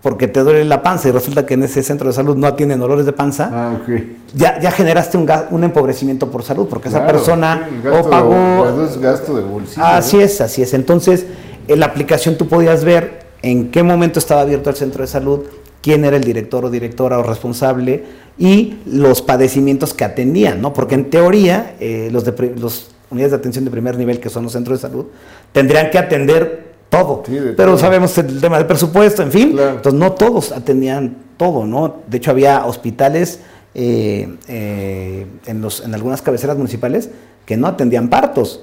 porque 0.01 0.27
te 0.29 0.41
duele 0.41 0.65
la 0.65 0.83
panza 0.83 1.09
y 1.09 1.13
resulta 1.13 1.45
que 1.47 1.55
en 1.55 1.63
ese 1.65 1.83
centro 1.83 2.09
de 2.09 2.13
salud 2.13 2.37
no 2.37 2.47
atienden 2.47 2.79
dolores 2.81 3.07
de 3.07 3.13
panza, 3.13 3.51
Ah, 3.53 3.73
ok. 3.83 4.03
ya, 4.35 4.61
ya 4.61 4.71
generaste 4.73 5.17
un, 5.17 5.29
un 5.51 5.65
empobrecimiento 5.65 6.29
por 6.31 6.43
salud, 6.45 6.67
porque 6.69 6.89
esa 6.89 7.07
persona 7.07 7.69
sí, 7.69 7.81
gasto 7.85 8.09
o 8.09 8.11
pagó... 8.11 8.85
es 8.85 8.99
gasto 8.99 9.37
de 9.37 9.43
bolsillo. 9.43 9.85
Así 9.85 10.17
¿no? 10.17 10.23
es, 10.23 10.41
así 10.41 10.63
es. 10.63 10.75
Entonces, 10.75 11.27
en 11.69 11.79
la 11.81 11.87
aplicación 11.87 12.37
tú 12.37 12.49
podías 12.49 12.85
ver 12.85 13.23
en 13.43 13.71
qué 13.71 13.83
momento 13.85 14.19
estaba 14.19 14.41
abierto 14.41 14.71
el 14.71 14.77
centro 14.77 15.03
de 15.03 15.07
salud, 15.09 15.41
quién 15.83 16.05
era 16.07 16.17
el 16.17 16.25
director 16.25 16.65
o 16.65 16.71
directora 16.71 17.19
o 17.19 17.23
responsable 17.23 18.05
y 18.39 18.77
los 18.87 19.21
padecimientos 19.21 19.93
que 19.93 20.05
atendían, 20.05 20.63
¿no? 20.63 20.73
Porque 20.73 20.95
en 20.95 21.11
teoría, 21.11 21.75
eh, 21.81 22.09
los, 22.11 22.25
de 22.25 22.33
pri- 22.33 22.53
los 22.57 22.93
unidades 23.11 23.33
de 23.33 23.37
atención 23.37 23.65
de 23.67 23.71
primer 23.71 23.99
nivel, 23.99 24.21
que 24.21 24.31
son 24.31 24.45
los 24.45 24.53
centros 24.53 24.81
de 24.81 24.89
salud, 24.89 25.07
tendrían 25.53 25.91
que 25.91 25.99
atender 25.99 26.73
todo. 26.89 27.23
Sí, 27.27 27.37
Pero 27.57 27.73
todo. 27.73 27.79
sabemos 27.79 28.17
el 28.19 28.41
tema 28.41 28.57
del 28.59 28.67
presupuesto, 28.67 29.23
en 29.23 29.33
fin. 29.33 29.53
Claro. 29.53 29.77
Entonces, 29.77 29.99
no 30.01 30.13
todos 30.13 30.53
atendían 30.53 31.17
todo, 31.37 31.67
¿no? 31.67 31.97
De 32.07 32.17
hecho, 32.19 32.31
había 32.31 32.65
hospitales 32.65 33.41
eh, 33.75 34.29
eh, 34.49 35.27
en, 35.47 35.61
los, 35.61 35.81
en 35.85 35.95
algunas 35.95 36.23
cabeceras 36.23 36.57
municipales 36.57 37.11
que 37.45 37.57
no 37.57 37.67
atendían 37.67 38.09
partos. 38.09 38.63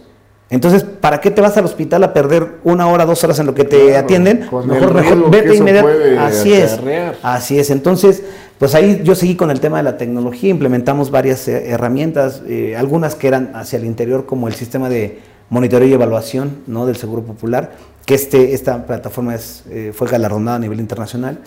Entonces, 0.50 0.84
¿para 0.84 1.22
qué 1.22 1.30
te 1.30 1.42
vas 1.42 1.56
al 1.58 1.66
hospital 1.66 2.04
a 2.04 2.12
perder 2.14 2.56
una 2.64 2.88
hora, 2.88 3.06
dos 3.06 3.24
horas 3.24 3.38
en 3.40 3.46
lo 3.46 3.54
que 3.54 3.66
te 3.66 3.88
Claro, 3.88 4.00
atienden? 4.00 4.40
mejor, 4.40 4.66
mejor 4.66 5.30
vete 5.30 5.62
puede 5.82 6.18
Así 6.18 6.54
es, 6.54 6.80
así 7.22 7.60
es. 7.60 7.70
Entonces, 7.70 8.24
pues 8.58 8.74
ahí 8.74 9.02
yo 9.04 9.14
seguí 9.14 9.36
con 9.36 9.52
el 9.52 9.60
tema 9.60 9.78
de 9.78 9.84
la 9.84 9.98
tecnología, 9.98 10.50
implementamos 10.50 11.12
varias 11.12 11.48
eh, 11.48 11.70
herramientas, 11.70 12.42
eh, 12.48 12.76
algunas 12.76 13.16
que 13.16 13.28
eran 13.28 13.52
hacia 13.54 13.78
el 13.78 13.86
interior, 13.86 14.26
como 14.26 14.48
el 14.48 14.56
sistema 14.56 14.90
de 14.90 15.20
monitoreo 15.50 15.88
y 15.88 15.94
evaluación 15.94 16.58
¿no? 16.66 16.88
del 16.88 16.98
Seguro 16.98 17.22
Popular, 17.22 17.72
que 18.06 18.16
este, 18.16 18.54
esta 18.56 18.86
plataforma 18.88 19.36
es, 19.36 19.64
eh, 19.70 19.92
fue 19.94 20.08
galardonada 20.08 20.58
a 20.58 20.60
nivel 20.60 20.80
internacional. 20.80 21.40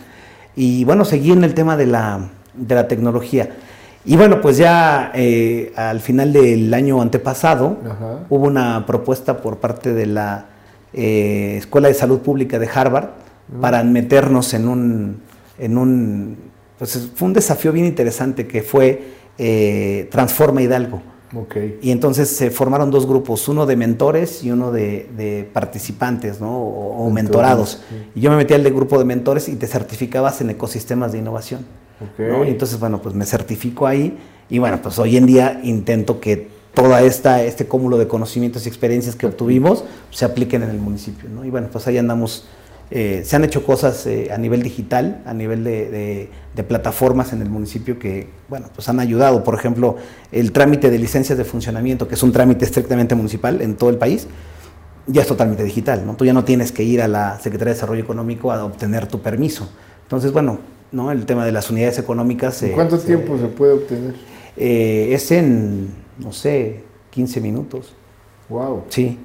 Y 0.55 0.85
bueno, 0.85 1.05
seguí 1.05 1.33
en 1.33 1.43
el 1.43 1.55
tema 1.55 1.77
de 1.77 1.87
la, 1.87 2.31
de 2.55 2.75
la 2.75 2.87
tecnología. 2.87 3.51
Y 4.05 4.17
bueno, 4.17 4.41
pues 4.41 4.57
ya 4.57 5.13
eh, 5.15 5.73
al 5.77 6.01
final 6.01 6.33
del 6.33 6.73
año 6.75 7.01
antepasado 7.01 7.79
Ajá. 7.85 8.27
hubo 8.31 8.47
una 8.47 8.85
propuesta 8.85 9.41
por 9.41 9.59
parte 9.59 9.93
de 9.95 10.07
la 10.07 10.47
eh, 10.93 11.55
Escuela 11.59 11.89
de 11.89 11.95
Salud 11.95 12.19
Pública 12.21 12.59
de 12.59 12.69
Harvard 12.73 13.11
para 13.61 13.83
meternos 13.85 14.55
en 14.55 14.67
un, 14.69 15.23
en 15.59 15.79
un, 15.79 16.37
pues 16.79 17.11
fue 17.15 17.29
un 17.29 17.35
desafío 17.35 17.71
bien 17.73 17.87
interesante 17.87 18.47
que 18.47 18.63
fue 18.63 19.03
eh, 19.39 20.09
Transforma 20.11 20.63
Hidalgo. 20.63 21.01
Y 21.81 21.91
entonces 21.93 22.29
se 22.29 22.51
formaron 22.51 22.91
dos 22.91 23.07
grupos, 23.07 23.49
uno 23.49 23.65
de 23.65 23.75
mentores 23.77 24.45
y 24.45 24.51
uno 24.51 24.71
de, 24.71 25.09
de 25.17 25.49
participantes, 25.51 26.41
¿no? 26.43 26.59
O, 26.59 27.07
o 27.07 27.11
Mentores, 27.11 27.15
mentorados. 27.15 27.83
sí. 27.89 27.97
Y 28.17 28.21
yo 28.21 28.31
me 28.31 28.37
metí 28.37 28.53
al 28.53 28.63
de 28.63 28.71
grupo 28.71 28.99
de 28.99 29.07
mentores 29.07 29.49
y 29.49 29.57
te 29.57 29.67
certificabas 29.67 30.43
en 30.43 30.51
ecosistemas 30.51 31.13
de 31.13 31.19
innovación. 31.21 31.65
¿No? 32.19 32.45
Entonces, 32.45 32.79
bueno, 32.79 33.01
pues 33.03 33.15
me 33.15 33.25
certifico 33.25 33.87
ahí 33.87 34.17
y 34.51 34.59
bueno, 34.59 34.81
pues 34.83 34.99
hoy 34.99 35.17
en 35.17 35.27
día 35.27 35.61
intento 35.63 36.21
que 36.21 36.49
toda 36.75 37.03
este 37.03 37.67
cúmulo 37.67 37.99
de 37.99 38.09
conocimientos 38.09 38.65
y 38.65 38.69
experiencias 38.69 39.15
que 39.17 39.27
obtuvimos 39.27 39.85
se 40.11 40.25
apliquen 40.25 40.63
en 40.63 40.71
el 40.71 40.79
municipio, 40.79 41.29
¿no? 41.29 41.45
Y 41.45 41.51
bueno, 41.51 41.69
pues 41.71 41.87
ahí 41.87 41.99
andamos, 41.99 42.47
eh, 42.91 43.23
se 43.27 43.37
han 43.37 43.45
hecho 43.45 43.65
cosas 43.65 44.07
eh, 44.07 44.31
a 44.33 44.39
nivel 44.39 44.63
digital, 44.63 45.23
a 45.27 45.35
nivel 45.35 45.65
de, 45.65 45.91
de- 45.91 46.31
de 46.57 46.63
plataformas 46.65 47.33
en 47.33 47.41
el 47.43 47.49
municipio 47.51 47.99
que, 47.99 48.29
bueno, 48.49 48.69
pues 48.75 48.89
han 48.89 49.01
ayudado, 49.01 49.43
por 49.45 49.55
ejemplo, 49.55 49.97
el 50.33 50.53
trámite 50.53 50.91
de 50.91 50.99
licencias 50.99 51.37
de 51.39 51.45
funcionamiento, 51.45 52.09
que 52.09 52.15
es 52.15 52.23
un 52.23 52.33
trámite 52.33 52.65
estrictamente 52.65 53.15
municipal 53.15 53.61
en 53.63 53.77
todo 53.77 53.91
el 53.91 53.97
país, 53.97 54.27
ya 55.07 55.23
es 55.23 55.27
totalmente 55.29 55.65
digital, 55.65 56.05
¿no? 56.07 56.15
Tú 56.15 56.25
ya 56.25 56.33
no 56.33 56.45
tienes 56.45 56.73
que 56.73 56.83
ir 56.85 57.03
a 57.03 57.09
la 57.09 57.39
Secretaría 57.39 57.71
de 57.73 57.75
Desarrollo 57.75 58.03
Económico 58.03 58.53
a 58.53 58.65
obtener 58.65 59.07
tu 59.09 59.21
permiso. 59.21 59.69
Entonces, 60.05 60.33
bueno, 60.33 60.59
¿no? 60.93 61.11
El 61.11 61.27
tema 61.27 61.45
de 61.45 61.53
las 61.53 61.71
unidades 61.71 61.99
económicas... 61.99 62.63
¿En 62.63 62.71
eh, 62.71 62.73
cuánto 62.75 62.99
se- 62.99 63.07
tiempo 63.07 63.37
se 63.39 63.47
puede 63.47 63.73
obtener? 63.73 64.15
eh, 64.57 65.09
es 65.13 65.31
en, 65.33 65.89
no 66.19 66.33
sé, 66.33 66.85
15 67.11 67.41
minutos. 67.41 67.95
Wow. 68.49 68.85
Sí. 68.89 69.19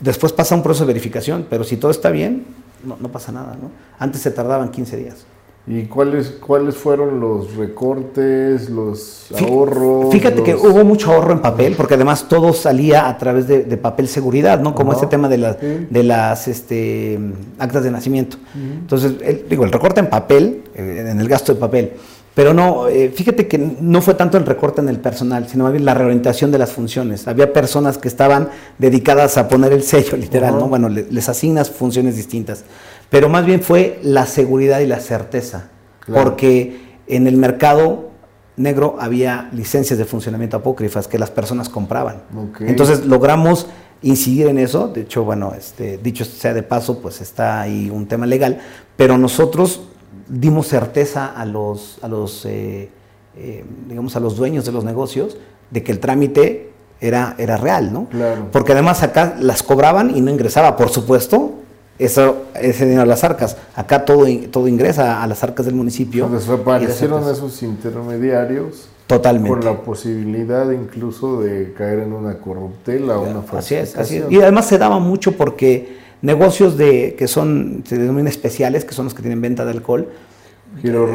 Después 0.00 0.32
pasa 0.32 0.54
un 0.54 0.62
proceso 0.62 0.84
de 0.84 0.92
verificación, 0.92 1.46
pero 1.48 1.64
si 1.64 1.76
todo 1.76 1.90
está 1.90 2.10
bien, 2.10 2.44
no, 2.84 2.96
no 3.00 3.10
pasa 3.10 3.32
nada, 3.32 3.56
¿no? 3.60 3.70
Antes 3.98 4.20
se 4.20 4.30
tardaban 4.30 4.70
15 4.70 4.96
días. 4.98 5.24
¿Y 5.66 5.84
cuáles, 5.84 6.28
cuáles 6.28 6.74
fueron 6.74 7.20
los 7.20 7.56
recortes, 7.56 8.68
los 8.68 9.28
ahorros? 9.32 10.12
Fíjate 10.12 10.42
que 10.42 10.54
hubo 10.54 10.84
mucho 10.84 11.10
ahorro 11.10 11.32
en 11.32 11.40
papel, 11.40 11.74
porque 11.74 11.94
además 11.94 12.28
todo 12.28 12.52
salía 12.52 13.08
a 13.08 13.16
través 13.16 13.48
de, 13.48 13.64
de 13.64 13.76
papel 13.78 14.06
seguridad, 14.08 14.60
¿no? 14.60 14.74
Como 14.74 14.90
Ajá, 14.92 15.00
este 15.00 15.06
tema 15.10 15.26
de, 15.28 15.38
las 15.38 15.56
sí. 15.58 15.86
de 15.88 16.02
las 16.02 16.48
este, 16.48 17.18
actas 17.58 17.82
de 17.82 17.90
nacimiento. 17.90 18.36
Entonces, 18.54 19.14
el- 19.22 19.46
digo, 19.48 19.64
el 19.64 19.72
recorte 19.72 20.00
en 20.00 20.10
papel, 20.10 20.64
eh, 20.74 21.06
en 21.10 21.18
el 21.18 21.28
gasto 21.28 21.54
de 21.54 21.60
papel, 21.60 21.92
pero 22.34 22.52
no, 22.52 22.88
eh, 22.88 23.10
fíjate 23.14 23.46
que 23.46 23.56
no 23.56 24.02
fue 24.02 24.14
tanto 24.14 24.36
el 24.36 24.44
recorte 24.44 24.80
en 24.80 24.88
el 24.88 24.98
personal, 24.98 25.46
sino 25.48 25.64
más 25.64 25.72
bien 25.72 25.84
la 25.84 25.94
reorientación 25.94 26.50
de 26.50 26.58
las 26.58 26.72
funciones. 26.72 27.26
Había 27.28 27.52
personas 27.52 27.96
que 27.96 28.08
estaban 28.08 28.48
dedicadas 28.76 29.38
a 29.38 29.48
poner 29.48 29.72
el 29.72 29.82
sello, 29.84 30.16
literal. 30.18 30.58
¿no? 30.58 30.66
Bueno, 30.68 30.88
le- 30.88 31.06
les 31.10 31.28
asignas 31.28 31.70
funciones 31.70 32.16
distintas, 32.16 32.64
pero 33.10 33.28
más 33.28 33.46
bien 33.46 33.62
fue 33.62 33.98
la 34.02 34.26
seguridad 34.26 34.80
y 34.80 34.86
la 34.86 35.00
certeza 35.00 35.70
porque 36.12 36.96
en 37.06 37.26
el 37.26 37.36
mercado 37.36 38.10
negro 38.56 38.96
había 39.00 39.48
licencias 39.52 39.98
de 39.98 40.04
funcionamiento 40.04 40.56
apócrifas 40.56 41.08
que 41.08 41.18
las 41.18 41.30
personas 41.30 41.68
compraban. 41.68 42.22
Entonces 42.60 43.04
logramos 43.06 43.66
incidir 44.02 44.48
en 44.48 44.58
eso, 44.58 44.88
de 44.88 45.02
hecho, 45.02 45.24
bueno, 45.24 45.54
este, 45.56 45.98
dicho 45.98 46.24
sea 46.24 46.52
de 46.52 46.62
paso, 46.62 47.00
pues 47.00 47.20
está 47.20 47.62
ahí 47.62 47.90
un 47.90 48.06
tema 48.06 48.26
legal, 48.26 48.58
pero 48.96 49.16
nosotros 49.16 49.82
dimos 50.28 50.68
certeza 50.68 51.26
a 51.26 51.44
los, 51.46 51.98
a 52.02 52.08
los 52.08 52.44
eh, 52.44 52.90
eh, 53.36 53.64
digamos, 53.88 54.14
a 54.16 54.20
los 54.20 54.36
dueños 54.36 54.64
de 54.64 54.72
los 54.72 54.84
negocios 54.84 55.36
de 55.70 55.82
que 55.82 55.90
el 55.90 56.00
trámite 56.00 56.70
era, 57.00 57.34
era 57.38 57.56
real, 57.56 57.92
¿no? 57.92 58.08
Claro. 58.08 58.48
Porque 58.52 58.72
además 58.72 59.02
acá 59.02 59.36
las 59.40 59.62
cobraban 59.62 60.16
y 60.16 60.20
no 60.20 60.30
ingresaba, 60.30 60.76
por 60.76 60.90
supuesto, 60.90 61.54
eso, 61.98 62.44
ese 62.60 62.84
dinero 62.84 63.02
a 63.02 63.06
las 63.06 63.24
arcas. 63.24 63.56
Acá 63.74 64.04
todo, 64.04 64.26
todo 64.50 64.68
ingresa 64.68 65.22
a 65.22 65.26
las 65.26 65.42
arcas 65.44 65.66
del 65.66 65.74
municipio. 65.74 66.24
Entonces 66.24 66.48
aparecieron 66.48 67.28
esos 67.30 67.62
intermediarios. 67.62 68.88
Totalmente. 69.06 69.50
Con 69.50 69.64
la 69.64 69.82
posibilidad 69.82 70.70
incluso 70.70 71.42
de 71.42 71.74
caer 71.76 72.00
en 72.00 72.14
una 72.14 72.38
corruptela 72.38 73.18
o 73.18 73.28
una 73.28 73.44
Así 73.58 73.74
es, 73.74 73.96
así 73.96 74.16
es. 74.16 74.24
Y 74.30 74.40
además 74.40 74.66
se 74.66 74.78
daba 74.78 74.98
mucho 74.98 75.32
porque 75.32 75.98
negocios 76.22 76.78
de 76.78 77.14
que 77.18 77.28
son, 77.28 77.84
se 77.86 77.98
denominan 77.98 78.28
especiales, 78.28 78.86
que 78.86 78.94
son 78.94 79.04
los 79.04 79.14
que 79.14 79.20
tienen 79.20 79.42
venta 79.42 79.66
de 79.66 79.72
alcohol, 79.72 80.08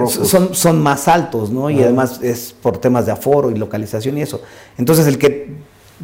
son, 0.07 0.53
son 0.53 0.81
más 0.81 1.07
altos, 1.07 1.49
¿no? 1.49 1.69
Y 1.69 1.81
además 1.81 2.21
es 2.21 2.53
por 2.53 2.77
temas 2.77 3.07
de 3.07 3.11
aforo 3.11 3.49
y 3.51 3.55
localización 3.55 4.17
y 4.17 4.21
eso. 4.21 4.41
Entonces 4.77 5.07
el 5.07 5.17
que 5.17 5.55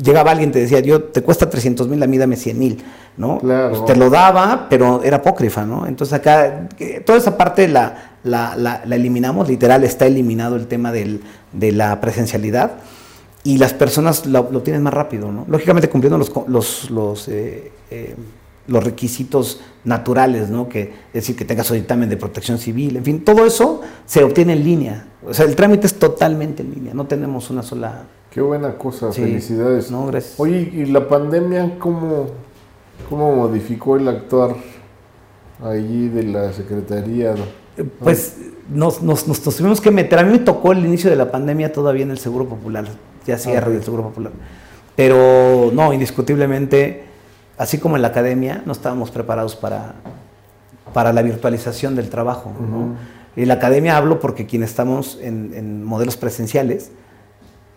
llegaba 0.01 0.31
alguien 0.31 0.49
y 0.49 0.53
te 0.53 0.59
decía, 0.59 0.79
yo 0.79 1.03
te 1.03 1.21
cuesta 1.21 1.49
300 1.49 1.87
mil, 1.87 2.01
a 2.01 2.07
mí 2.07 2.17
dame 2.17 2.35
100 2.35 2.59
mil, 2.59 2.83
¿no? 3.17 3.37
Pues 3.39 3.85
te 3.85 3.95
lo 3.95 4.09
daba, 4.09 4.67
pero 4.69 5.03
era 5.03 5.17
apócrifa, 5.17 5.65
¿no? 5.65 5.87
Entonces 5.87 6.13
acá, 6.13 6.67
toda 7.05 7.17
esa 7.17 7.37
parte 7.37 7.67
la, 7.67 8.11
la, 8.23 8.81
eliminamos, 8.89 9.47
literal 9.47 9.83
está 9.83 10.05
eliminado 10.05 10.55
el 10.55 10.67
tema 10.67 10.91
del, 10.91 11.21
de 11.53 11.71
la 11.71 11.99
presencialidad 12.01 12.73
y 13.43 13.57
las 13.57 13.73
personas 13.73 14.25
lo, 14.25 14.45
tienen 14.61 14.83
más 14.83 14.93
rápido, 14.93 15.31
¿no? 15.31 15.45
Lógicamente 15.47 15.89
cumpliendo 15.89 16.17
los, 16.17 16.31
los, 16.47 16.89
los 16.89 17.27
eh, 17.27 17.71
eh, 17.91 18.15
los 18.67 18.83
requisitos 18.83 19.61
naturales, 19.83 20.49
¿no? 20.49 20.67
Que, 20.67 20.81
es 20.81 21.13
decir, 21.13 21.35
que 21.35 21.45
tengas 21.45 21.69
un 21.69 21.77
dictamen 21.77 22.09
de 22.09 22.17
protección 22.17 22.57
civil, 22.57 22.97
en 22.97 23.05
fin, 23.05 23.23
todo 23.23 23.45
eso 23.45 23.81
se 24.05 24.23
obtiene 24.23 24.53
en 24.53 24.63
línea. 24.63 25.07
O 25.23 25.33
sea, 25.33 25.45
el 25.45 25.55
trámite 25.55 25.87
es 25.87 25.99
totalmente 25.99 26.63
en 26.63 26.73
línea, 26.73 26.93
no 26.93 27.05
tenemos 27.05 27.49
una 27.49 27.63
sola... 27.63 28.05
Qué 28.35 28.41
buena 28.41 28.73
cosa, 28.73 29.13
felicidades. 29.13 29.89
No, 29.89 30.07
gracias. 30.07 30.37
Oye, 30.37 30.69
¿y 30.73 30.85
la 30.87 31.07
pandemia 31.07 31.79
cómo, 31.79 32.27
cómo 33.09 33.33
modificó 33.33 33.95
el 33.95 34.09
actuar 34.09 34.57
allí 35.63 36.09
de 36.09 36.23
la 36.23 36.51
Secretaría? 36.51 37.33
Pues 37.99 38.35
nos, 38.69 39.01
nos, 39.01 39.25
nos, 39.25 39.41
tuvimos 39.41 39.79
que 39.79 39.89
meter. 39.89 40.19
A 40.19 40.23
mí 40.23 40.33
me 40.33 40.39
tocó 40.39 40.73
el 40.73 40.85
inicio 40.85 41.09
de 41.09 41.15
la 41.15 41.31
pandemia 41.31 41.71
todavía 41.71 42.03
en 42.03 42.11
el 42.11 42.19
Seguro 42.19 42.45
Popular, 42.45 42.85
ya 43.25 43.37
cierre 43.37 43.71
del 43.71 43.85
Seguro 43.85 44.03
Popular. 44.03 44.33
Pero 44.97 45.71
no, 45.73 45.93
indiscutiblemente 45.93 47.05
así 47.57 47.77
como 47.77 47.95
en 47.95 48.01
la 48.01 48.09
academia, 48.09 48.63
no 48.65 48.73
estábamos 48.73 49.11
preparados 49.11 49.55
para, 49.55 49.95
para 50.93 51.13
la 51.13 51.21
virtualización 51.21 51.95
del 51.95 52.09
trabajo. 52.09 52.51
Y 53.35 53.43
en 53.43 53.47
la 53.47 53.55
academia 53.55 53.97
hablo 53.97 54.19
porque 54.19 54.45
quienes 54.45 54.71
estamos 54.71 55.19
en, 55.21 55.83
modelos 55.83 56.17
presenciales, 56.17 56.91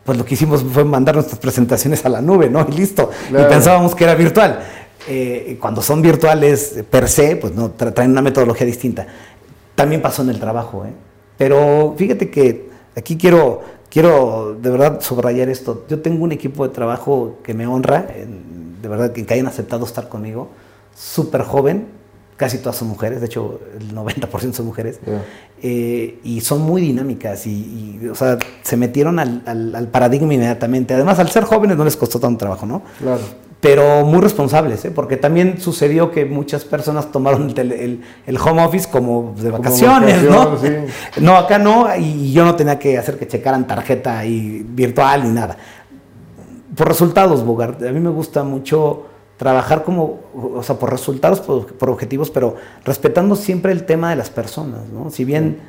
pues 0.04 0.16
lo 0.16 0.24
que 0.24 0.34
hicimos 0.34 0.64
fue 0.64 0.84
mandar 0.84 1.14
nuestras 1.14 1.38
presentaciones 1.38 2.04
a 2.04 2.08
la 2.08 2.20
nube, 2.20 2.48
¿no? 2.48 2.66
Y 2.68 2.72
listo. 2.72 3.10
Y 3.30 3.34
pensábamos 3.34 3.94
que 3.94 4.04
era 4.04 4.14
virtual. 4.14 4.60
Eh, 5.06 5.56
cuando 5.60 5.80
son 5.80 6.02
virtuales 6.02 6.82
per 6.90 7.08
se, 7.08 7.36
pues 7.36 7.54
no, 7.54 7.70
traen 7.70 8.10
una 8.10 8.22
metodología 8.22 8.66
distinta. 8.66 9.06
También 9.74 10.02
pasó 10.02 10.22
en 10.22 10.30
el 10.30 10.40
trabajo, 10.40 10.84
¿eh? 10.84 10.92
Pero 11.38 11.94
fíjate 11.96 12.30
que 12.30 12.68
aquí 12.96 13.16
quiero, 13.16 13.62
quiero 13.88 14.56
de 14.60 14.70
verdad 14.70 15.00
subrayar 15.00 15.48
esto. 15.48 15.84
Yo 15.88 16.00
tengo 16.00 16.24
un 16.24 16.32
equipo 16.32 16.66
de 16.66 16.74
trabajo 16.74 17.38
que 17.42 17.54
me 17.54 17.66
honra. 17.66 18.06
De 18.82 18.88
verdad 18.88 19.12
que, 19.12 19.24
hayan 19.32 19.46
aceptado 19.46 19.86
estar 19.86 20.08
conmigo, 20.08 20.50
súper 20.96 21.42
joven, 21.42 21.86
casi 22.38 22.58
todas 22.58 22.76
son 22.76 22.88
mujeres, 22.88 23.20
de 23.20 23.26
hecho 23.26 23.60
el 23.78 23.94
90% 23.94 24.52
son 24.52 24.64
mujeres, 24.64 25.00
eh, 25.60 26.18
y 26.24 26.40
son 26.40 26.62
muy 26.62 26.80
dinámicas 26.80 27.46
y, 27.46 28.00
o 28.10 28.14
sea, 28.14 28.38
se 28.62 28.76
metieron 28.78 29.18
al, 29.18 29.42
al, 29.44 29.88
paradigma 29.88 30.32
inmediatamente. 30.32 30.94
Además, 30.94 31.18
al 31.18 31.28
ser 31.28 31.44
jóvenes 31.44 31.76
no 31.76 31.84
les 31.84 31.96
costó 31.96 32.18
tanto 32.20 32.38
trabajo, 32.38 32.64
¿no? 32.64 32.82
Claro. 32.98 33.20
Pero 33.60 34.06
muy 34.06 34.20
responsables, 34.20 34.84
¿eh? 34.84 34.92
porque 34.92 35.16
también 35.16 35.60
sucedió 35.60 36.12
que 36.12 36.24
muchas 36.24 36.64
personas 36.64 37.10
tomaron 37.10 37.52
el, 37.56 38.00
el, 38.24 38.36
home 38.38 38.64
office 38.64 38.88
como 38.88 39.34
de 39.36 39.50
vacaciones, 39.50 40.22
¿no? 40.22 40.56
No, 41.20 41.36
acá 41.36 41.58
no, 41.58 41.88
y 41.98 42.32
yo 42.32 42.44
no 42.44 42.54
tenía 42.54 42.78
que 42.78 42.96
hacer 42.96 43.18
que 43.18 43.26
checaran 43.26 43.66
tarjeta 43.66 44.24
y 44.24 44.64
virtual 44.64 45.24
ni 45.24 45.30
nada 45.30 45.56
por 46.78 46.86
resultados, 46.86 47.44
Bogart. 47.44 47.82
A 47.82 47.90
mí 47.90 47.98
me 47.98 48.10
gusta 48.10 48.44
mucho 48.44 49.07
trabajar 49.38 49.84
como, 49.84 50.20
o 50.34 50.62
sea, 50.62 50.78
por 50.78 50.90
resultados, 50.90 51.40
por, 51.40 51.90
objetivos, 51.90 52.30
pero 52.30 52.56
respetando 52.84 53.36
siempre 53.36 53.72
el 53.72 53.86
tema 53.86 54.10
de 54.10 54.16
las 54.16 54.30
personas, 54.30 54.88
¿no? 54.92 55.10
Si 55.10 55.24
bien 55.24 55.60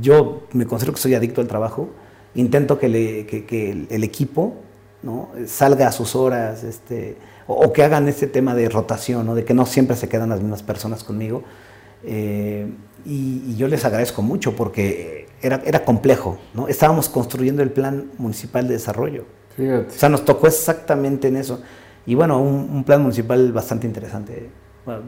yo 0.00 0.42
me 0.52 0.66
considero 0.66 0.92
que 0.92 1.00
soy 1.00 1.14
adicto 1.14 1.40
al 1.40 1.48
trabajo, 1.48 1.88
intento 2.34 2.78
que, 2.78 2.86
el, 2.86 4.04
equipo 4.04 4.54
¿no? 5.02 5.30
salga 5.46 5.88
a 5.88 5.92
sus 5.92 6.14
horas, 6.14 6.64
este, 6.64 7.16
o, 7.46 7.72
que 7.72 7.82
hagan 7.82 8.08
este 8.08 8.26
tema 8.26 8.54
de 8.54 8.68
rotación, 8.68 9.26
¿no? 9.26 9.34
de 9.34 9.44
que 9.44 9.54
no 9.54 9.64
siempre 9.64 9.96
se 9.96 10.08
quedan 10.08 10.28
las 10.28 10.40
mismas 10.40 10.62
personas 10.62 11.02
conmigo. 11.02 11.42
Eh, 12.04 12.70
y, 13.06 13.56
yo 13.56 13.68
les 13.68 13.86
agradezco 13.86 14.20
mucho 14.20 14.54
porque 14.54 15.28
era, 15.40 15.62
era 15.64 15.84
complejo, 15.84 16.38
¿no? 16.52 16.68
Estábamos 16.68 17.08
construyendo 17.08 17.62
el 17.62 17.70
plan 17.70 18.10
municipal 18.18 18.68
de 18.68 18.74
desarrollo. 18.74 19.24
O 19.58 19.90
sea, 19.90 20.08
nos 20.08 20.24
tocó 20.24 20.46
exactamente 20.46 21.28
en 21.28 21.36
eso. 21.36 21.60
Y 22.06 22.14
bueno, 22.14 22.40
un, 22.40 22.84
plan 22.84 23.02
municipal 23.02 23.52
bastante 23.52 23.86
interesante. 23.86 24.50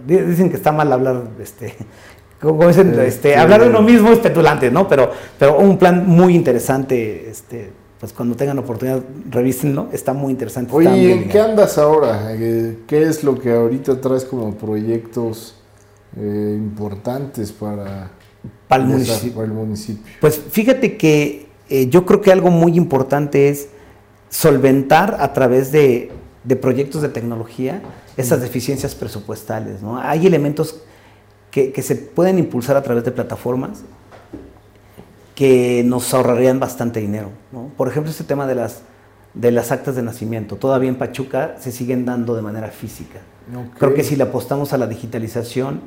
dicen 0.06 0.48
que 0.48 0.56
está 0.56 0.72
mal 0.72 0.90
hablar, 0.92 1.24
este, 1.40 1.74
como 2.40 2.66
dicen, 2.66 2.98
este, 3.00 3.36
hablar 3.36 3.62
de 3.62 3.68
uno 3.68 3.82
mismo 3.82 4.10
es 4.10 4.18
petulante, 4.18 4.70
¿no? 4.70 4.88
Pero, 4.88 5.10
pero 5.38 5.58
un 5.58 5.76
plan 5.78 6.06
muy 6.06 6.34
interesante, 6.34 7.28
este, 7.28 7.70
pues 8.00 8.12
cuando 8.12 8.34
tengan 8.36 8.58
oportunidad, 8.58 9.02
revísenlo, 9.30 9.88
está 9.92 10.12
muy 10.12 10.32
interesante. 10.32 10.72
Oye, 10.74 11.12
¿en 11.12 11.28
qué 11.28 11.40
andas 11.40 11.78
ahora? 11.78 12.34
Eh, 12.34 12.78
¿Qué 12.86 13.02
es 13.02 13.24
lo 13.24 13.38
que 13.38 13.52
ahorita 13.52 14.00
traes 14.00 14.24
como 14.24 14.54
proyectos 14.54 15.56
eh, 16.16 16.54
importantes 16.56 17.52
para, 17.52 18.10
para, 18.68 18.82
el 18.82 18.88
municipio? 18.88 20.02
Pues 20.20 20.40
fíjate 20.50 20.96
que 20.96 21.46
eh, 21.68 21.88
yo 21.88 22.06
creo 22.06 22.20
que 22.20 22.32
algo 22.32 22.50
muy 22.50 22.76
importante 22.76 23.48
es 23.48 23.68
solventar 24.28 25.16
a 25.20 25.32
través 25.32 25.72
de, 25.72 26.10
proyectos 26.54 27.02
de 27.02 27.08
tecnología 27.08 27.82
esas 28.16 28.40
deficiencias 28.40 28.94
presupuestales. 28.94 29.82
¿no? 29.82 29.98
Hay 29.98 30.26
elementos 30.26 30.82
que, 31.50 31.82
se 31.82 31.96
pueden 31.96 32.38
impulsar 32.38 32.76
a 32.76 32.82
través 32.82 33.04
de 33.04 33.10
plataformas 33.10 33.80
que 35.34 35.82
nos 35.84 36.12
ahorrarían 36.14 36.60
bastante 36.60 37.00
dinero. 37.00 37.30
Por 37.76 37.88
ejemplo, 37.88 38.10
este 38.10 38.24
tema 38.24 38.46
de 38.46 38.54
las, 38.54 38.82
de 39.34 39.50
las 39.50 39.72
actas 39.72 39.96
de 39.96 40.02
nacimiento. 40.02 40.56
Todavía 40.56 40.88
en 40.88 40.96
Pachuca 40.96 41.56
se 41.58 41.72
siguen 41.72 42.04
dando 42.04 42.36
de 42.36 42.42
manera 42.42 42.68
física. 42.68 43.20
Creo 43.78 43.94
que 43.94 44.04
si 44.04 44.16
le 44.16 44.24
apostamos 44.24 44.72
a 44.72 44.78
la 44.78 44.86
digitalización 44.86 45.80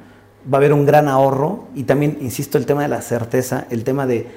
va 0.52 0.58
a 0.58 0.60
haber 0.60 0.74
un 0.74 0.86
gran 0.86 1.08
ahorro 1.08 1.68
y 1.76 1.84
también, 1.84 2.18
insisto, 2.22 2.58
el 2.58 2.66
tema 2.66 2.84
de 2.84 2.88
la 2.88 3.02
certeza, 3.02 3.66
el 3.70 3.84
tema 3.84 4.08
de 4.08 4.28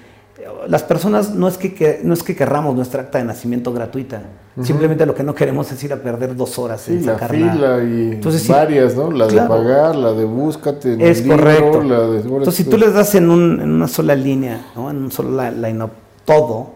las 0.68 0.82
personas 0.82 1.34
no 1.34 1.48
es 1.48 1.58
que, 1.58 2.00
no 2.02 2.14
es 2.14 2.22
que 2.22 2.34
querramos 2.36 2.74
nuestra 2.74 3.02
acta 3.02 3.18
de 3.18 3.24
nacimiento 3.24 3.72
gratuita, 3.72 4.22
simplemente 4.62 5.06
lo 5.06 5.14
que 5.14 5.22
no 5.22 5.34
queremos 5.34 5.70
es 5.72 5.82
ir 5.82 5.92
a 5.92 5.96
perder 5.96 6.36
dos 6.36 6.58
horas 6.58 6.88
en 6.88 7.04
la 7.06 7.18
fila 7.18 7.82
y 7.82 8.20
varias, 8.48 8.94
¿no? 8.96 9.10
La 9.10 9.26
de 9.26 9.36
pagar, 9.36 9.96
la 9.96 10.12
de 10.12 10.24
búscate, 10.24 11.10
es 11.10 11.22
correcto. 11.22 11.82
Entonces 11.82 12.54
si 12.54 12.64
tú 12.64 12.76
les 12.76 12.94
das 12.94 13.14
en, 13.14 13.30
una 13.30 13.88
sola 13.88 14.14
línea, 14.14 14.66
¿no? 14.74 14.90
En 14.90 14.98
un 14.98 15.10
solo 15.10 15.50
line 15.50 15.84
todo, 16.24 16.70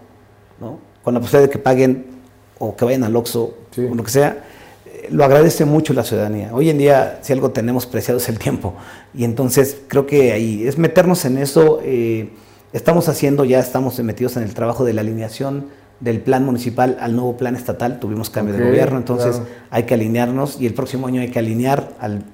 ¿no? 0.61 0.79
Con 1.03 1.15
la 1.15 1.21
posibilidad 1.21 1.49
de 1.49 1.53
que 1.53 1.59
paguen 1.59 2.07
o 2.59 2.75
que 2.75 2.85
vayan 2.85 3.05
al 3.05 3.15
Oxxo 3.15 3.55
o 3.79 3.95
lo 3.95 4.03
que 4.03 4.11
sea, 4.11 4.45
lo 5.11 5.25
agradece 5.25 5.65
mucho 5.65 5.93
la 5.93 6.03
ciudadanía. 6.03 6.51
Hoy 6.53 6.71
en 6.71 6.79
día, 6.79 7.21
si 7.23 7.33
algo 7.33 7.51
tenemos 7.51 7.87
preciado 7.87 8.19
es 8.19 8.29
el 8.29 8.39
tiempo. 8.39 8.75
Y 9.15 9.25
entonces 9.25 9.77
creo 9.87 10.07
que 10.07 10.33
ahí 10.33 10.67
es 10.67 10.79
meternos 10.79 11.25
en 11.25 11.39
eso. 11.39 11.81
Eh, 11.85 12.31
Estamos 12.73 13.09
haciendo, 13.09 13.45
ya 13.45 13.59
estamos 13.59 13.99
metidos 14.01 14.37
en 14.37 14.43
el 14.43 14.55
trabajo 14.55 14.85
de 14.85 14.93
la 14.93 15.01
alineación 15.01 15.67
del 16.01 16.21
plan 16.21 16.45
municipal 16.45 16.99
al 17.01 17.15
nuevo 17.15 17.37
plan 17.37 17.57
estatal. 17.57 18.01
Tuvimos 18.01 18.31
cambio 18.31 18.55
de 18.55 18.65
gobierno, 18.65 18.99
entonces 18.99 19.41
hay 19.71 19.85
que 19.85 19.95
alinearnos 19.95 20.61
y 20.61 20.67
el 20.67 20.75
próximo 20.75 21.07
año 21.07 21.21
hay 21.21 21.31
que 21.31 21.39
alinear 21.39 21.95
al, 22.01 22.25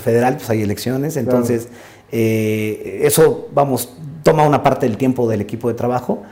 federal, 0.00 0.36
pues 0.36 0.48
hay 0.50 0.62
elecciones. 0.62 1.16
Entonces, 1.16 1.68
eh, 2.10 3.00
eso, 3.02 3.48
vamos, 3.54 3.90
toma 4.22 4.44
una 4.46 4.62
parte 4.62 4.86
del 4.86 4.96
tiempo 4.96 5.28
del 5.28 5.40
equipo 5.40 5.68
de 5.68 5.74
trabajo 5.74 6.22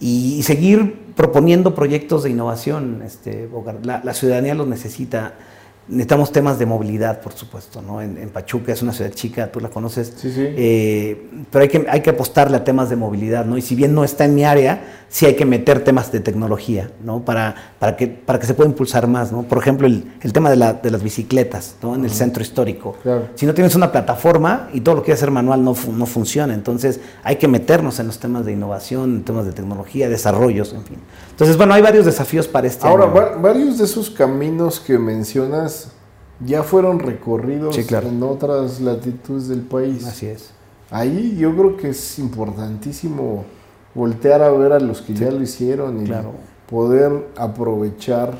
y, 0.00 0.42
seguir 0.42 1.06
proponiendo 1.16 1.74
proyectos 1.74 2.22
de 2.22 2.30
innovación. 2.30 3.02
Este, 3.04 3.48
la, 3.82 4.14
ciudadanía 4.14 4.54
los 4.54 4.68
necesita. 4.68 5.34
Necesitamos 5.88 6.32
temas 6.32 6.58
de 6.58 6.66
movilidad, 6.66 7.20
por 7.20 7.32
supuesto, 7.32 7.80
¿no? 7.80 8.02
En, 8.02 8.28
Pachuca 8.28 8.72
es 8.72 8.82
una 8.82 8.92
ciudad 8.92 9.10
chica, 9.10 9.50
tú 9.50 9.58
la 9.58 9.70
conoces. 9.70 10.12
Sí, 10.16 10.30
sí. 10.30 10.44
Eh, 10.46 11.30
pero 11.50 11.62
hay 11.62 11.68
que, 11.68 11.86
hay 11.88 12.02
que 12.02 12.10
apostarle 12.10 12.58
a 12.58 12.64
temas 12.64 12.90
de 12.90 12.96
movilidad, 12.96 13.46
¿no? 13.46 13.56
Y 13.56 13.62
si 13.62 13.74
bien 13.74 13.94
no 13.94 14.04
está 14.04 14.26
en 14.26 14.34
mi 14.34 14.44
área, 14.44 14.82
sí 15.08 15.24
hay 15.24 15.34
que 15.34 15.46
meter 15.46 15.84
temas 15.84 16.12
de 16.12 16.20
tecnología, 16.20 16.90
¿no? 17.02 17.24
Para, 17.24 17.54
para, 17.78 17.96
que, 17.96 18.06
para 18.06 18.38
que 18.38 18.46
se 18.46 18.54
pueda 18.54 18.68
impulsar 18.68 19.06
más, 19.06 19.32
¿no? 19.32 19.42
Por 19.44 19.58
ejemplo, 19.58 19.86
el, 19.86 20.32
tema 20.32 20.50
de, 20.50 20.56
la, 20.56 20.74
de, 20.74 20.90
las 20.90 21.02
bicicletas, 21.02 21.76
¿no? 21.82 21.94
En 21.94 22.04
el 22.04 22.10
centro 22.10 22.42
histórico. 22.42 22.96
Claro. 23.02 23.28
Si 23.34 23.46
no 23.46 23.54
tienes 23.54 23.74
una 23.74 23.90
plataforma 23.90 24.68
y 24.74 24.80
todo 24.80 24.96
lo 24.96 25.00
que 25.00 25.06
quieres 25.06 25.22
hacer 25.22 25.30
manual 25.30 25.64
no, 25.64 25.74
no 25.92 26.06
funciona, 26.06 26.52
entonces 26.52 27.00
hay 27.22 27.36
que 27.36 27.48
meternos 27.48 27.98
en 27.98 28.08
los 28.08 28.18
temas 28.18 28.44
de 28.44 28.52
innovación, 28.52 29.16
en 29.16 29.24
temas 29.24 29.46
de 29.46 29.52
tecnología, 29.52 30.08
desarrollos, 30.08 30.74
en 30.74 30.84
fin. 30.84 30.98
Entonces, 31.38 31.56
bueno, 31.56 31.72
hay 31.74 31.82
varios 31.82 32.04
desafíos 32.04 32.48
para 32.48 32.66
este 32.66 32.84
Ahora, 32.84 33.06
varios 33.06 33.78
de 33.78 33.84
esos 33.84 34.10
caminos 34.10 34.80
que 34.80 34.98
mencionas 34.98 35.92
ya 36.44 36.64
fueron 36.64 36.98
recorridos 36.98 37.78
en 37.78 38.22
otras 38.24 38.80
latitudes 38.80 39.46
del 39.46 39.60
país. 39.60 40.04
Así 40.04 40.26
es. 40.26 40.50
Ahí 40.90 41.36
yo 41.38 41.54
creo 41.54 41.76
que 41.76 41.90
es 41.90 42.18
importantísimo 42.18 43.44
voltear 43.94 44.42
a 44.42 44.50
ver 44.50 44.72
a 44.72 44.80
los 44.80 45.00
que 45.00 45.14
ya 45.14 45.30
lo 45.30 45.40
hicieron 45.40 46.04
y 46.04 46.10
poder 46.68 47.28
aprovechar 47.36 48.36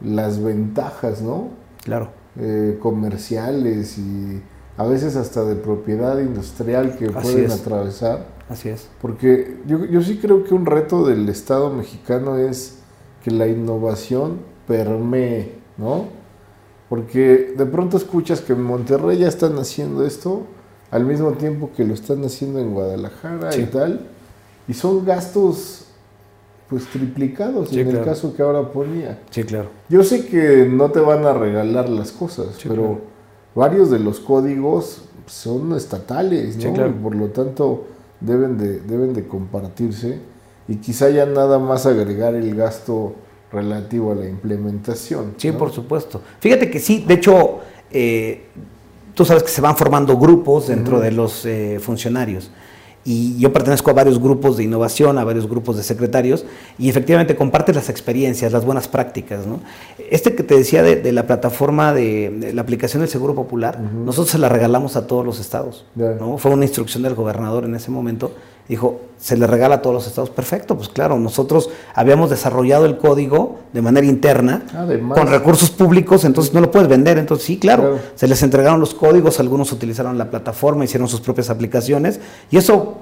las 0.00 0.40
ventajas, 0.40 1.22
¿no? 1.22 1.48
Claro. 1.82 2.10
Eh, 2.38 2.78
comerciales 2.80 3.98
y 3.98 4.40
a 4.76 4.84
veces 4.84 5.16
hasta 5.16 5.42
de 5.42 5.56
propiedad 5.56 6.20
industrial 6.20 6.96
que 6.96 7.10
pueden 7.10 7.50
atravesar. 7.50 8.26
Así 8.48 8.68
es. 8.68 8.88
Porque 9.00 9.56
yo, 9.66 9.84
yo 9.84 10.02
sí 10.02 10.18
creo 10.18 10.44
que 10.44 10.54
un 10.54 10.66
reto 10.66 11.06
del 11.06 11.28
Estado 11.28 11.70
mexicano 11.70 12.36
es 12.36 12.78
que 13.24 13.30
la 13.30 13.46
innovación 13.46 14.38
permee, 14.66 15.52
¿no? 15.76 16.06
Porque 16.88 17.54
de 17.56 17.66
pronto 17.66 17.96
escuchas 17.96 18.40
que 18.40 18.52
en 18.52 18.62
Monterrey 18.62 19.18
ya 19.18 19.28
están 19.28 19.58
haciendo 19.58 20.04
esto 20.04 20.42
al 20.90 21.06
mismo 21.06 21.32
tiempo 21.32 21.70
que 21.74 21.84
lo 21.84 21.94
están 21.94 22.22
haciendo 22.24 22.58
en 22.58 22.74
Guadalajara 22.74 23.56
y 23.56 23.64
tal, 23.64 24.08
y 24.68 24.74
son 24.74 25.04
gastos 25.04 25.86
pues 26.68 26.86
triplicados 26.86 27.72
en 27.72 27.88
el 27.88 28.04
caso 28.04 28.34
que 28.34 28.42
ahora 28.42 28.70
ponía. 28.70 29.20
Sí, 29.30 29.44
claro. 29.44 29.70
Yo 29.88 30.02
sé 30.04 30.26
que 30.26 30.68
no 30.70 30.90
te 30.90 31.00
van 31.00 31.24
a 31.24 31.32
regalar 31.32 31.88
las 31.88 32.12
cosas, 32.12 32.58
pero 32.62 33.00
varios 33.54 33.90
de 33.90 33.98
los 33.98 34.20
códigos 34.20 35.04
son 35.26 35.74
estatales, 35.74 36.56
¿no? 36.56 36.86
Y 36.86 36.90
por 36.90 37.14
lo 37.14 37.28
tanto 37.28 37.86
deben 38.24 38.58
de, 38.58 38.80
deben 38.80 39.14
de 39.14 39.26
compartirse 39.26 40.18
y 40.68 40.76
quizá 40.76 41.10
ya 41.10 41.26
nada 41.26 41.58
más 41.58 41.86
agregar 41.86 42.34
el 42.34 42.54
gasto 42.54 43.14
relativo 43.52 44.12
a 44.12 44.14
la 44.14 44.28
implementación. 44.28 45.34
Sí, 45.36 45.52
por 45.52 45.72
supuesto. 45.72 46.22
Fíjate 46.40 46.70
que 46.70 46.78
sí, 46.78 47.04
de 47.06 47.14
hecho, 47.14 47.60
eh, 47.90 48.46
tú 49.14 49.24
sabes 49.24 49.42
que 49.42 49.50
se 49.50 49.60
van 49.60 49.76
formando 49.76 50.16
grupos 50.16 50.68
dentro 50.68 51.00
de 51.00 51.12
los 51.12 51.44
eh, 51.44 51.78
funcionarios. 51.80 52.50
Y 53.04 53.36
yo 53.38 53.52
pertenezco 53.52 53.90
a 53.90 53.94
varios 53.94 54.20
grupos 54.20 54.56
de 54.56 54.64
innovación, 54.64 55.18
a 55.18 55.24
varios 55.24 55.48
grupos 55.48 55.76
de 55.76 55.82
secretarios, 55.82 56.44
y 56.78 56.88
efectivamente 56.88 57.34
compartes 57.34 57.74
las 57.74 57.88
experiencias, 57.88 58.52
las 58.52 58.64
buenas 58.64 58.86
prácticas. 58.88 59.46
¿no? 59.46 59.60
Este 60.10 60.34
que 60.34 60.42
te 60.42 60.56
decía 60.56 60.82
de, 60.82 61.12
la 61.12 61.26
plataforma 61.26 61.92
de, 61.92 62.52
la 62.54 62.62
aplicación 62.62 63.00
del 63.00 63.08
Seguro 63.08 63.34
Popular, 63.34 63.80
nosotros 63.80 64.30
se 64.30 64.38
la 64.38 64.48
regalamos 64.48 64.96
a 64.96 65.06
todos 65.06 65.24
los 65.26 65.40
estados. 65.40 65.84
¿no? 65.96 66.38
Fue 66.38 66.52
una 66.52 66.64
instrucción 66.64 67.02
del 67.02 67.14
gobernador 67.14 67.64
en 67.64 67.74
ese 67.74 67.90
momento 67.90 68.32
Dijo, 68.68 69.00
se 69.18 69.36
le 69.36 69.46
regala 69.46 69.76
a 69.76 69.82
todos 69.82 69.94
los 69.94 70.06
estados. 70.06 70.30
Perfecto, 70.30 70.76
pues 70.76 70.88
claro, 70.88 71.18
nosotros 71.18 71.70
habíamos 71.94 72.30
desarrollado 72.30 72.86
el 72.86 72.98
código 72.98 73.60
de 73.72 73.82
manera 73.82 74.06
interna 74.06 74.62
con 75.14 75.28
recursos 75.28 75.70
públicos, 75.70 76.24
entonces 76.24 76.52
no 76.52 76.60
lo 76.60 76.70
puedes 76.70 76.88
vender. 76.88 77.18
Entonces 77.18 77.46
sí, 77.46 77.58
claro, 77.58 77.98
se 78.14 78.26
les 78.26 78.42
entregaron 78.42 78.80
los 78.80 78.94
códigos, 78.94 79.38
algunos 79.40 79.70
utilizaron 79.72 80.18
la 80.18 80.30
plataforma, 80.30 80.84
hicieron 80.84 81.08
sus 81.08 81.20
propias 81.20 81.50
aplicaciones 81.50 82.20
y 82.50 82.56
eso 82.56 82.96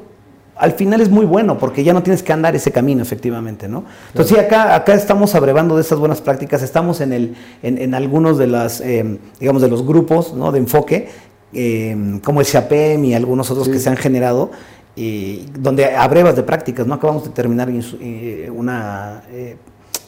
al 0.60 0.72
final 0.72 1.00
es 1.00 1.08
muy 1.08 1.24
bueno 1.24 1.56
porque 1.56 1.82
ya 1.82 1.94
no 1.94 2.02
tienes 2.02 2.22
que 2.22 2.34
andar 2.34 2.54
ese 2.54 2.70
camino 2.70 3.02
efectivamente, 3.02 3.66
¿no? 3.66 3.84
Entonces 4.08 4.36
sí, 4.36 4.38
acá, 4.38 4.74
acá 4.74 4.92
estamos 4.92 5.34
abrevando 5.34 5.74
de 5.74 5.80
estas 5.80 5.98
buenas 5.98 6.20
prácticas, 6.20 6.62
estamos 6.62 7.00
en, 7.00 7.14
el, 7.14 7.34
en, 7.62 7.94
algunos 7.94 8.36
de 8.36 8.46
las, 8.46 8.82
eh, 8.82 9.18
digamos, 9.40 9.62
de 9.62 9.68
los 9.68 9.86
grupos 9.86 10.34
¿no? 10.34 10.52
de 10.52 10.58
enfoque, 10.58 11.08
eh, 11.54 12.20
como 12.22 12.42
el 12.42 12.46
CAPEM 12.46 13.06
y 13.06 13.14
algunos 13.14 13.50
otros 13.50 13.70
que 13.70 13.78
se 13.78 13.88
han 13.88 13.96
generado, 13.96 14.50
donde 14.96 15.84
a 15.94 16.06
brevas 16.08 16.36
de 16.36 16.42
prácticas, 16.42 16.86
¿no? 16.86 16.94
Acabamos 16.94 17.24
de 17.24 17.30
terminar 17.30 17.70
eh, 17.70 18.50
una 18.54 19.22
eh, 19.30 19.56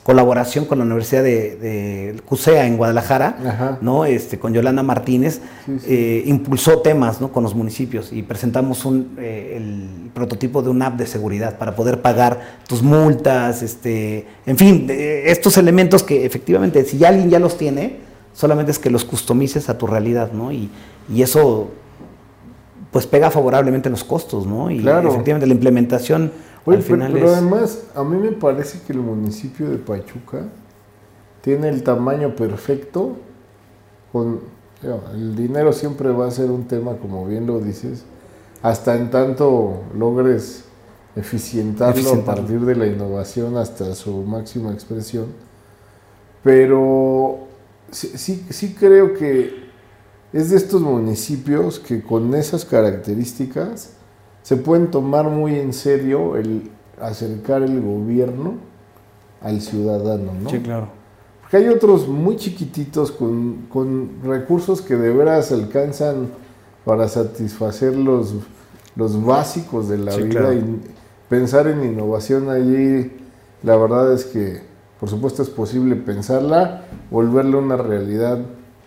colaboración 0.03 0.65
con 0.65 0.79
la 0.79 0.85
Universidad 0.85 1.23
de, 1.23 2.21
CUSEA 2.27 2.67
en 2.67 2.77
Guadalajara, 2.77 3.79
¿no? 3.81 4.05
Este, 4.05 4.39
con 4.39 4.53
Yolanda 4.53 4.83
Martínez, 4.83 5.41
eh, 5.87 6.25
impulsó 6.27 6.81
temas 6.81 7.21
¿no? 7.21 7.31
con 7.31 7.45
los 7.45 7.55
municipios 7.55 8.13
y 8.13 8.23
presentamos 8.23 8.85
un, 8.85 9.17
el 9.19 10.11
prototipo 10.13 10.61
de 10.61 10.71
una 10.71 10.89
app 10.89 10.97
de 10.97 11.07
seguridad 11.07 11.57
para 11.57 11.77
poder 11.77 12.03
pagar 12.03 12.59
tus 12.67 12.83
multas, 12.83 13.63
este, 13.63 14.27
en 14.45 14.57
fin, 14.57 14.89
estos 14.91 15.57
elementos 15.57 16.03
que 16.03 16.27
efectivamente 16.27 16.85
si 16.85 17.03
alguien 17.05 17.31
ya 17.31 17.39
los 17.39 17.57
tiene, 17.57 17.99
solamente 18.35 18.73
es 18.73 18.81
que 18.81 18.91
los 18.91 19.05
customices 19.05 19.69
a 19.69 19.79
tu 19.79 19.87
realidad, 19.87 20.33
¿no? 20.33 20.51
Y, 20.53 20.69
y 21.13 21.23
eso 21.23 21.71
pues 22.93 23.07
pega 23.07 23.31
favorablemente 23.31 23.89
en 23.89 23.93
los 23.93 24.05
costos, 24.05 24.47
¿no? 24.47 24.71
Y 24.71 24.87
efectivamente 24.87 25.47
la 25.47 25.55
implementación 25.55 26.31
al 26.65 26.83
final 26.83 27.13
pero, 27.13 27.31
además 27.31 27.87
a 27.93 28.05
mí 28.05 28.17
me 28.17 28.31
parece 28.31 28.79
que 28.87 28.93
el 28.93 29.01
municipio 29.01 29.69
de 29.69 29.79
Pachuca 29.79 30.45
tiene 31.41 31.69
el 31.69 31.83
tamaño 31.83 32.37
perfecto 32.37 33.17
con 34.13 34.41
el 35.13 35.35
dinero 35.35 35.73
siempre 35.73 36.11
va 36.11 36.29
a 36.29 36.31
ser 36.31 36.53
un 36.53 36.69
tema 36.69 36.97
como 36.99 37.27
bien 37.27 37.49
lo 37.49 37.59
dices 37.59 38.05
hasta 38.63 38.95
en 38.95 39.11
tanto 39.11 39.83
logres 39.99 40.65
eficientarlo, 41.17 42.15
a 42.15 42.25
partir 42.25 42.61
de 42.61 42.77
la 42.77 42.87
innovación 42.87 43.57
hasta 43.57 43.95
su 43.95 44.23
máxima 44.23 44.73
expresión. 44.73 45.27
Pero 46.43 47.47
sí, 47.91 48.47
sí 48.51 48.75
creo 48.79 49.15
que 49.15 49.72
es 50.33 50.51
de 50.51 50.57
estos 50.57 50.81
municipios 50.81 51.79
que 51.79 52.03
con 52.03 52.35
esas 52.35 52.65
características 52.65 53.91
se 54.43 54.57
pueden 54.57 54.91
tomar 54.91 55.29
muy 55.29 55.57
en 55.57 55.73
serio 55.73 56.37
el 56.37 56.71
acercar 57.01 57.63
el 57.63 57.81
gobierno 57.81 58.55
al 59.41 59.61
ciudadano, 59.61 60.33
¿no? 60.41 60.51
Sí, 60.51 60.61
claro. 60.61 60.89
Porque 61.41 61.59
hay 61.59 61.69
otros 61.69 62.09
muy 62.09 62.37
chiquititos 62.37 63.13
con, 63.13 63.69
recursos 64.25 64.81
que 64.81 64.97
de 64.97 65.13
veras 65.13 65.53
alcanzan 65.53 66.29
para 66.85 67.09
satisfacer 67.09 67.95
los, 67.95 68.35
los 68.97 69.23
básicos 69.25 69.89
de 69.89 69.99
la 69.99 70.17
vida 70.17 70.55
y 70.55 70.81
pensar 71.29 71.67
en 71.67 71.85
innovación 71.85 72.49
allí, 72.49 73.13
la 73.63 73.77
verdad 73.77 74.13
es 74.13 74.25
que 74.25 74.63
por 74.99 75.09
supuesto 75.09 75.43
es 75.43 75.51
posible 75.51 75.97
pensarla, 75.97 76.85
volverla 77.11 77.59
una 77.59 77.77
realidad 77.77 78.39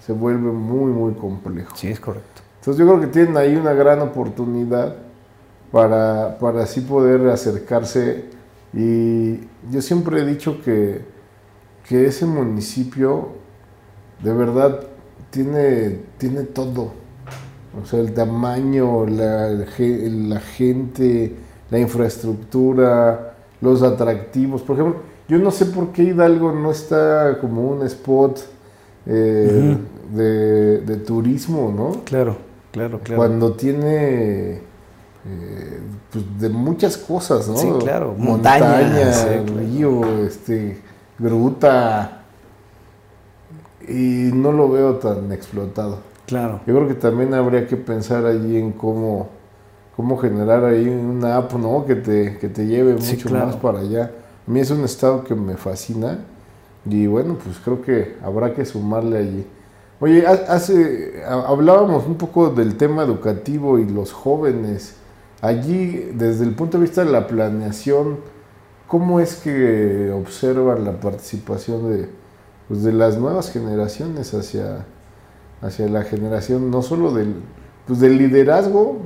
se 0.05 0.13
vuelve 0.13 0.51
muy, 0.51 0.91
muy 0.91 1.13
complejo. 1.13 1.75
Sí, 1.75 1.87
es 1.87 1.99
correcto. 1.99 2.41
Entonces 2.59 2.79
yo 2.79 2.87
creo 2.87 3.01
que 3.01 3.07
tienen 3.07 3.37
ahí 3.37 3.55
una 3.55 3.73
gran 3.73 4.01
oportunidad 4.01 4.95
para, 5.71 6.37
para 6.37 6.63
así 6.63 6.81
poder 6.81 7.27
acercarse 7.29 8.25
y 8.71 9.39
yo 9.71 9.81
siempre 9.81 10.21
he 10.21 10.25
dicho 10.25 10.61
que, 10.61 11.01
que 11.87 12.05
ese 12.05 12.25
municipio 12.25 13.29
de 14.21 14.33
verdad 14.33 14.81
tiene, 15.31 16.01
tiene 16.17 16.43
todo. 16.43 16.91
O 17.81 17.85
sea, 17.85 17.99
el 17.99 18.13
tamaño, 18.13 19.07
la, 19.07 19.49
la 19.49 20.39
gente, 20.39 21.35
la 21.71 21.79
infraestructura, 21.79 23.35
los 23.59 23.81
atractivos. 23.81 24.61
Por 24.61 24.79
ejemplo, 24.79 25.01
yo 25.27 25.39
no 25.39 25.49
sé 25.51 25.65
por 25.65 25.91
qué 25.91 26.03
Hidalgo 26.03 26.51
no 26.51 26.71
está 26.71 27.39
como 27.39 27.69
un 27.69 27.85
spot 27.85 28.55
eh, 29.07 29.77
de, 30.97 31.05
turismo, 31.05 31.73
¿no? 31.75 32.03
Claro, 32.03 32.37
claro, 32.71 32.99
claro. 32.99 33.17
Cuando 33.17 33.53
tiene 33.53 34.61
eh, 35.27 35.79
pues 36.11 36.39
de 36.39 36.49
muchas 36.49 36.97
cosas, 36.97 37.47
¿no? 37.47 37.57
Sí, 37.57 37.67
claro. 37.79 38.13
Montaña, 38.17 39.11
río, 39.57 40.25
este, 40.25 40.79
gruta. 41.17 42.21
Y 43.87 44.31
no 44.33 44.51
lo 44.51 44.69
veo 44.69 44.95
tan 44.95 45.31
explotado. 45.31 45.99
Claro. 46.25 46.61
Yo 46.65 46.75
creo 46.75 46.87
que 46.87 46.95
también 46.95 47.33
habría 47.33 47.67
que 47.67 47.77
pensar 47.77 48.25
allí 48.25 48.57
en 48.57 48.71
cómo, 48.71 49.29
cómo 49.95 50.17
generar 50.17 50.65
ahí 50.65 50.87
una 50.87 51.37
app, 51.37 51.53
¿no? 51.53 51.85
Que 51.85 51.95
te, 51.95 52.37
que 52.37 52.49
te 52.49 52.65
lleve 52.65 52.93
mucho 52.95 53.29
más 53.29 53.55
para 53.55 53.79
allá. 53.79 54.11
A 54.47 54.51
mí 54.51 54.59
es 54.59 54.69
un 54.71 54.83
estado 54.83 55.23
que 55.23 55.33
me 55.35 55.55
fascina 55.57 56.19
y 56.87 57.07
bueno, 57.07 57.35
pues 57.43 57.57
creo 57.63 57.81
que 57.81 58.15
habrá 58.23 58.53
que 58.53 58.63
sumarle 58.63 59.17
allí. 59.17 59.47
Oye, 59.99 60.25
hace, 60.27 61.23
hablábamos 61.25 62.05
un 62.05 62.15
poco 62.15 62.49
del 62.49 62.75
tema 62.75 63.03
educativo 63.03 63.79
y 63.79 63.85
los 63.85 64.11
jóvenes. 64.11 64.95
Allí, 65.41 66.11
desde 66.13 66.43
el 66.43 66.53
punto 66.53 66.77
de 66.77 66.83
vista 66.83 67.05
de 67.05 67.11
la 67.11 67.27
planeación, 67.27 68.17
¿cómo 68.87 69.19
es 69.19 69.35
que 69.35 70.11
observan 70.11 70.83
la 70.83 70.99
participación 70.99 71.89
de, 71.91 72.09
pues, 72.67 72.83
de 72.83 72.91
las 72.91 73.17
nuevas 73.17 73.51
generaciones 73.51 74.33
hacia, 74.33 74.85
hacia 75.61 75.87
la 75.87 76.03
generación, 76.03 76.69
no 76.71 76.81
solo 76.81 77.13
del, 77.13 77.35
pues, 77.87 77.99
del 77.99 78.17
liderazgo, 78.17 78.99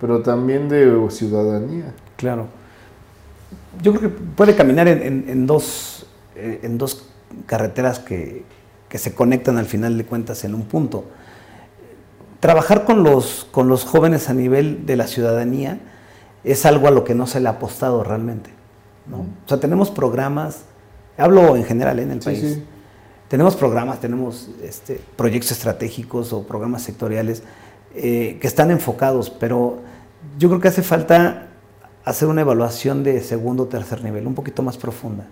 pero 0.00 0.22
también 0.22 0.68
de 0.68 1.06
ciudadanía. 1.10 1.92
Claro. 2.16 2.46
Yo 3.82 3.92
creo 3.92 4.10
que 4.10 4.16
puede 4.18 4.56
caminar 4.56 4.88
en, 4.88 5.46
dos, 5.46 6.06
eh, 6.34 6.60
en 6.62 6.78
dos 6.78 7.06
carreteras 7.46 7.98
que, 7.98 8.44
que 8.90 8.98
se 8.98 9.14
conectan 9.14 9.56
al 9.56 9.64
final 9.64 9.96
de 9.96 10.04
cuentas 10.04 10.44
en 10.44 10.54
un 10.54 10.64
punto. 10.64 11.04
Trabajar 12.40 12.84
con 12.84 13.02
los, 13.02 13.46
con 13.50 13.68
los 13.68 13.84
jóvenes 13.84 14.28
a 14.28 14.34
nivel 14.34 14.84
de 14.84 14.96
la 14.96 15.06
ciudadanía 15.06 15.78
es 16.44 16.66
algo 16.66 16.88
a 16.88 16.90
lo 16.90 17.04
que 17.04 17.14
no 17.14 17.26
se 17.26 17.40
le 17.40 17.48
ha 17.48 17.52
apostado 17.52 18.02
realmente. 18.02 18.50
¿no? 19.06 19.20
O 19.20 19.48
sea, 19.48 19.60
tenemos 19.60 19.90
programas, 19.90 20.64
hablo 21.16 21.56
en 21.56 21.64
general 21.64 22.00
¿eh? 22.00 22.02
en 22.02 22.10
el 22.10 22.18
país, 22.18 22.58
tenemos 23.28 23.54
programas, 23.54 24.00
tenemos 24.00 24.50
este, 24.62 25.00
proyectos 25.16 25.52
estratégicos 25.52 26.32
o 26.32 26.42
programas 26.42 26.82
sectoriales 26.82 27.44
eh, 27.94 28.38
que 28.40 28.46
están 28.46 28.72
enfocados, 28.72 29.30
pero 29.30 29.78
yo 30.36 30.48
creo 30.48 30.60
que 30.60 30.68
hace 30.68 30.82
falta 30.82 31.46
hacer 32.04 32.26
una 32.26 32.40
evaluación 32.40 33.04
de 33.04 33.20
segundo 33.20 33.64
o 33.64 33.66
tercer 33.66 34.02
nivel, 34.02 34.26
un 34.26 34.34
poquito 34.34 34.62
más 34.62 34.76
profunda. 34.76 35.26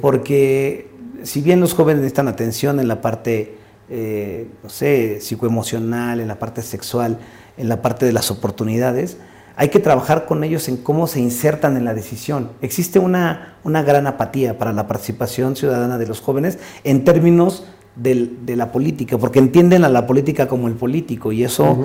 Porque 0.00 0.93
si 1.24 1.40
bien 1.40 1.60
los 1.60 1.74
jóvenes 1.74 2.02
necesitan 2.02 2.28
atención 2.28 2.78
en 2.78 2.86
la 2.86 3.00
parte, 3.00 3.56
eh, 3.88 4.48
no 4.62 4.68
sé, 4.68 5.20
psicoemocional, 5.20 6.20
en 6.20 6.28
la 6.28 6.38
parte 6.38 6.62
sexual, 6.62 7.18
en 7.56 7.68
la 7.68 7.82
parte 7.82 8.06
de 8.06 8.12
las 8.12 8.30
oportunidades, 8.30 9.16
hay 9.56 9.68
que 9.68 9.78
trabajar 9.78 10.26
con 10.26 10.44
ellos 10.44 10.68
en 10.68 10.76
cómo 10.76 11.06
se 11.06 11.20
insertan 11.20 11.76
en 11.76 11.84
la 11.84 11.94
decisión. 11.94 12.50
Existe 12.60 12.98
una, 12.98 13.56
una 13.64 13.82
gran 13.82 14.06
apatía 14.06 14.58
para 14.58 14.72
la 14.72 14.86
participación 14.86 15.56
ciudadana 15.56 15.96
de 15.98 16.06
los 16.06 16.20
jóvenes 16.20 16.58
en 16.82 17.04
términos 17.04 17.64
de 17.96 18.56
la 18.56 18.72
política, 18.72 19.18
porque 19.18 19.38
entienden 19.38 19.84
a 19.84 19.88
la 19.88 20.04
política 20.04 20.48
como 20.48 20.66
el 20.66 20.74
político 20.74 21.30
y 21.30 21.44
eso 21.44 21.78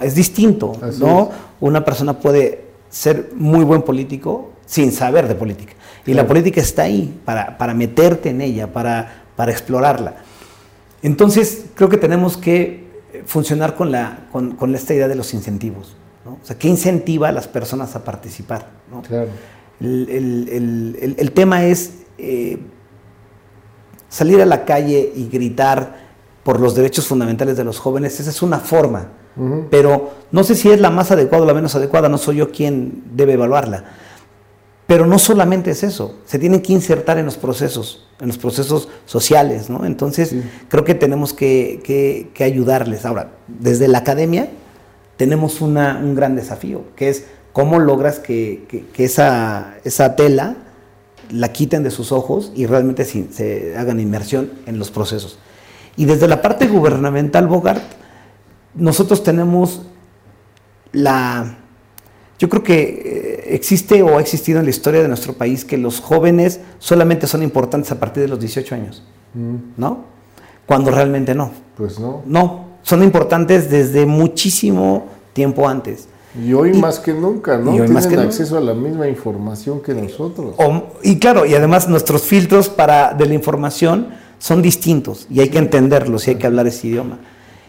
es 0.00 0.14
distinto, 0.14 0.72
¿no? 1.00 1.30
Una 1.58 1.84
persona 1.84 2.20
puede 2.20 2.66
ser 2.90 3.30
muy 3.34 3.64
buen 3.64 3.82
político 3.82 4.52
sin 4.66 4.92
saber 4.92 5.26
de 5.26 5.34
política. 5.34 5.72
Y 6.06 6.14
la 6.14 6.26
política 6.26 6.60
está 6.60 6.82
ahí 6.84 7.20
para, 7.24 7.58
para 7.58 7.74
meterte 7.74 8.30
en 8.30 8.40
ella, 8.40 8.72
para, 8.72 9.24
para, 9.34 9.50
explorarla. 9.50 10.16
Entonces, 11.02 11.66
creo 11.74 11.88
que 11.88 11.96
tenemos 11.96 12.36
que 12.36 12.86
funcionar 13.24 13.74
con, 13.74 13.90
la, 13.90 14.26
con, 14.30 14.52
con 14.52 14.74
esta 14.74 14.94
idea 14.94 15.08
de 15.08 15.16
los 15.16 15.34
incentivos. 15.34 15.96
O 16.26 16.44
sea, 16.44 16.58
¿qué 16.58 16.68
incentiva 16.68 17.28
a 17.28 17.32
las 17.32 17.48
personas 17.48 17.94
a 17.96 18.04
participar? 18.04 18.66
Claro. 19.06 19.28
El, 19.80 21.32
tema 21.34 21.64
es 21.64 21.92
eh, 22.18 22.58
salir 24.08 24.40
a 24.40 24.46
la 24.46 24.64
calle 24.64 25.12
y 25.14 25.28
gritar 25.28 26.06
por 26.42 26.60
los 26.60 26.74
derechos 26.74 27.06
fundamentales 27.06 27.56
de 27.56 27.64
los 27.64 27.78
jóvenes, 27.78 28.18
esa 28.20 28.30
es 28.30 28.40
una 28.40 28.58
forma, 28.58 29.08
pero 29.70 30.12
no 30.30 30.44
sé 30.44 30.54
si 30.54 30.70
es 30.70 30.80
la 30.80 30.90
más 30.90 31.10
adecuada 31.10 31.42
o 31.42 31.46
la 31.46 31.52
menos 31.52 31.74
adecuada, 31.74 32.08
no 32.08 32.16
soy 32.16 32.36
yo 32.36 32.50
quien 32.50 33.02
debe 33.12 33.34
evaluarla. 33.34 33.84
Pero 34.86 35.06
no 35.06 35.18
solamente 35.18 35.72
es 35.72 35.82
eso, 35.82 36.16
se 36.26 36.38
tienen 36.38 36.62
que 36.62 36.72
insertar 36.72 37.18
en 37.18 37.24
los 37.24 37.36
procesos, 37.36 38.06
en 38.20 38.28
los 38.28 38.38
procesos 38.38 38.88
sociales, 39.04 39.68
¿no? 39.68 39.84
Entonces, 39.84 40.34
creo 40.68 40.84
que 40.84 40.94
tenemos 40.94 41.32
que, 41.32 42.30
que 42.32 42.44
ayudarles. 42.44 43.04
Ahora, 43.04 43.32
desde 43.48 43.88
la 43.88 43.98
academia, 43.98 44.48
tenemos 45.16 45.60
una, 45.60 45.98
un 45.98 46.14
gran 46.14 46.36
desafío, 46.36 46.84
que 46.94 47.08
es 47.08 47.24
cómo 47.52 47.78
logras 47.78 48.18
que, 48.18 48.84
esa, 48.98 49.76
esa, 49.84 50.14
tela 50.14 50.56
la 51.30 51.52
quiten 51.52 51.82
de 51.82 51.90
sus 51.90 52.12
ojos 52.12 52.52
y 52.54 52.66
realmente 52.66 53.04
se, 53.04 53.74
hagan 53.76 53.98
inmersión 53.98 54.52
en 54.66 54.78
los 54.78 54.90
procesos. 54.90 55.38
Y 55.96 56.04
desde 56.04 56.28
la 56.28 56.42
parte 56.42 56.68
gubernamental, 56.68 57.46
Bogart, 57.46 57.82
nosotros 58.74 59.22
tenemos 59.22 59.82
la... 60.92 61.60
Yo 62.38 62.48
creo 62.48 62.62
que 62.62 62.82
eh, 63.48 63.54
existe 63.54 64.02
o 64.02 64.18
ha 64.18 64.20
existido 64.20 64.58
en 64.58 64.66
la 64.66 64.70
historia 64.70 65.02
de 65.02 65.08
nuestro 65.08 65.32
país 65.32 65.64
que 65.64 65.78
los 65.78 66.00
jóvenes 66.00 66.60
solamente 66.78 67.26
son 67.26 67.42
importantes 67.42 67.90
a 67.92 67.98
partir 67.98 68.22
de 68.22 68.28
los 68.28 68.40
18 68.40 68.74
años, 68.74 69.02
mm. 69.34 69.56
¿no? 69.76 70.04
Cuando 70.66 70.90
realmente 70.90 71.34
no. 71.34 71.52
Pues 71.76 71.98
no. 71.98 72.22
No, 72.26 72.66
son 72.82 73.02
importantes 73.02 73.70
desde 73.70 74.04
muchísimo 74.04 75.06
tiempo 75.32 75.68
antes. 75.68 76.08
Y 76.44 76.52
hoy 76.52 76.74
más 76.74 76.98
que 76.98 77.14
nunca, 77.14 77.56
¿no? 77.56 77.72
Tienen 77.72 77.92
más 77.92 78.06
que 78.06 78.16
acceso 78.16 78.58
a 78.58 78.60
la 78.60 78.74
misma 78.74 79.08
información 79.08 79.80
que 79.80 79.94
nosotros. 79.94 80.54
y 81.02 81.18
claro, 81.18 81.46
y 81.46 81.54
además 81.54 81.88
nuestros 81.88 82.22
filtros 82.22 82.68
para, 82.68 83.14
de 83.14 83.26
la 83.26 83.34
información 83.34 84.08
son 84.38 84.60
distintos 84.60 85.26
y 85.30 85.40
hay 85.40 85.48
que 85.48 85.58
entenderlos 85.58 86.26
y 86.26 86.30
hay 86.32 86.36
que 86.36 86.46
hablar 86.46 86.66
ese 86.66 86.88
idioma. 86.88 87.18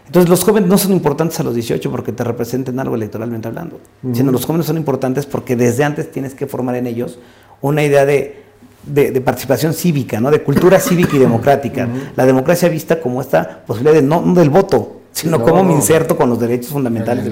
Entonces 0.08 0.30
los 0.30 0.44
jóvenes 0.44 0.70
no 0.70 0.78
son 0.78 0.94
importantes 0.94 1.40
a 1.40 1.44
los 1.44 1.54
18 1.54 1.92
porque 1.92 2.12
te 2.12 2.24
representen 2.24 2.80
algo 2.80 2.96
electoralmente 2.96 3.48
hablando, 3.48 3.80
sino 4.14 4.32
los 4.32 4.46
jóvenes 4.46 4.66
son 4.66 4.78
importantes 4.78 5.26
porque 5.26 5.56
desde 5.56 5.84
antes 5.84 6.12
tienes 6.12 6.34
que 6.34 6.48
formar 6.48 6.76
en 6.76 6.88
ellos 6.88 7.20
una 7.62 7.84
idea 7.84 8.06
de, 8.06 8.44
de, 8.86 9.22
participación 9.22 9.74
cívica, 9.74 10.20
¿no? 10.20 10.32
de 10.32 10.42
cultura 10.42 10.80
cívica 10.80 11.16
y 11.16 11.20
democrática. 11.20 11.88
La 12.16 12.26
democracia 12.26 12.70
vista 12.70 13.02
como 13.02 13.22
esta 13.22 13.66
posibilidad 13.66 13.96
de 13.96 14.02
no 14.02 14.22
del 14.34 14.50
voto, 14.50 15.02
sino 15.12 15.44
cómo 15.44 15.64
me 15.64 15.74
inserto 15.74 16.16
con 16.16 16.30
los 16.30 16.40
derechos 16.40 16.72
fundamentales. 16.72 17.26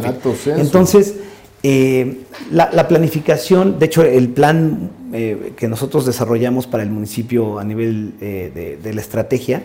Entonces, 0.45 1.15
eh, 1.67 2.25
la, 2.51 2.87
planificación, 2.87 3.79
de 3.79 3.87
hecho, 3.87 4.03
el 4.03 4.29
plan 4.29 4.91
eh, 5.13 5.53
que 5.55 5.67
nosotros 5.67 6.05
desarrollamos 6.05 6.67
para 6.67 6.83
el 6.83 6.91
municipio 6.91 7.57
a 7.57 7.63
nivel 7.63 8.13
eh, 8.21 8.77
de, 8.81 8.93
la 8.93 9.01
estrategia, 9.01 9.63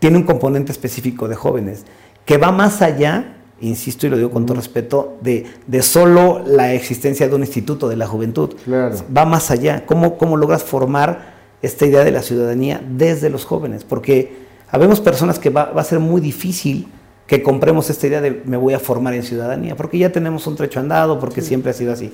tiene 0.00 0.16
un 0.16 0.24
componente 0.24 0.72
específico 0.72 1.28
de 1.28 1.36
jóvenes, 1.36 1.84
que 2.24 2.38
va 2.38 2.52
más 2.52 2.82
allá, 2.82 3.36
insisto 3.60 4.06
y 4.06 4.10
lo 4.10 4.16
digo 4.16 4.30
con 4.30 4.46
todo 4.46 4.56
respeto, 4.56 5.18
de, 5.20 5.46
de, 5.66 5.82
solo 5.82 6.42
la 6.46 6.72
existencia 6.72 7.28
de 7.28 7.34
un 7.34 7.42
instituto 7.42 7.88
de 7.88 7.96
la 7.96 8.06
juventud. 8.06 8.54
Va 8.68 9.24
más 9.24 9.50
allá. 9.50 9.84
¿Cómo, 9.86 10.16
¿Cómo 10.16 10.36
logras 10.36 10.62
formar 10.62 11.34
esta 11.62 11.86
idea 11.86 12.04
de 12.04 12.10
la 12.12 12.22
ciudadanía 12.22 12.80
desde 12.88 13.30
los 13.30 13.44
jóvenes? 13.44 13.84
Porque 13.84 14.36
habemos 14.70 15.00
personas 15.00 15.38
que 15.38 15.50
va, 15.50 15.66
va 15.66 15.80
a 15.80 15.84
ser 15.84 15.98
muy 15.98 16.20
difícil 16.20 16.88
que 17.30 17.44
compremos 17.44 17.88
esta 17.90 18.08
idea 18.08 18.20
de 18.20 18.42
me 18.44 18.56
voy 18.56 18.74
a 18.74 18.80
formar 18.80 19.14
en 19.14 19.22
ciudadanía, 19.22 19.76
porque 19.76 19.96
ya 19.98 20.10
tenemos 20.10 20.48
un 20.48 20.56
trecho 20.56 20.80
andado, 20.80 21.20
porque 21.20 21.42
siempre 21.42 21.70
ha 21.70 21.74
sido 21.74 21.92
así. 21.92 22.12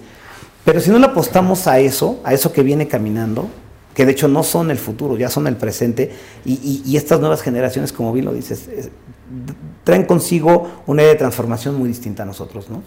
Pero 0.63 0.79
si 0.79 0.91
no 0.91 0.99
le 0.99 1.07
apostamos 1.07 1.67
a 1.69 1.79
eso, 1.79 2.21
a 2.23 2.35
eso 2.35 2.53
que 2.53 2.63
viene 2.63 2.87
caminando, 2.87 3.49
que 3.95 4.05
de 4.05 4.13
hecho 4.13 4.29
no 4.29 4.43
son 4.43 4.71
el 4.71 4.77
futuro, 4.77 5.17
ya 5.17 5.31
son 5.31 5.47
el 5.47 5.57
presente, 5.57 6.11
y, 6.45 6.95
estas 6.97 7.19
nuevas 7.19 7.41
generaciones, 7.41 7.95
como 7.95 8.13
bien 8.13 8.27
lo 8.27 8.35
dices, 8.35 8.69
traen 9.87 10.05
consigo 10.05 10.69
una 10.87 11.03
idea 11.03 11.13
de 11.13 11.19
transformación 11.19 11.77
muy 11.77 11.89
distinta 11.89 12.25
a 12.25 12.27
nosotros, 12.27 12.69
¿no? 12.69 12.83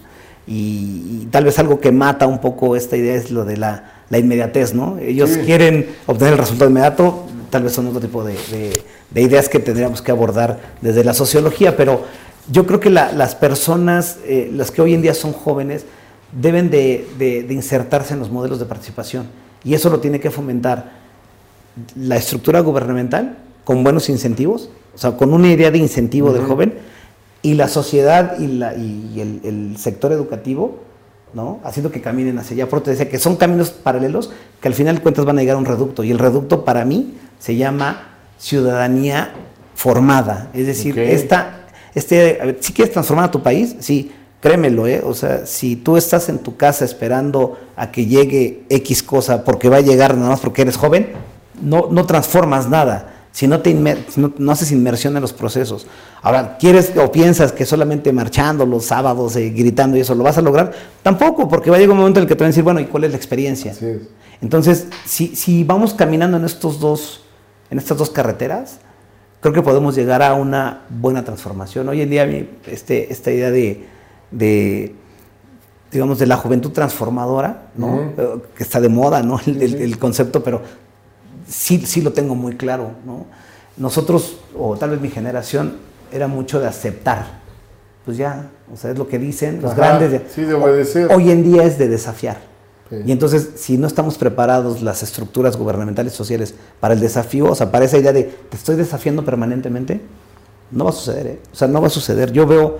Y, 0.46 1.28
tal 1.32 1.46
vez 1.46 1.58
algo 1.60 1.80
que 1.80 1.92
mata 1.92 2.28
un 2.28 2.42
poco 2.42 2.76
esta 2.76 2.98
idea 2.98 3.16
es 3.16 3.32
lo 3.32 3.46
de 3.46 3.58
la, 3.58 3.94
inmediatez, 4.12 4.74
¿no? 4.74 4.98
Ellos 5.00 5.32
quieren 5.46 5.88
obtener 6.08 6.34
el 6.34 6.40
resultado 6.40 6.70
inmediato, 6.70 7.26
tal 7.50 7.64
vez 7.64 7.74
son 7.74 7.88
otro 7.88 8.00
tipo 8.00 8.24
de 8.24 8.36
de 9.12 9.22
ideas 9.22 9.50
que 9.50 9.60
tendríamos 9.60 10.02
que 10.02 10.12
abordar 10.12 10.60
desde 10.82 11.04
la 11.04 11.14
sociología, 11.14 11.76
pero 11.76 12.06
yo 12.52 12.66
creo 12.66 12.80
que 12.80 12.90
las 12.90 13.36
personas, 13.36 14.18
eh, 14.26 14.50
las 14.54 14.72
que 14.72 14.82
hoy 14.82 14.94
en 14.94 15.02
día 15.02 15.14
son 15.14 15.34
jóvenes, 15.34 15.86
deben 16.32 16.70
de, 16.70 17.48
insertarse 17.50 18.14
en 18.14 18.20
los 18.20 18.30
modelos 18.30 18.60
de 18.60 18.66
participación 18.66 19.28
y 19.64 19.74
eso 19.74 19.90
lo 19.90 20.00
tiene 20.00 20.20
que 20.20 20.30
fomentar 20.30 20.92
la 21.96 22.18
estructura 22.18 22.60
gubernamental 22.60 23.38
con 23.64 23.84
buenos 23.84 24.10
incentivos, 24.10 24.70
o 24.94 24.98
sea, 24.98 25.12
con 25.18 25.34
una 25.34 25.50
idea 25.50 25.72
de 25.72 25.78
incentivo 25.78 26.34
del 26.34 26.46
joven 26.46 26.74
y 27.42 27.54
la 27.54 27.68
sociedad 27.68 28.38
y, 28.40 28.48
la, 28.48 28.76
y 28.76 29.20
el, 29.22 29.78
sector 29.78 30.12
educativo, 30.12 30.80
¿no? 31.34 31.60
Haciendo 31.64 31.92
que 31.92 32.02
caminen 32.02 32.38
hacia 32.38 32.56
allá. 32.56 32.70
Por 32.70 32.84
decía 32.84 33.10
que 33.10 33.20
son 33.20 33.38
caminos 33.38 33.70
paralelos 33.70 34.32
que 34.60 34.68
al 34.68 34.74
final 34.74 34.96
de 34.96 35.02
cuentas 35.02 35.26
van 35.26 35.38
a 35.38 35.42
llegar 35.42 35.56
a 35.56 35.60
un 35.60 35.66
reducto 35.66 36.04
y 36.04 36.12
el 36.12 36.20
reducto 36.20 36.66
para 36.66 36.84
mí 36.86 37.16
se 37.40 37.56
llama 37.56 38.18
ciudadanía 38.38 39.34
formada. 39.76 40.50
Es 40.54 40.68
decir, 40.68 41.00
esta, 41.00 41.68
este, 41.96 42.58
si 42.60 42.74
quieres 42.74 42.92
transformar 42.92 43.26
a 43.26 43.32
tu 43.32 43.42
país, 43.42 43.78
sí, 43.80 44.12
créemelo, 44.42 44.88
¿eh? 44.88 45.02
O 45.04 45.14
sea, 45.14 45.46
si 45.46 45.76
tú 45.76 45.98
estás 45.98 46.30
en 46.30 46.40
tu 46.40 46.58
casa 46.58 46.84
esperando 46.84 47.58
a 47.76 47.92
que 47.92 48.06
llegue 48.06 48.64
X 48.70 49.04
cosa 49.04 49.44
porque 49.44 49.70
va 49.70 49.78
a 49.78 49.82
llegar 49.82 50.16
nada 50.16 50.30
más 50.32 50.40
porque 50.40 50.64
eres 50.64 50.78
joven, 50.78 51.14
no, 51.62 51.88
no 51.92 52.06
transformas 52.06 52.70
nada. 52.70 53.19
Si 53.32 53.48
no, 53.48 53.62
te 53.62 53.74
no, 53.74 54.52
haces 54.52 54.72
inmersión 54.72 55.16
en 55.16 55.22
los 55.22 55.34
procesos. 55.34 55.88
Ahora, 56.22 56.58
¿quieres 56.58 56.94
o 56.98 57.12
piensas 57.12 57.52
que 57.52 57.66
solamente 57.66 58.12
marchando 58.12 58.66
los 58.66 58.86
sábados, 58.86 59.36
eh, 59.36 59.52
gritando 59.52 59.98
y 59.98 60.02
eso 60.02 60.16
lo 60.16 60.24
vas 60.24 60.38
a 60.38 60.42
lograr? 60.42 60.72
Tampoco, 61.04 61.48
porque 61.48 61.70
va 61.70 61.78
a 61.78 61.80
llegar 61.80 61.94
un 61.94 62.00
momento 62.00 62.20
en 62.20 62.24
el 62.24 62.28
que 62.28 62.36
te 62.36 62.44
van 62.44 62.48
a 62.48 62.50
decir, 62.50 62.64
bueno, 62.64 62.80
¿y 62.80 62.86
cuál 62.86 63.04
es 63.04 63.12
la 63.12 63.18
experiencia? 63.18 63.74
Entonces, 64.42 64.88
si, 65.06 65.36
si 65.36 65.64
vamos 65.64 65.94
caminando 65.94 66.38
en 66.38 66.46
estos 66.46 66.80
dos 66.80 67.22
en 67.70 67.78
estas 67.78 67.98
dos 67.98 68.10
carreteras, 68.10 68.80
creo 69.42 69.54
que 69.54 69.62
podemos 69.62 69.96
llegar 69.96 70.22
a 70.22 70.34
una 70.34 70.86
buena 70.90 71.24
transformación. 71.24 71.88
Hoy 71.90 72.02
en 72.02 72.10
día 72.10 72.28
este, 72.68 73.12
esta 73.12 73.32
idea 73.32 73.52
de, 73.52 74.96
digamos, 75.92 76.20
de 76.20 76.28
la 76.28 76.38
juventud 76.38 76.72
transformadora, 76.72 77.70
¿no? 77.76 78.12
Eh, 78.18 78.42
que 78.56 78.64
está 78.64 78.82
de 78.82 78.90
moda, 78.90 79.22
¿no? 79.24 79.40
El, 79.46 79.98
concepto, 80.00 80.44
pero 80.44 80.62
sí, 81.50 81.86
sí 81.86 82.02
lo 82.02 82.14
tengo 82.14 82.36
muy 82.36 82.56
claro, 82.56 82.92
¿no? 83.06 83.26
nosotros, 83.80 84.38
o 84.58 84.78
tal 84.78 84.92
vez 84.92 85.02
mi 85.02 85.10
generación, 85.10 85.78
era 86.12 86.28
mucho 86.28 86.60
de 86.60 86.68
aceptar. 86.68 87.40
Pues 88.06 88.18
ya, 88.18 88.50
o 88.72 88.78
sea, 88.78 88.92
es 88.92 88.98
lo 88.98 89.08
que 89.08 89.18
dicen 89.18 89.62
los 89.62 89.76
grandes. 89.76 90.22
sí, 90.34 90.44
de 90.44 90.54
obedecer. 90.54 91.12
Hoy 91.12 91.32
en 91.32 91.44
día 91.44 91.64
es 91.64 91.80
de 91.80 91.88
desafiar. 91.88 92.50
Y 93.06 93.12
entonces, 93.12 93.52
si 93.56 93.78
no 93.78 93.86
estamos 93.86 94.18
preparados 94.18 94.82
las 94.82 95.04
estructuras 95.04 95.56
gubernamentales 95.56 96.12
sociales 96.12 96.56
para 96.80 96.96
el 96.96 97.00
desafío, 97.00 97.46
o 97.46 97.54
sea, 97.54 97.72
para 97.72 97.86
esa 97.86 98.00
idea 98.00 98.12
de 98.12 98.24
te 98.24 98.58
estoy 98.58 98.78
desafiando 98.78 99.24
permanentemente, 99.24 100.02
no 100.72 100.86
va 100.86 100.90
a 100.90 100.94
suceder, 100.94 101.28
¿eh? 101.28 101.40
O 101.54 101.56
sea, 101.56 101.68
no 101.68 101.82
va 101.82 101.88
a 101.88 101.92
suceder. 101.92 102.32
Yo 102.32 102.48
veo 102.48 102.80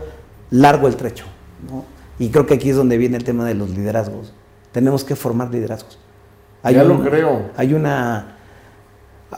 largo 0.50 0.88
el 0.88 0.96
trecho, 0.96 1.26
¿no? 1.70 1.86
Y 2.18 2.30
creo 2.30 2.48
que 2.48 2.56
aquí 2.56 2.72
es 2.72 2.76
donde 2.76 2.98
viene 2.98 3.18
el 3.18 3.24
tema 3.24 3.46
de 3.46 3.54
los 3.54 3.70
liderazgos. 3.70 4.34
Tenemos 4.72 5.04
que 5.04 5.16
formar 5.16 5.52
liderazgos. 5.52 6.00
Hay 6.64 6.74
ya 6.74 6.84
lo 6.84 7.04
creo. 7.04 7.52
Hay 7.56 7.76
una... 7.76 8.39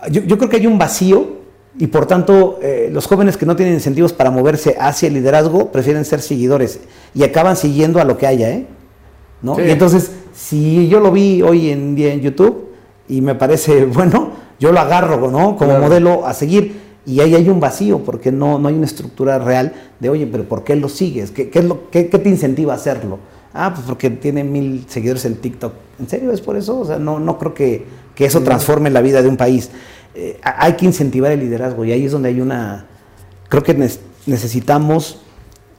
Yo, 0.10 0.38
creo 0.38 0.50
que 0.50 0.58
hay 0.58 0.68
un 0.68 0.78
vacío 0.78 1.42
y 1.78 1.88
por 1.88 2.06
tanto 2.06 2.60
eh, 2.62 2.90
los 2.92 3.08
jóvenes 3.08 3.38
que 3.38 3.46
no 3.46 3.56
tienen 3.56 3.76
incentivos 3.76 4.14
para 4.14 4.32
moverse 4.32 4.76
hacia 4.80 5.08
el 5.08 5.16
liderazgo 5.16 5.72
prefieren 5.72 6.06
ser 6.06 6.22
seguidores 6.22 6.80
y 7.14 7.24
acaban 7.24 7.58
siguiendo 7.58 8.00
a 8.00 8.04
lo 8.04 8.18
que 8.18 8.28
haya, 8.28 8.50
¿eh? 8.50 8.68
¿No? 9.42 9.60
Y 9.60 9.70
entonces 9.70 10.12
si 10.34 10.88
yo 10.88 11.00
lo 11.00 11.12
vi 11.12 11.42
hoy 11.42 11.72
en 11.72 11.96
día 11.96 12.14
en 12.14 12.22
YouTube 12.22 12.70
y 13.08 13.22
me 13.22 13.36
parece 13.36 13.86
bueno, 13.86 14.32
yo 14.60 14.72
lo 14.72 14.80
agarro 14.80 15.30
¿no? 15.30 15.58
como 15.58 15.78
modelo 15.80 16.26
a 16.26 16.34
seguir. 16.34 16.92
Y 17.04 17.20
ahí 17.20 17.34
hay 17.34 17.50
un 17.50 17.60
vacío, 17.60 18.00
porque 18.00 18.32
no, 18.32 18.60
no 18.60 18.68
hay 18.68 18.76
una 18.76 18.86
estructura 18.86 19.40
real 19.40 19.74
de, 20.00 20.10
oye, 20.10 20.28
pero 20.28 20.44
¿por 20.44 20.64
qué 20.64 20.76
lo 20.76 20.88
sigues? 20.88 21.32
¿Qué, 21.32 21.50
es 21.52 21.66
lo, 21.66 21.90
qué, 21.90 22.04
te 22.04 22.30
incentiva 22.30 22.74
a 22.74 22.76
hacerlo? 22.76 23.18
Ah, 23.54 23.74
pues 23.74 23.88
porque 23.88 24.12
tiene 24.12 24.44
mil 24.44 24.86
seguidores 24.88 25.26
en 25.26 25.38
TikTok. 25.38 25.74
¿En 26.00 26.08
serio 26.08 26.32
es 26.32 26.42
por 26.42 26.58
eso? 26.58 26.80
O 26.80 26.86
sea, 26.86 27.00
no, 27.00 27.20
no 27.20 27.40
creo 27.40 27.56
que, 27.56 27.86
que 28.22 28.28
eso 28.28 28.44
transforme 28.44 28.92
la 28.92 29.02
vida 29.02 29.24
de 29.24 29.30
un 29.30 29.36
país. 29.36 29.72
Eh, 30.14 30.40
hay 30.44 30.74
que 30.74 30.86
incentivar 30.86 31.32
el 31.32 31.40
liderazgo 31.40 31.84
y 31.86 31.92
ahí 31.92 32.06
es 32.06 32.12
donde 32.12 32.30
hay 32.30 32.40
una... 32.40 32.86
Creo 33.50 33.64
que 33.64 33.74
necesitamos 34.28 35.18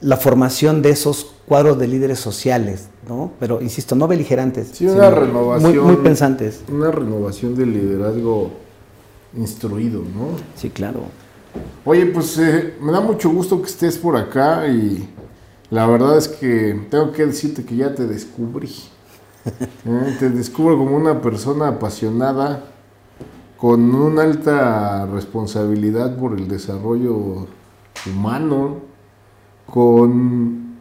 la 0.00 0.16
formación 0.16 0.82
de 0.82 0.90
esos 0.90 1.36
cuadros 1.46 1.78
de 1.78 1.86
líderes 1.86 2.18
sociales, 2.18 2.88
¿no? 3.08 3.30
Pero, 3.38 3.62
insisto, 3.62 3.94
no 3.94 4.08
beligerantes. 4.08 4.70
Sí, 4.72 4.88
una 4.88 5.12
renovación. 5.12 5.86
Muy, 5.86 5.96
pensantes. 5.98 6.62
Una 6.68 6.90
renovación 6.90 7.54
del 7.54 7.74
liderazgo 7.74 8.50
instruido, 9.36 10.00
¿no? 10.00 10.36
Sí, 10.56 10.68
claro. 10.70 11.02
Oye, 11.84 12.06
pues 12.06 12.36
eh, 12.38 12.74
me 12.80 12.90
da 12.90 13.00
mucho 13.00 13.30
gusto 13.30 13.62
que 13.62 13.68
estés 13.68 13.98
por 13.98 14.16
acá 14.16 14.66
y 14.66 15.08
la 15.70 15.86
verdad 15.86 16.18
es 16.18 16.26
que 16.26 16.88
tengo 16.90 17.12
que 17.12 17.24
decirte 17.24 17.64
que 17.64 17.76
ya 17.76 17.94
te 17.94 18.04
descubrí. 18.04 18.74
¿Eh? 19.44 20.16
te 20.18 20.30
descubro 20.30 20.76
como 20.78 20.96
una 20.96 21.20
persona 21.20 21.68
apasionada, 21.68 22.64
con 23.56 23.94
una 23.94 24.22
alta 24.22 25.06
responsabilidad 25.06 26.16
por 26.16 26.32
el 26.38 26.48
desarrollo 26.48 27.46
humano, 28.06 28.76
con 29.66 30.76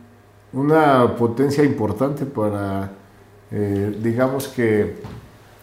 una 0.53 1.16
potencia 1.16 1.64
importante 1.64 2.26
para, 2.26 2.91
eh, 3.51 3.97
digamos 4.01 4.47
que, 4.47 4.95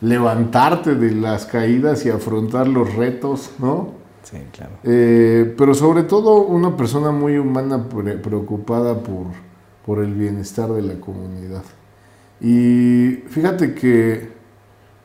levantarte 0.01 0.95
de 0.95 1.11
las 1.13 1.47
caídas 1.47 2.07
y 2.07 2.11
afrontar 2.11 2.69
los 2.69 2.95
retos, 2.95 3.51
¿no? 3.59 3.95
Sí, 4.23 4.39
claro. 4.53 4.73
Eh, 4.85 5.55
pero 5.57 5.75
sobre 5.75 6.03
todo 6.03 6.43
una 6.43 6.77
persona 6.77 7.11
muy 7.11 7.39
humana 7.39 7.89
preocupada 7.89 9.03
por, 9.03 9.27
por 9.85 10.05
el 10.05 10.15
bienestar 10.15 10.71
de 10.73 10.83
la 10.83 11.01
comunidad. 11.01 11.63
Y 12.41 13.25
fíjate 13.29 13.75
que 13.75 14.29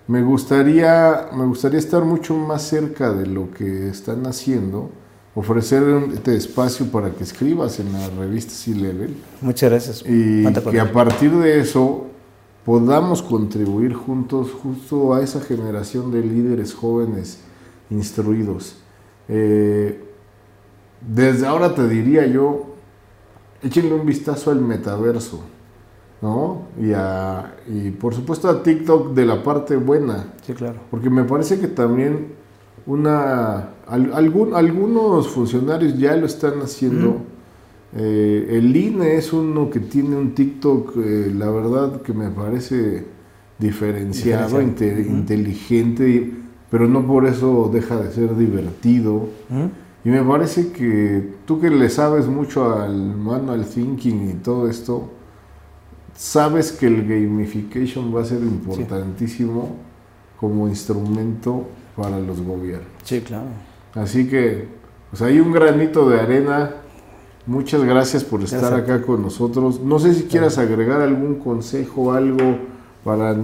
me 0.07 0.21
gustaría, 0.21 1.29
me 1.33 1.45
gustaría 1.45 1.79
estar 1.79 2.03
mucho 2.03 2.35
más 2.35 2.63
cerca 2.63 3.11
de 3.11 3.25
lo 3.25 3.51
que 3.51 3.89
están 3.89 4.25
haciendo 4.27 4.91
ofrecer 5.35 5.83
este 6.13 6.35
espacio 6.35 6.85
para 6.87 7.11
que 7.11 7.23
escribas 7.23 7.79
en 7.79 7.91
la 7.93 8.09
revista 8.09 8.53
C-Level. 8.53 9.15
Muchas 9.41 9.69
gracias. 9.69 10.03
Y 10.07 10.43
que 10.69 10.79
a 10.79 10.91
partir 10.91 11.31
de 11.31 11.59
eso 11.59 12.07
podamos 12.65 13.21
contribuir 13.21 13.93
juntos 13.93 14.51
justo 14.51 15.13
a 15.13 15.21
esa 15.21 15.41
generación 15.41 16.11
de 16.11 16.21
líderes 16.21 16.73
jóvenes 16.73 17.39
instruidos. 17.89 18.77
Eh, 19.27 20.03
desde 21.01 21.45
ahora 21.45 21.73
te 21.73 21.87
diría 21.87 22.25
yo, 22.27 22.75
échenle 23.61 23.93
un 23.93 24.05
vistazo 24.05 24.51
al 24.51 24.61
metaverso, 24.61 25.43
¿no? 26.23 26.61
Y, 26.81 26.93
a, 26.93 27.53
y 27.67 27.91
por 27.91 28.15
supuesto 28.15 28.47
a 28.47 28.63
TikTok 28.63 29.13
de 29.13 29.25
la 29.25 29.43
parte 29.43 29.75
buena. 29.75 30.27
Sí, 30.41 30.53
claro. 30.53 30.79
Porque 30.89 31.09
me 31.09 31.25
parece 31.25 31.59
que 31.59 31.67
también 31.67 32.27
una 32.85 33.71
algún, 33.87 34.55
algunos 34.55 35.27
funcionarios 35.27 35.97
ya 35.97 36.15
lo 36.15 36.25
están 36.25 36.61
haciendo. 36.61 37.17
Eh, 37.95 38.57
el 38.57 38.73
INE 38.75 39.17
es 39.17 39.33
uno 39.33 39.69
que 39.69 39.81
tiene 39.81 40.15
un 40.15 40.33
TikTok, 40.33 40.93
eh, 40.97 41.33
la 41.35 41.51
verdad 41.51 42.01
que 42.01 42.13
me 42.13 42.29
parece 42.29 43.05
diferenciado, 43.59 44.61
inteligente, 44.61 46.31
pero 46.71 46.87
no 46.87 47.05
por 47.05 47.25
eso 47.25 47.69
deja 47.71 47.97
de 47.97 48.11
ser 48.11 48.35
divertido. 48.37 49.27
Y 50.05 50.09
me 50.09 50.23
parece 50.23 50.71
que 50.71 51.33
tú 51.45 51.59
que 51.59 51.69
le 51.69 51.89
sabes 51.89 52.27
mucho 52.27 52.73
al 52.73 53.17
manual 53.17 53.65
thinking 53.65 54.29
y 54.29 54.33
todo 54.35 54.69
esto, 54.69 55.09
sabes 56.15 56.71
que 56.71 56.87
el 56.87 57.07
gamification 57.07 58.15
va 58.15 58.21
a 58.21 58.25
ser 58.25 58.41
importantísimo 58.41 59.75
como 60.39 60.67
instrumento 60.67 61.67
para 61.95 62.19
los 62.19 62.41
gobiernos. 62.41 62.87
Sí, 63.03 63.21
claro. 63.21 63.47
Así 63.93 64.27
que, 64.27 64.67
pues 65.09 65.21
hay 65.21 65.39
un 65.39 65.51
granito 65.51 66.09
de 66.09 66.19
arena. 66.19 66.71
Muchas 67.45 67.83
gracias 67.83 68.23
por 68.23 68.41
estar 68.41 68.73
acá 68.73 69.01
con 69.01 69.21
nosotros. 69.21 69.79
No 69.81 69.99
sé 69.99 70.13
si 70.13 70.23
quieras 70.23 70.57
agregar 70.57 71.01
algún 71.01 71.35
consejo, 71.35 72.13
algo 72.13 72.57
para 73.03 73.35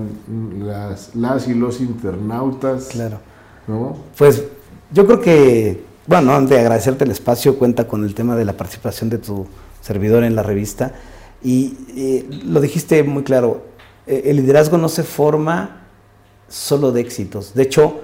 las, 0.60 1.16
las 1.16 1.48
y 1.48 1.54
los 1.54 1.82
internautas. 1.82 2.88
Claro. 2.88 3.20
¿no? 3.68 3.98
Pues 4.18 4.44
yo 4.92 5.06
creo 5.06 5.22
que, 5.22 5.84
bueno, 6.08 6.34
antes 6.34 6.52
de 6.52 6.60
agradecerte 6.60 7.04
el 7.04 7.12
espacio, 7.12 7.58
cuenta 7.58 7.88
con 7.88 8.04
el 8.04 8.16
tema 8.16 8.36
de 8.36 8.46
la 8.46 8.54
participación 8.54 9.10
de 9.10 9.20
tu 9.20 9.46
servidor 9.82 10.24
en 10.24 10.36
la 10.36 10.44
revista. 10.44 10.94
Y 11.44 11.78
eh, 11.96 12.28
lo 12.46 12.62
dijiste 12.62 13.04
muy 13.04 13.24
claro, 13.24 13.66
eh, 14.08 14.24
el 14.26 14.38
liderazgo 14.38 14.78
no 14.78 14.90
se 14.90 15.04
forma 15.04 15.82
solo 16.50 16.92
de 16.92 17.02
éxitos. 17.02 17.54
De 17.54 17.64
hecho, 17.64 18.02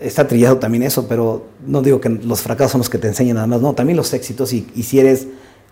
está 0.00 0.26
trillado 0.26 0.58
también 0.58 0.82
eso, 0.82 1.06
pero 1.08 1.46
no 1.66 1.82
digo 1.82 2.00
que 2.00 2.08
los 2.08 2.42
fracasos 2.42 2.72
son 2.72 2.80
los 2.80 2.90
que 2.90 2.98
te 2.98 3.08
enseñan 3.08 3.36
nada 3.36 3.46
más, 3.46 3.60
no, 3.60 3.72
también 3.74 3.96
los 3.96 4.12
éxitos 4.12 4.52
y, 4.52 4.64
si 4.82 4.98
eres 4.98 5.28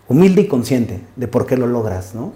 humilde 0.07 0.41
y 0.41 0.47
consciente 0.47 1.01
de 1.15 1.27
por 1.27 1.45
qué 1.45 1.57
lo 1.57 1.67
logras, 1.67 2.15
¿no? 2.15 2.33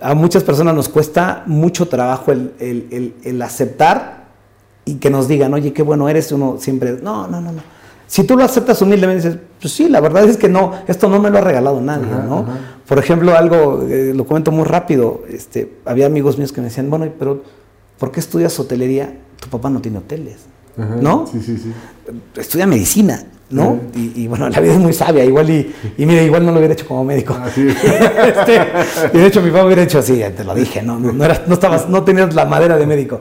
A 0.00 0.14
muchas 0.14 0.42
personas 0.42 0.74
nos 0.74 0.88
cuesta 0.88 1.42
mucho 1.46 1.88
trabajo 1.88 2.32
el, 2.32 3.42
aceptar 3.42 4.28
y 4.84 4.94
que 4.94 5.10
nos 5.10 5.28
digan, 5.28 5.52
oye, 5.54 5.72
qué 5.72 5.82
bueno 5.82 6.08
eres, 6.08 6.32
uno 6.32 6.56
siempre, 6.58 6.98
no, 7.02 7.26
no, 7.26 7.40
no, 7.40 7.52
no. 7.52 7.79
Si 8.10 8.24
tú 8.24 8.36
lo 8.36 8.42
aceptas 8.42 8.82
humildemente, 8.82 9.28
dices, 9.28 9.40
pues 9.60 9.72
sí, 9.72 9.88
la 9.88 10.00
verdad 10.00 10.24
es 10.24 10.36
que 10.36 10.48
no, 10.48 10.72
esto 10.88 11.08
no 11.08 11.20
me 11.20 11.30
lo 11.30 11.38
ha 11.38 11.42
regalado 11.42 11.80
nadie, 11.80 12.08
¿no? 12.08 12.44
Por 12.84 12.98
ejemplo, 12.98 13.36
algo, 13.36 13.86
eh, 13.88 14.12
lo 14.12 14.26
comento 14.26 14.50
muy 14.50 14.64
rápido, 14.64 15.22
este, 15.28 15.74
había 15.84 16.06
amigos 16.06 16.36
míos 16.36 16.50
que 16.50 16.60
me 16.60 16.66
decían, 16.66 16.90
bueno, 16.90 17.06
pero 17.16 17.44
¿por 18.00 18.10
qué 18.10 18.18
estudias 18.18 18.58
hotelería? 18.58 19.16
Tu 19.38 19.48
papá 19.48 19.70
no 19.70 19.80
tiene 19.80 19.98
hoteles. 19.98 20.38
¿no? 20.76 21.24
Sí, 21.30 21.40
sí, 21.40 21.56
sí. 21.56 21.72
Estudia 22.34 22.66
medicina, 22.66 23.22
¿no? 23.50 23.78
y, 23.94 24.26
bueno, 24.26 24.48
la 24.48 24.58
vida 24.58 24.72
es 24.72 24.80
muy 24.80 24.92
sabia, 24.92 25.24
igual 25.24 25.48
y, 25.48 25.72
y 25.96 26.04
mira, 26.04 26.20
igual 26.22 26.44
no 26.44 26.50
lo 26.50 26.58
hubiera 26.58 26.74
hecho 26.74 26.88
como 26.88 27.04
médico. 27.04 27.36
Ah, 27.38 27.46
este, 27.56 28.60
y 29.16 29.18
de 29.18 29.26
hecho 29.28 29.40
mi 29.40 29.52
papá 29.52 29.66
hubiera 29.66 29.84
hecho 29.84 30.00
así, 30.00 30.20
te 30.36 30.42
lo 30.42 30.52
dije, 30.56 30.82
no, 30.82 30.98
no, 30.98 31.12
no, 31.12 31.54
estabas, 31.54 31.88
no 31.88 32.02
tenías 32.02 32.34
la 32.34 32.44
madera 32.44 32.76
de 32.76 32.86
médico. 32.86 33.20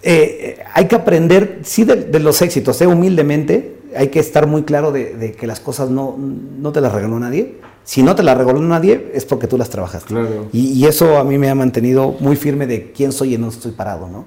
Eh, 0.00 0.56
eh, 0.60 0.64
hay 0.74 0.86
que 0.86 0.94
aprender, 0.94 1.58
sí, 1.64 1.82
de, 1.82 2.20
los 2.20 2.40
éxitos, 2.40 2.80
¿eh? 2.82 2.86
humildemente, 2.86 3.77
hay 3.96 4.08
que 4.08 4.20
estar 4.20 4.46
muy 4.46 4.62
claro 4.62 4.92
de, 4.92 5.34
que 5.38 5.46
las 5.46 5.60
cosas 5.60 5.90
no, 5.90 6.16
no 6.18 6.72
te 6.72 6.80
las 6.80 6.92
regaló 6.92 7.18
nadie. 7.18 7.56
Si 7.84 8.02
no 8.02 8.14
te 8.14 8.22
las 8.22 8.36
regaló 8.36 8.60
nadie, 8.60 9.10
es 9.14 9.24
porque 9.24 9.46
tú 9.46 9.56
las 9.56 9.70
trabajas. 9.70 10.04
Claro. 10.04 10.48
Y, 10.52 10.84
eso 10.86 11.18
a 11.18 11.24
mí 11.24 11.38
me 11.38 11.48
ha 11.48 11.54
mantenido 11.54 12.14
muy 12.20 12.36
firme 12.36 12.66
de 12.66 12.92
quién 12.92 13.12
soy 13.12 13.34
y 13.34 13.38
no 13.38 13.48
estoy 13.48 13.72
parado, 13.72 14.08
¿no? 14.08 14.26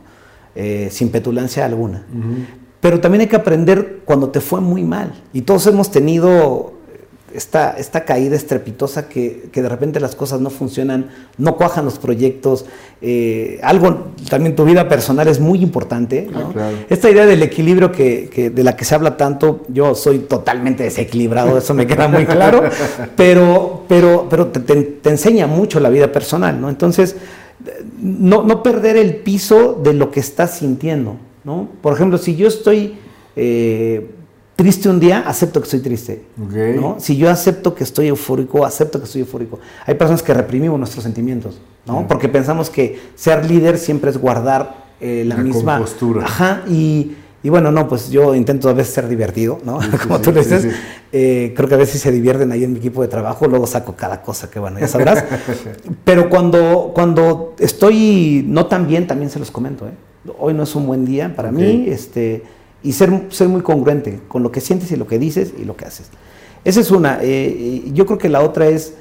sin 0.90 1.10
petulancia 1.10 1.64
alguna. 1.64 2.06
Pero 2.82 3.00
también 3.00 3.22
hay 3.22 3.28
que 3.28 3.36
aprender 3.36 4.02
cuando 4.04 4.30
te 4.30 4.42
fue 4.42 4.60
muy 4.60 4.84
mal. 4.84 5.14
Y 5.32 5.44
todos 5.44 5.68
hemos 5.68 5.92
tenido 5.92 6.74
esta, 7.34 7.72
esta 7.72 8.06
caída 8.06 8.36
estrepitosa 8.36 9.08
que, 9.08 9.50
de 9.54 9.70
repente 9.70 10.00
las 10.00 10.16
cosas 10.16 10.42
no 10.42 10.50
funcionan, 10.50 11.10
no 11.38 11.56
cuajan 11.56 11.86
los 11.86 12.00
proyectos. 12.00 12.66
Eh, 13.02 13.60
algo, 13.64 14.08
también 14.30 14.56
tu 14.56 14.66
vida 14.66 14.88
personal 14.88 15.28
es 15.28 15.40
muy 15.40 15.62
importante. 15.62 16.30
Ah, 16.34 16.72
esta 16.90 17.10
idea 17.10 17.26
del 17.26 17.44
equilibrio 17.44 17.92
que, 17.92 18.52
de 18.54 18.64
la 18.64 18.76
que 18.76 18.86
se 18.86 18.96
habla 18.96 19.18
tanto, 19.18 19.62
yo 19.70 19.96
soy 19.96 20.20
totalmente 20.20 20.84
desequilibrado, 20.84 21.58
eso 21.58 21.74
me 21.74 21.88
queda 21.88 22.08
muy 22.08 22.26
claro, 22.26 22.64
pero, 23.16 23.84
pero, 23.88 24.28
pero 24.30 24.48
te, 24.48 24.60
te, 24.60 25.10
enseña 25.10 25.48
mucho 25.48 25.80
la 25.80 25.90
vida 25.90 26.12
personal. 26.12 26.60
¿no? 26.60 26.70
Entonces, 26.70 27.16
no, 28.02 28.44
no 28.44 28.64
perder 28.64 28.98
el 28.98 29.18
piso 29.18 29.80
de 29.84 29.94
lo 29.94 30.12
que 30.12 30.20
estás 30.20 30.58
sintiendo. 30.58 31.18
¿no? 31.44 31.68
Por 31.82 31.94
ejemplo, 31.94 32.18
si 32.18 32.36
yo 32.36 32.48
estoy 32.48 32.96
eh, 33.36 34.10
triste 34.62 34.88
un 34.90 35.00
día, 35.00 35.24
acepto 35.26 35.60
que 35.60 35.64
estoy 35.66 35.80
triste. 35.80 36.22
¿no? 36.38 36.98
Si 37.00 37.18
yo 37.18 37.32
acepto 37.32 37.74
que 37.74 37.84
estoy 37.84 38.10
eufórico, 38.10 38.64
acepto 38.64 39.00
que 39.00 39.06
estoy 39.06 39.22
eufórico. 39.22 39.60
Hay 39.88 39.96
personas 39.96 40.22
que 40.22 40.36
reprimimos 40.36 40.78
nuestros 40.78 41.04
sentimientos, 41.04 41.60
¿no? 41.88 42.08
Porque 42.08 42.30
pensamos 42.30 42.70
que 42.70 43.00
ser 43.16 43.44
líder 43.50 43.80
siempre 43.80 44.12
es 44.12 44.18
guardar 44.20 44.86
eh, 45.00 45.24
la, 45.26 45.38
La 45.38 45.42
misma... 45.44 45.78
compostura. 45.78 46.26
Ajá, 46.26 46.62
y, 46.70 47.14
y 47.42 47.50
bueno, 47.50 47.72
no, 47.72 47.88
pues 47.88 48.12
yo 48.12 48.36
intento 48.36 48.70
a 48.70 48.74
veces 48.74 48.94
ser 48.94 49.08
divertido, 49.08 49.58
¿no? 49.66 49.82
Sí, 49.82 49.88
sí, 49.92 49.98
Como 49.98 50.22
tú 50.22 50.32
le 50.32 50.42
dices. 50.42 50.62
sí. 50.62 50.70
Eh, 51.12 51.54
creo 51.58 51.68
que 51.68 51.74
a 51.74 51.80
veces 51.80 52.00
se 52.00 52.12
divierten 52.12 52.52
ahí 52.52 52.64
en 52.64 52.74
mi 52.74 52.78
equipo 52.78 53.02
de 53.02 53.08
trabajo, 53.08 53.48
luego 53.48 53.66
saco 53.66 53.96
cada 53.96 54.22
cosa 54.22 54.52
que 54.52 54.60
bueno, 54.60 54.80
ya 54.80 54.88
sabrás. 54.88 55.26
Pero 56.06 56.30
cuando, 56.30 56.92
cuando 56.94 57.56
estoy 57.58 58.46
no 58.48 58.68
tan 58.68 58.86
bien, 58.88 59.08
también 59.08 59.32
se 59.32 59.40
los 59.40 59.50
comento, 59.50 59.88
¿eh? 59.88 59.92
Hoy 60.38 60.54
no 60.54 60.62
es 60.64 60.76
un 60.76 60.86
buen 60.86 61.04
día 61.04 61.34
para 61.36 61.52
mí, 61.52 61.86
este, 61.88 62.44
y 62.84 62.94
ser, 62.94 63.28
ser 63.30 63.48
muy 63.48 63.62
congruente 63.62 64.20
con 64.28 64.44
lo 64.44 64.52
que 64.52 64.62
sientes 64.62 64.92
y 64.92 64.96
lo 64.96 65.08
que 65.08 65.20
dices 65.20 65.54
y 65.60 65.66
lo 65.66 65.76
que 65.76 65.86
haces. 65.86 66.10
Esa 66.64 66.80
es 66.80 66.92
una. 66.92 67.20
Eh, 67.22 67.84
y 67.86 67.92
yo 67.94 68.06
creo 68.06 68.18
que 68.18 68.30
la 68.30 68.42
otra 68.42 68.68
es 68.68 68.94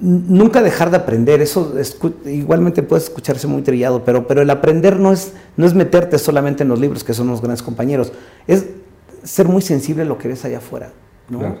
nunca 0.00 0.62
dejar 0.62 0.90
de 0.90 0.96
aprender. 0.96 1.40
Eso 1.40 1.74
escu- 1.78 2.14
igualmente 2.26 2.82
puede 2.82 3.02
escucharse 3.02 3.46
muy 3.46 3.62
trillado, 3.62 4.04
pero, 4.04 4.26
pero 4.26 4.42
el 4.42 4.50
aprender 4.50 4.98
no 4.98 5.12
es, 5.12 5.32
no 5.56 5.66
es 5.66 5.74
meterte 5.74 6.18
solamente 6.18 6.62
en 6.64 6.68
los 6.68 6.80
libros, 6.80 7.04
que 7.04 7.14
son 7.14 7.28
los 7.28 7.40
grandes 7.40 7.62
compañeros. 7.62 8.12
Es 8.46 8.66
ser 9.22 9.46
muy 9.46 9.62
sensible 9.62 10.02
a 10.02 10.04
lo 10.04 10.18
que 10.18 10.28
ves 10.28 10.44
allá 10.44 10.58
afuera. 10.58 10.90
¿no? 11.28 11.38
Claro. 11.38 11.58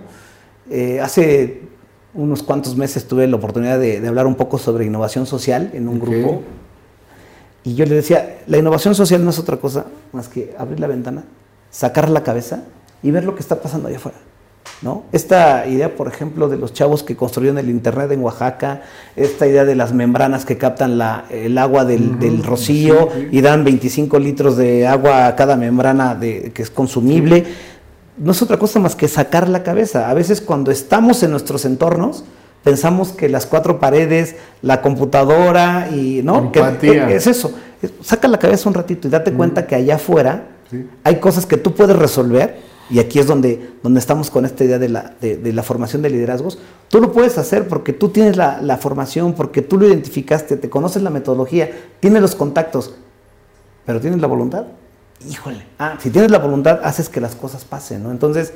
Eh, 0.70 1.00
hace 1.00 1.62
unos 2.14 2.42
cuantos 2.42 2.76
meses 2.76 3.06
tuve 3.06 3.26
la 3.26 3.36
oportunidad 3.36 3.78
de, 3.78 4.00
de 4.00 4.08
hablar 4.08 4.26
un 4.26 4.34
poco 4.34 4.58
sobre 4.58 4.84
innovación 4.84 5.26
social 5.26 5.70
en 5.72 5.88
un 5.88 5.98
grupo. 5.98 6.42
Y 7.64 7.74
yo 7.74 7.84
le 7.86 7.94
decía, 7.94 8.38
la 8.46 8.58
innovación 8.58 8.94
social 8.94 9.24
no 9.24 9.30
es 9.30 9.38
otra 9.38 9.56
cosa 9.56 9.86
más 10.12 10.28
que 10.28 10.54
abrir 10.58 10.80
la 10.80 10.86
ventana, 10.88 11.24
sacar 11.70 12.08
la 12.10 12.22
cabeza 12.22 12.64
y 13.02 13.10
ver 13.10 13.24
lo 13.24 13.34
que 13.34 13.40
está 13.40 13.60
pasando 13.60 13.88
allá 13.88 13.98
afuera. 13.98 14.18
¿no? 14.80 15.04
Esta 15.12 15.66
idea, 15.68 15.94
por 15.94 16.08
ejemplo, 16.08 16.48
de 16.48 16.56
los 16.56 16.72
chavos 16.72 17.04
que 17.04 17.14
construyeron 17.16 17.58
el 17.58 17.70
Internet 17.70 18.10
en 18.10 18.20
Oaxaca, 18.20 18.82
esta 19.14 19.46
idea 19.46 19.64
de 19.64 19.76
las 19.76 19.92
membranas 19.92 20.44
que 20.44 20.58
captan 20.58 20.98
la- 20.98 21.24
el 21.30 21.56
agua 21.58 21.84
del, 21.84 22.18
del 22.18 22.42
rocío 22.42 23.08
sí, 23.14 23.20
sí. 23.22 23.28
y 23.38 23.40
dan 23.42 23.62
25 23.64 24.18
litros 24.18 24.56
de 24.56 24.86
agua 24.88 25.28
a 25.28 25.36
cada 25.36 25.56
membrana 25.56 26.16
de, 26.16 26.50
que 26.52 26.62
es 26.62 26.70
consumible, 26.70 27.44
no 28.18 28.32
es 28.32 28.42
otra 28.42 28.58
cosa 28.58 28.80
más 28.80 28.96
que 28.96 29.06
sacar 29.08 29.48
la 29.48 29.62
cabeza. 29.62 30.10
A 30.10 30.14
veces 30.14 30.40
cuando 30.40 30.70
estamos 30.72 31.22
en 31.22 31.30
nuestros 31.30 31.64
entornos, 31.64 32.24
pensamos 32.62 33.10
que 33.12 33.28
las 33.28 33.46
cuatro 33.46 33.78
paredes, 33.80 34.36
la 34.62 34.80
computadora 34.82 35.88
y 35.90 36.20
no, 36.22 36.52
que- 36.52 36.58
Empatía. 36.60 37.06
que 37.08 37.16
es 37.16 37.26
eso. 37.26 37.52
Es- 37.82 37.92
Saca 38.02 38.28
la 38.28 38.38
cabeza 38.38 38.68
un 38.68 38.74
ratito 38.74 39.08
y 39.08 39.10
date 39.10 39.32
cuenta 39.32 39.66
que 39.66 39.74
allá 39.74 39.96
afuera 39.96 40.48
Sí. 40.70 40.86
hay 41.04 41.16
cosas 41.16 41.44
que 41.46 41.56
tú 41.56 41.74
puedes 41.74 41.96
resolver 41.96 42.56
y 42.88 42.98
aquí 42.98 43.18
es 43.18 43.26
donde, 43.26 43.70
donde 43.82 44.00
estamos 44.00 44.30
con 44.30 44.44
esta 44.44 44.64
idea 44.64 44.78
de 44.78 44.88
la, 44.88 45.14
de, 45.20 45.36
de 45.36 45.52
la 45.52 45.62
formación 45.62 46.02
de 46.02 46.10
liderazgos. 46.10 46.58
Tú 46.88 47.00
lo 47.00 47.12
puedes 47.12 47.36
hacer 47.38 47.68
porque 47.68 47.92
tú 47.92 48.08
tienes 48.10 48.36
la, 48.36 48.60
la 48.62 48.76
formación, 48.76 49.32
porque 49.34 49.62
tú 49.62 49.78
lo 49.78 49.86
identificaste, 49.88 50.56
te 50.56 50.68
conoces 50.70 51.02
la 51.02 51.10
metodología, 51.10 51.70
tienes 52.00 52.20
los 52.22 52.34
contactos, 52.34 52.94
pero 53.86 54.00
tienes 54.00 54.20
la 54.20 54.26
voluntad. 54.28 54.64
Híjole, 55.28 55.64
ah, 55.78 55.96
si 56.00 56.10
tienes 56.10 56.30
la 56.30 56.38
voluntad, 56.38 56.80
haces 56.82 57.08
que 57.08 57.20
las 57.20 57.34
cosas 57.34 57.64
pasen, 57.64 58.02
¿no? 58.02 58.10
Entonces, 58.10 58.52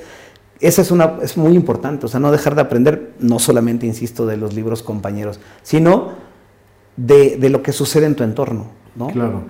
esa 0.61 0.83
es, 0.83 0.91
una, 0.91 1.19
es 1.23 1.37
muy 1.37 1.55
importante, 1.55 2.07
o 2.07 2.09
sea, 2.09 2.21
no 2.21 2.33
dejar 2.33 2.55
de 2.55 2.63
aprender, 2.63 3.13
no 3.21 3.39
solamente, 3.39 3.87
insisto, 3.87 4.27
de 4.27 4.37
los 4.37 4.55
libros 4.55 4.83
compañeros, 4.83 5.39
sino 5.63 6.13
de, 6.97 7.37
de 7.37 7.51
lo 7.51 7.63
que 7.63 7.73
sucede 7.73 8.07
en 8.07 8.15
tu 8.15 8.25
entorno, 8.25 8.67
¿no? 8.95 9.09
Claro. 9.09 9.43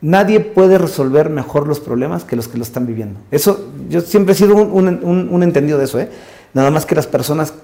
Nadie 0.00 0.40
puede 0.40 0.78
resolver 0.78 1.30
mejor 1.30 1.68
los 1.68 1.78
problemas 1.80 2.24
que 2.24 2.34
los 2.36 2.48
que 2.48 2.58
lo 2.58 2.64
están 2.64 2.86
viviendo. 2.86 3.20
Eso, 3.30 3.68
yo 3.88 4.00
siempre 4.00 4.34
he 4.34 4.36
sido 4.36 4.56
un, 4.56 4.70
un- 4.72 5.00
un- 5.04 5.28
un 5.30 5.42
entendido 5.42 5.78
de 5.78 5.84
eso, 5.84 5.98
¿eh? 6.00 6.08
Nada 6.54 6.70
más 6.70 6.86
que 6.86 6.94
las 6.94 7.06
personas 7.06 7.54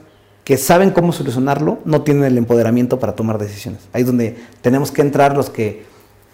que 0.45 0.57
saben 0.57 0.91
cómo 0.93 1.13
solucionarlo 1.13 1.79
no 1.85 2.03
tienen 2.03 2.25
el 2.25 2.39
empoderamiento 2.39 2.99
para 2.99 3.15
tomar 3.15 3.39
decisiones. 3.39 3.81
Ahí 3.93 4.03
es 4.03 4.07
donde 4.07 4.37
tenemos 4.63 4.91
que 4.93 5.03
entrar 5.03 5.37
los 5.37 5.51
que, 5.51 5.85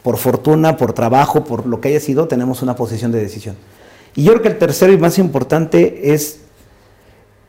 por 0.02 0.18
fortuna, 0.18 0.76
por 0.76 0.92
trabajo, 0.92 1.42
por 1.44 1.66
lo 1.66 1.80
que 1.80 1.88
haya 1.88 2.00
sido, 2.00 2.28
tenemos 2.28 2.62
una 2.62 2.76
posición 2.76 3.10
de 3.10 3.20
decisión. 3.20 3.56
Y 4.14 4.22
yo 4.24 4.32
creo 4.32 4.42
que 4.42 4.48
el 4.48 4.58
tercero 4.58 4.92
y 4.92 4.98
más 4.98 5.18
importante 5.18 6.12
es, 6.14 6.42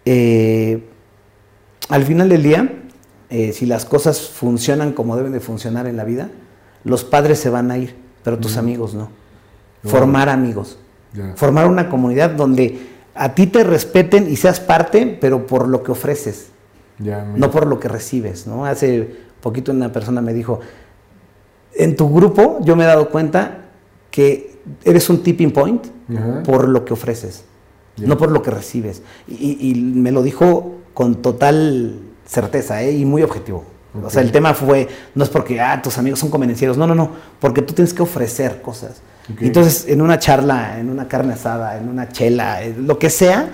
eh, 0.05 0.83
al 1.89 2.03
final 2.03 2.29
del 2.29 2.43
día, 2.43 2.73
eh, 3.29 3.51
si 3.53 3.65
las 3.65 3.85
cosas 3.85 4.29
funcionan 4.29 4.93
como 4.93 5.17
deben 5.17 5.31
de 5.31 5.39
funcionar 5.39 5.87
en 5.87 5.97
la 5.97 6.03
vida, 6.03 6.29
los 6.83 7.03
padres 7.03 7.39
se 7.39 7.49
van 7.49 7.71
a 7.71 7.77
ir, 7.77 7.95
pero 8.23 8.37
tus 8.37 8.57
amigos 8.57 8.93
no. 8.93 9.09
Formar 9.83 10.29
amigos. 10.29 10.77
Formar 11.35 11.67
una 11.67 11.89
comunidad 11.89 12.31
donde 12.31 12.79
a 13.13 13.33
ti 13.33 13.47
te 13.47 13.63
respeten 13.63 14.29
y 14.29 14.35
seas 14.35 14.59
parte, 14.59 15.17
pero 15.19 15.47
por 15.47 15.67
lo 15.67 15.81
que 15.81 15.91
ofreces, 15.91 16.49
no 16.99 17.51
por 17.51 17.67
lo 17.67 17.79
que 17.79 17.87
recibes. 17.87 18.45
¿no? 18.47 18.65
Hace 18.65 19.15
poquito 19.41 19.71
una 19.71 19.91
persona 19.91 20.21
me 20.21 20.33
dijo, 20.33 20.59
en 21.73 21.95
tu 21.95 22.13
grupo 22.13 22.59
yo 22.61 22.75
me 22.75 22.83
he 22.83 22.87
dado 22.87 23.09
cuenta 23.09 23.65
que 24.11 24.59
eres 24.83 25.09
un 25.09 25.23
tipping 25.23 25.51
point 25.51 25.85
por 26.43 26.67
lo 26.67 26.83
que 26.83 26.93
ofreces, 26.93 27.45
No 27.97 28.17
por 28.17 28.31
lo 28.31 28.41
que 28.41 28.51
recibes. 28.51 29.01
Y, 29.27 29.57
y 29.71 29.75
me 29.81 30.11
lo 30.11 30.21
dijo 30.23 30.75
con 30.93 31.15
total 31.21 31.99
certeza 32.25 32.81
¿eh? 32.83 32.91
y 32.91 33.05
muy 33.05 33.23
objetivo. 33.23 33.63
O 34.03 34.09
sea, 34.09 34.21
el 34.21 34.31
tema 34.33 34.53
fue, 34.53 34.89
no 35.13 35.23
es 35.23 35.29
porque, 35.29 35.61
ah, 35.61 35.81
tus 35.81 35.97
amigos 35.97 36.19
son 36.19 36.29
convenencieros, 36.29 36.77
no, 36.77 36.85
no, 36.85 36.93
no, 36.95 37.11
porque 37.39 37.61
tú 37.61 37.73
tienes 37.73 37.93
que 37.93 38.01
ofrecer 38.03 38.61
cosas. 38.61 38.97
Ok. 39.31 39.41
Entonces, 39.43 39.85
en 39.87 40.01
una 40.01 40.19
charla, 40.19 40.79
en 40.79 40.89
una 40.89 41.07
carne 41.07 41.33
asada, 41.33 41.77
en 41.77 41.87
una 41.87 42.09
chela, 42.09 42.61
eh, 42.61 42.75
lo 42.77 42.99
que 42.99 43.09
sea, 43.09 43.49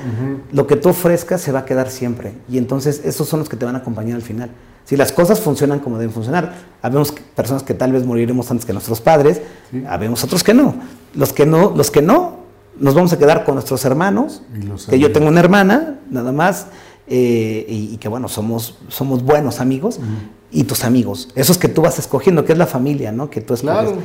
lo 0.51 0.65
que 0.65 0.77
tú 0.77 0.89
ofrezcas 0.89 1.41
se 1.41 1.51
va 1.51 1.59
a 1.59 1.65
quedar 1.65 1.91
siempre. 1.91 2.33
Y 2.49 2.57
entonces, 2.57 3.01
esos 3.05 3.27
son 3.29 3.39
los 3.41 3.49
que 3.49 3.55
te 3.55 3.65
van 3.65 3.75
a 3.75 3.79
acompañar 3.79 4.15
al 4.15 4.23
final. 4.23 4.49
Si 4.83 4.97
las 4.97 5.11
cosas 5.11 5.39
funcionan 5.39 5.79
como 5.79 5.99
deben 5.99 6.11
funcionar, 6.11 6.55
habemos 6.81 7.11
personas 7.11 7.61
que 7.61 7.75
tal 7.75 7.91
vez 7.93 8.03
moriremos 8.03 8.49
antes 8.49 8.65
que 8.65 8.73
nuestros 8.73 8.99
padres, 8.99 9.41
Sí. 9.69 9.83
habemos 9.87 10.23
otros 10.23 10.43
que 10.43 10.55
no. 10.55 10.73
Los 11.13 11.33
que 11.33 11.45
no, 11.45 11.71
los 11.75 11.91
que 11.91 12.01
no, 12.01 12.40
nos 12.80 12.93
vamos 12.95 13.11
a 13.13 13.17
quedar 13.19 13.43
con 13.45 13.55
nuestros 13.55 13.84
hermanos, 13.86 14.41
que 14.89 14.99
yo 14.99 15.11
tengo 15.11 15.28
una 15.28 15.39
hermana, 15.39 15.99
nada 16.09 16.32
más, 16.32 16.67
eh, 17.07 17.65
y, 17.67 17.93
y 17.93 17.97
que 17.97 18.07
bueno, 18.07 18.28
somos, 18.28 18.78
somos 18.88 19.24
buenos 19.24 19.59
amigos, 19.59 19.99
y 20.51 20.63
tus 20.65 20.84
amigos, 20.84 21.30
esos 21.36 21.57
que 21.57 21.67
tú 21.69 21.82
vas 21.82 21.97
escogiendo, 21.99 22.43
que 22.45 22.51
es 22.53 22.57
la 22.57 22.67
familia, 22.67 23.11
¿no? 23.11 23.30
Que 23.30 23.41
tú 23.41 23.53
escoges, 23.53 23.89
Claro. 23.89 23.97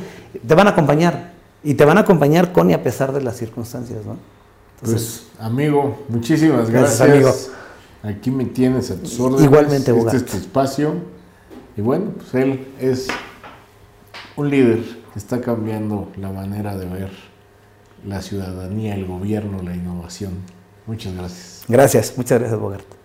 te 0.47 0.55
van 0.55 0.67
a 0.67 0.71
acompañar, 0.71 1.33
y 1.63 1.73
te 1.73 1.83
van 1.85 1.97
a 1.97 2.01
acompañar 2.01 2.53
con 2.53 2.69
y 2.69 2.73
a 2.73 2.83
pesar 2.83 3.11
de 3.13 3.21
las 3.21 3.37
circunstancias, 3.37 4.05
¿no? 4.05 4.17
Entonces, 4.81 5.23
Pues, 5.35 5.45
amigo, 5.45 6.03
muchísimas 6.07 6.69
Gracias, 6.69 6.99
gracias. 6.99 7.01
amigo. 7.11 7.31
Aquí 8.03 8.31
me 8.31 8.45
tienes 8.45 8.91
a 8.91 8.95
tus 8.95 9.19
órdenes. 9.19 9.43
Igualmente, 9.45 9.91
Bogart. 9.91 10.15
Este 10.15 10.25
es 10.27 10.31
tu 10.33 10.37
espacio. 10.37 10.93
Y 11.75 11.81
bueno, 11.81 12.11
pues 12.17 12.33
él 12.35 12.67
es 12.79 13.07
un 14.35 14.49
líder 14.49 14.83
que 15.11 15.19
está 15.19 15.41
cambiando 15.41 16.09
la 16.17 16.31
manera 16.31 16.77
de 16.77 16.85
ver 16.85 17.09
la 18.07 18.21
ciudadanía, 18.21 18.95
el 18.95 19.05
gobierno, 19.05 19.61
la 19.61 19.75
innovación. 19.75 20.33
Muchas 20.85 21.13
gracias. 21.13 21.65
gracias, 21.67 22.13
muchas 22.17 22.39
gracias, 22.39 22.59
Bogart. 22.59 22.96